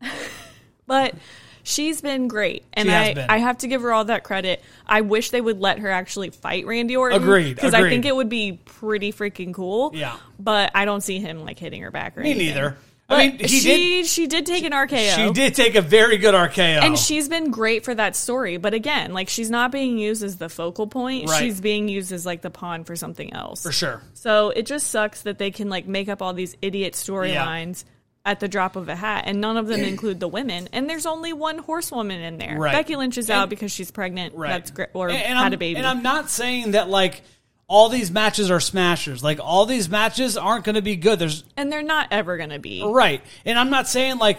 but 0.86 1.14
she's 1.62 2.00
been 2.00 2.28
great, 2.28 2.64
and 2.74 2.86
She 2.86 2.92
has 2.92 3.08
I 3.08 3.14
been. 3.14 3.30
I 3.30 3.38
have 3.38 3.58
to 3.58 3.68
give 3.68 3.82
her 3.82 3.92
all 3.92 4.04
that 4.06 4.24
credit. 4.24 4.62
I 4.86 5.00
wish 5.02 5.30
they 5.30 5.40
would 5.40 5.60
let 5.60 5.78
her 5.78 5.90
actually 5.90 6.30
fight 6.30 6.66
Randy 6.66 6.96
Orton. 6.96 7.22
Agreed, 7.22 7.54
because 7.54 7.74
I 7.74 7.78
agreed. 7.78 7.90
think 7.90 8.04
it 8.06 8.16
would 8.16 8.28
be 8.28 8.58
pretty 8.64 9.12
freaking 9.12 9.54
cool. 9.54 9.92
Yeah. 9.94 10.16
but 10.38 10.70
I 10.74 10.84
don't 10.84 11.00
see 11.02 11.18
him 11.18 11.44
like 11.44 11.58
hitting 11.58 11.82
her 11.82 11.90
back 11.90 12.16
or 12.16 12.22
Me 12.22 12.30
anything. 12.32 12.54
neither. 12.54 12.76
I 13.08 13.28
mean, 13.28 13.38
he 13.40 13.46
she 13.48 13.60
did 13.68 14.06
she 14.06 14.26
did 14.26 14.46
take 14.46 14.64
an 14.64 14.72
RKO. 14.72 15.14
she 15.16 15.32
did 15.32 15.54
take 15.54 15.74
a 15.74 15.82
very 15.82 16.16
good 16.16 16.34
RKO. 16.34 16.58
And 16.82 16.98
she's 16.98 17.28
been 17.28 17.50
great 17.50 17.84
for 17.84 17.94
that 17.94 18.16
story. 18.16 18.56
But 18.56 18.72
again, 18.72 19.12
like 19.12 19.28
she's 19.28 19.50
not 19.50 19.70
being 19.70 19.98
used 19.98 20.22
as 20.22 20.38
the 20.38 20.48
focal 20.48 20.86
point. 20.86 21.28
Right. 21.28 21.38
She's 21.42 21.60
being 21.60 21.88
used 21.88 22.10
as 22.10 22.24
like 22.24 22.40
the 22.40 22.48
pawn 22.48 22.84
for 22.84 22.96
something 22.96 23.34
else. 23.34 23.62
for 23.64 23.72
sure. 23.72 24.02
So 24.14 24.48
it 24.48 24.64
just 24.64 24.86
sucks 24.86 25.22
that 25.22 25.36
they 25.36 25.50
can 25.50 25.68
like 25.68 25.86
make 25.86 26.08
up 26.08 26.22
all 26.22 26.32
these 26.32 26.56
idiot 26.62 26.94
storylines 26.94 27.84
at 28.24 28.38
the 28.40 28.46
drop 28.48 28.76
of 28.76 28.88
a 28.88 28.94
hat, 28.94 29.24
and 29.26 29.40
none 29.40 29.56
of 29.56 29.66
them 29.66 29.80
include 29.84 30.20
the 30.20 30.28
women. 30.28 30.68
And 30.72 30.88
there's 30.88 31.06
only 31.06 31.32
one 31.32 31.58
horsewoman 31.58 32.20
in 32.20 32.38
there. 32.38 32.56
Right. 32.56 32.72
Becky 32.72 32.96
Lynch 32.96 33.18
is 33.18 33.28
out 33.30 33.48
because 33.48 33.72
she's 33.72 33.90
pregnant. 33.90 34.34
Right. 34.34 34.50
That's 34.50 34.70
great. 34.70 34.90
Or 34.94 35.08
and, 35.08 35.18
and 35.18 35.38
had 35.38 35.46
I'm, 35.46 35.52
a 35.52 35.56
baby. 35.56 35.78
And 35.78 35.86
I'm 35.86 36.02
not 36.02 36.30
saying 36.30 36.72
that 36.72 36.88
like 36.88 37.22
all 37.66 37.88
these 37.88 38.10
matches 38.10 38.50
are 38.50 38.60
smashers. 38.60 39.24
Like 39.24 39.40
all 39.40 39.66
these 39.66 39.88
matches 39.88 40.36
aren't 40.36 40.64
going 40.64 40.74
to 40.76 40.82
be 40.82 40.96
good. 40.96 41.18
There's 41.18 41.42
and 41.56 41.72
they're 41.72 41.82
not 41.82 42.08
ever 42.10 42.36
going 42.36 42.50
to 42.50 42.58
be. 42.58 42.84
right, 42.84 43.22
and 43.44 43.58
I'm 43.58 43.70
not 43.70 43.88
saying 43.88 44.18
like 44.18 44.38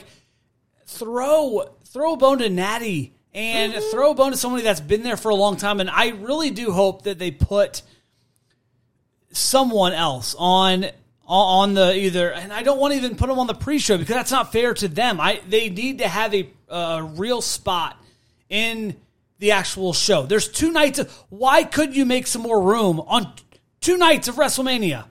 throw 0.85 1.65
throw 1.85 2.13
a 2.13 2.17
bone 2.17 2.39
to 2.39 2.49
Natty 2.49 3.13
and 3.33 3.73
Mm-hmm. 3.73 3.91
throw 3.91 4.11
a 4.11 4.15
bone 4.15 4.31
to 4.31 4.37
somebody 4.37 4.63
that's 4.63 4.79
been 4.79 5.01
there 5.01 5.17
for 5.17 5.29
a 5.29 5.35
long 5.35 5.57
time. 5.57 5.79
And 5.79 5.89
I 5.89 6.09
really 6.09 6.51
do 6.51 6.71
hope 6.71 7.03
that 7.03 7.17
they 7.17 7.31
put 7.31 7.81
someone 9.31 9.93
else 9.93 10.35
on 10.37 10.85
on 11.37 11.73
the 11.73 11.95
either 11.95 12.31
and 12.31 12.51
I 12.53 12.63
don't 12.63 12.79
want 12.79 12.93
to 12.93 12.97
even 12.97 13.15
put 13.15 13.27
them 13.27 13.39
on 13.39 13.47
the 13.47 13.53
pre-show 13.53 13.97
because 13.97 14.15
that's 14.15 14.31
not 14.31 14.51
fair 14.51 14.73
to 14.75 14.87
them. 14.87 15.19
I 15.19 15.41
they 15.47 15.69
need 15.69 15.99
to 15.99 16.07
have 16.07 16.33
a 16.33 16.49
uh, 16.69 17.07
real 17.15 17.41
spot 17.41 18.01
in 18.49 18.95
the 19.39 19.51
actual 19.51 19.93
show. 19.93 20.23
There's 20.25 20.47
two 20.47 20.71
nights 20.71 20.99
of, 20.99 21.11
why 21.29 21.63
could 21.63 21.95
you 21.95 22.05
make 22.05 22.27
some 22.27 22.41
more 22.43 22.61
room 22.61 22.99
on 23.01 23.33
two 23.81 23.97
nights 23.97 24.27
of 24.27 24.35
WrestleMania? 24.35 25.05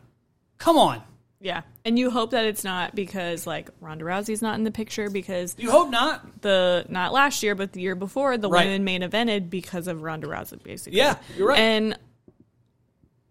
Come 0.59 0.79
on. 0.79 1.03
Yeah. 1.41 1.63
And 1.85 1.99
you 1.99 2.11
hope 2.11 2.31
that 2.31 2.45
it's 2.47 2.63
not 2.63 2.95
because 2.95 3.47
like 3.47 3.69
Ronda 3.81 4.05
Rousey's 4.05 4.41
not 4.43 4.55
in 4.55 4.63
the 4.65 4.71
picture 4.71 5.11
because 5.11 5.57
You 5.59 5.71
hope 5.73 5.91
not. 5.91 6.41
the 6.43 6.87
not 6.89 7.13
last 7.13 7.43
year 7.43 7.57
but 7.57 7.73
the 7.73 7.81
year 7.81 7.97
before 7.97 8.39
the 8.39 8.49
Right. 8.49 8.67
women 8.67 8.85
main 8.85 9.03
evented 9.03 9.51
because 9.51 9.89
of 9.89 10.03
Ronda 10.03 10.29
Rousey 10.29 10.63
basically. 10.63 10.99
Yeah, 10.99 11.17
you're 11.37 11.49
right. 11.49 11.59
And 11.59 11.99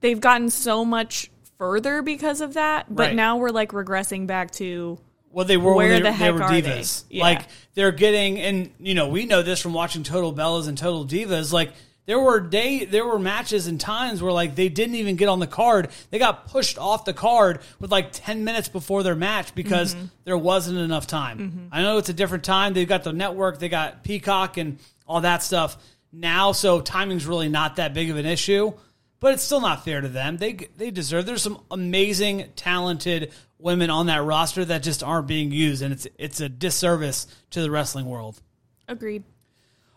they've 0.01 0.19
gotten 0.19 0.49
so 0.49 0.83
much 0.83 1.31
further 1.61 2.01
because 2.01 2.41
of 2.41 2.55
that, 2.55 2.87
but 2.89 3.03
Right. 3.09 3.15
now 3.15 3.37
we're 3.37 3.51
like 3.51 3.71
regressing 3.71 4.25
back 4.25 4.49
to 4.53 4.97
Well, 5.29 5.45
they 5.45 5.57
were 5.57 5.75
Where 5.75 5.89
when 5.89 6.01
they, 6.01 6.09
the 6.09 6.11
heck 6.11 6.27
they 6.27 6.31
were 6.31 6.41
are 6.43 6.49
they? 6.59 6.61
divas. 6.63 7.03
Yeah. 7.07 7.21
Like 7.23 7.43
they're 7.75 7.91
getting, 7.91 8.39
and 8.39 8.71
you 8.79 8.95
know, 8.95 9.07
we 9.09 9.25
know 9.27 9.43
this 9.43 9.61
from 9.61 9.71
watching 9.73 10.01
Total 10.01 10.33
Bellas 10.33 10.67
and 10.67 10.75
Total 10.75 11.05
Divas. 11.05 11.53
Like 11.53 11.71
there 12.07 12.19
were 12.19 12.39
day, 12.39 12.85
there 12.85 13.05
were 13.05 13.19
matches 13.19 13.67
and 13.67 13.79
times 13.79 14.23
where 14.23 14.31
like 14.33 14.55
they 14.55 14.69
didn't 14.69 14.95
even 14.95 15.17
get 15.17 15.29
on 15.29 15.39
the 15.39 15.45
card. 15.45 15.89
They 16.09 16.17
got 16.17 16.47
pushed 16.47 16.79
off 16.79 17.05
the 17.05 17.13
card 17.13 17.59
with 17.79 17.91
like 17.91 18.07
ten 18.11 18.43
minutes 18.43 18.67
before 18.67 19.03
their 19.03 19.15
match 19.15 19.53
because 19.53 19.93
Mm-hmm. 19.93 20.05
there 20.23 20.37
wasn't 20.39 20.79
enough 20.79 21.05
time. 21.05 21.69
I 21.71 21.83
know 21.83 21.99
it's 21.99 22.09
a 22.09 22.13
different 22.13 22.43
time. 22.43 22.73
They've 22.73 22.89
got 22.89 23.03
the 23.03 23.13
network, 23.13 23.59
they 23.59 23.69
got 23.69 24.03
Peacock 24.03 24.57
and 24.57 24.79
all 25.07 25.21
that 25.21 25.43
stuff 25.43 25.77
now, 26.11 26.53
so 26.53 26.81
timing's 26.81 27.27
really 27.27 27.49
not 27.49 27.75
that 27.75 27.93
big 27.93 28.09
of 28.09 28.17
an 28.17 28.25
issue. 28.25 28.73
But 29.21 29.35
it's 29.35 29.43
still 29.43 29.61
not 29.61 29.85
fair 29.85 30.01
to 30.01 30.09
them. 30.09 30.37
They 30.37 30.53
they 30.75 30.91
deserve. 30.91 31.25
There's 31.25 31.43
some 31.43 31.61
amazing, 31.71 32.49
talented 32.55 33.31
women 33.59 33.89
on 33.91 34.07
that 34.07 34.23
roster 34.23 34.65
that 34.65 34.81
just 34.83 35.03
aren't 35.03 35.27
being 35.27 35.51
used, 35.51 35.81
and 35.83 35.93
it's 35.93 36.07
it's 36.17 36.41
a 36.41 36.49
disservice 36.49 37.27
to 37.51 37.61
the 37.61 37.71
wrestling 37.71 38.07
world. 38.07 38.41
agreed. 38.87 39.23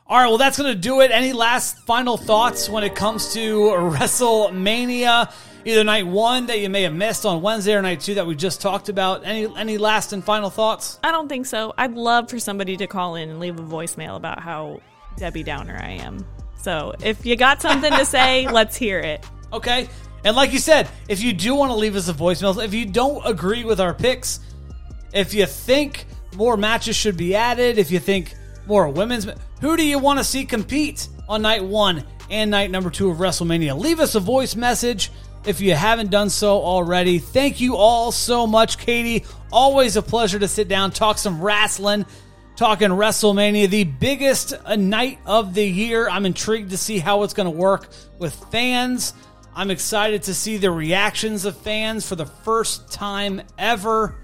All 0.07 0.19
right, 0.19 0.27
well, 0.27 0.37
that's 0.37 0.59
going 0.59 0.71
to 0.71 0.79
do 0.79 1.01
it. 1.01 1.11
Any 1.11 1.33
last 1.33 1.79
final 1.87 2.19
thoughts 2.19 2.69
when 2.69 2.85
it 2.85 2.95
comes 2.95 3.33
to 3.33 3.71
WrestleMania? 3.71 5.33
Either 5.65 5.83
night 5.83 6.07
one 6.07 6.45
that 6.49 6.61
you 6.61 6.69
may 6.69 6.83
have 6.83 6.93
missed 6.93 7.25
on 7.25 7.41
Wednesday 7.41 7.73
or 7.73 7.81
night 7.81 8.01
two 8.01 8.17
that 8.17 8.27
we 8.27 8.35
just 8.35 8.61
talked 8.61 8.91
about. 8.91 9.25
Any 9.25 9.49
any 9.57 9.79
last 9.79 10.13
and 10.13 10.23
final 10.23 10.51
thoughts? 10.51 11.01
I 11.03 11.11
don't 11.11 11.29
think 11.31 11.47
so. 11.47 11.73
I'd 11.79 11.95
love 11.95 12.29
for 12.29 12.39
somebody 12.39 12.77
to 12.77 12.87
call 12.87 13.15
in 13.15 13.31
and 13.31 13.41
leave 13.41 13.59
a 13.59 13.63
voicemail 13.63 14.17
about 14.17 14.41
how 14.41 14.81
Debbie 15.17 15.43
Downer 15.43 15.81
I 15.83 15.93
am. 15.93 16.27
So 16.65 16.95
if 17.03 17.27
you 17.27 17.37
got 17.37 17.61
something 17.61 17.93
to 17.93 18.07
say, 18.07 18.49
let's 18.51 18.75
hear 18.75 18.99
it. 18.99 19.25
Okay. 19.53 19.87
And 20.25 20.35
like 20.35 20.55
you 20.55 20.59
said, 20.59 20.89
if 21.09 21.23
you 21.23 21.35
do 21.35 21.55
want 21.55 21.71
to 21.71 21.77
leave 21.77 21.95
us 21.95 22.09
a 22.09 22.15
voicemail, 22.15 22.65
if 22.65 22.73
you 22.73 22.87
don't 22.87 23.25
agree 23.27 23.65
with 23.65 23.81
our 23.81 23.93
picks, 23.93 24.41
if 25.13 25.35
you 25.35 25.45
think 25.45 26.07
more 26.35 26.57
matches 26.57 26.97
should 26.97 27.19
be 27.19 27.37
added, 27.37 27.77
if 27.77 27.91
you 27.91 28.01
think 28.01 28.35
more 28.67 28.89
women's, 28.89 29.29
who 29.61 29.77
do 29.77 29.87
you 29.87 29.99
want 29.99 30.19
to 30.19 30.25
see 30.25 30.47
compete 30.47 31.07
on 31.29 31.43
night 31.43 31.63
one 31.63 32.03
and 32.31 32.51
night 32.51 32.71
number 32.71 32.89
two 32.89 33.11
of 33.11 33.19
WrestleMania? 33.19 33.79
Leave 33.79 34.01
us 34.01 34.15
a 34.15 34.21
voice 34.21 34.57
message 34.57 35.13
if 35.45 35.61
you 35.61 35.75
haven't 35.75 36.11
done 36.11 36.31
so 36.31 36.63
already. 36.63 37.19
Thank 37.19 37.61
you 37.61 37.77
all 37.77 38.11
so 38.11 38.47
much, 38.47 38.79
Katie. 38.79 39.27
Always 39.53 39.97
a 39.97 40.03
pleasure 40.03 40.39
to 40.39 40.49
sit 40.49 40.69
down, 40.69 40.91
talk 40.91 41.19
some 41.19 41.43
wrestling, 41.43 42.07
talking 42.57 42.89
WrestleMania, 42.91 43.69
the 43.69 43.85
biggest 43.85 44.55
night 44.77 45.19
of 45.27 45.55
the 45.55 45.65
year. 45.65 46.09
I'm 46.09 46.27
intrigued 46.27 46.71
to 46.71 46.77
see 46.77 46.99
how 46.99 47.23
it's 47.25 47.35
going 47.35 47.51
to 47.51 47.57
work 47.57 47.89
with 48.19 48.35
fans. 48.51 49.13
I'm 49.55 49.71
excited 49.71 50.25
to 50.25 50.35
see 50.35 50.57
the 50.57 50.71
reactions 50.71 51.45
of 51.45 51.57
fans 51.57 52.09
for 52.09 52.17
the 52.17 52.27
first 52.27 52.93
time 52.93 53.43
ever 53.59 54.17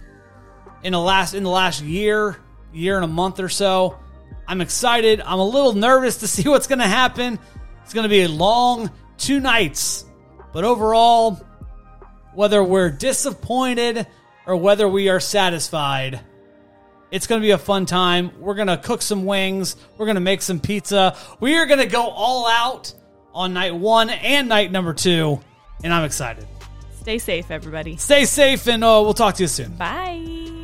in 0.83 0.93
the 0.93 1.01
last 1.01 1.35
in 1.35 1.43
the 1.43 1.51
last 1.51 1.83
year, 1.83 2.37
year 2.72 2.97
and 2.97 3.05
a 3.05 3.09
month 3.09 3.41
or 3.41 3.49
so. 3.49 3.99
I'm 4.47 4.61
excited. 4.61 5.20
I'm 5.20 5.39
a 5.39 5.45
little 5.45 5.72
nervous 5.72 6.18
to 6.18 6.28
see 6.28 6.49
what's 6.49 6.66
going 6.66 6.81
to 6.81 6.89
happen. 6.89 7.39
It's 7.85 7.95
going 7.95 8.05
to 8.05 8.09
be 8.09 8.22
a 8.22 8.28
long 8.28 8.91
two 9.18 9.41
nights, 9.41 10.05
but 10.53 10.64
overall, 10.64 11.41
whether 12.35 12.62
we're 12.62 12.91
disappointed 12.91 14.07
or 14.47 14.57
whether 14.57 14.89
we 14.89 15.09
are 15.09 15.20
satisfied. 15.20 16.20
It's 17.11 17.26
going 17.26 17.40
to 17.40 17.44
be 17.44 17.50
a 17.50 17.58
fun 17.58 17.86
time. 17.86 18.30
We're 18.38 18.54
going 18.54 18.68
to 18.68 18.76
cook 18.76 19.02
some 19.02 19.24
wings. 19.24 19.76
We're 19.96 20.06
going 20.06 20.14
to 20.16 20.20
make 20.20 20.42
some 20.42 20.61
pizza. 20.61 21.16
We 21.40 21.56
are 21.56 21.66
going 21.66 21.80
to 21.80 21.86
go 21.86 22.08
all 22.08 22.46
out 22.46 22.94
on 23.32 23.52
night 23.52 23.74
one 23.74 24.11
and 24.11 24.48
night 24.48 24.70
number 24.70 24.94
two. 24.94 25.40
And 25.82 25.92
I'm 25.92 26.04
excited. 26.04 26.46
Stay 27.00 27.18
safe, 27.18 27.50
everybody. 27.50 27.96
Stay 27.96 28.26
safe, 28.26 28.66
and 28.68 28.84
uh, 28.84 29.00
we'll 29.02 29.14
talk 29.14 29.36
to 29.36 29.42
you 29.42 29.48
soon. 29.48 29.72
Bye. 29.72 30.59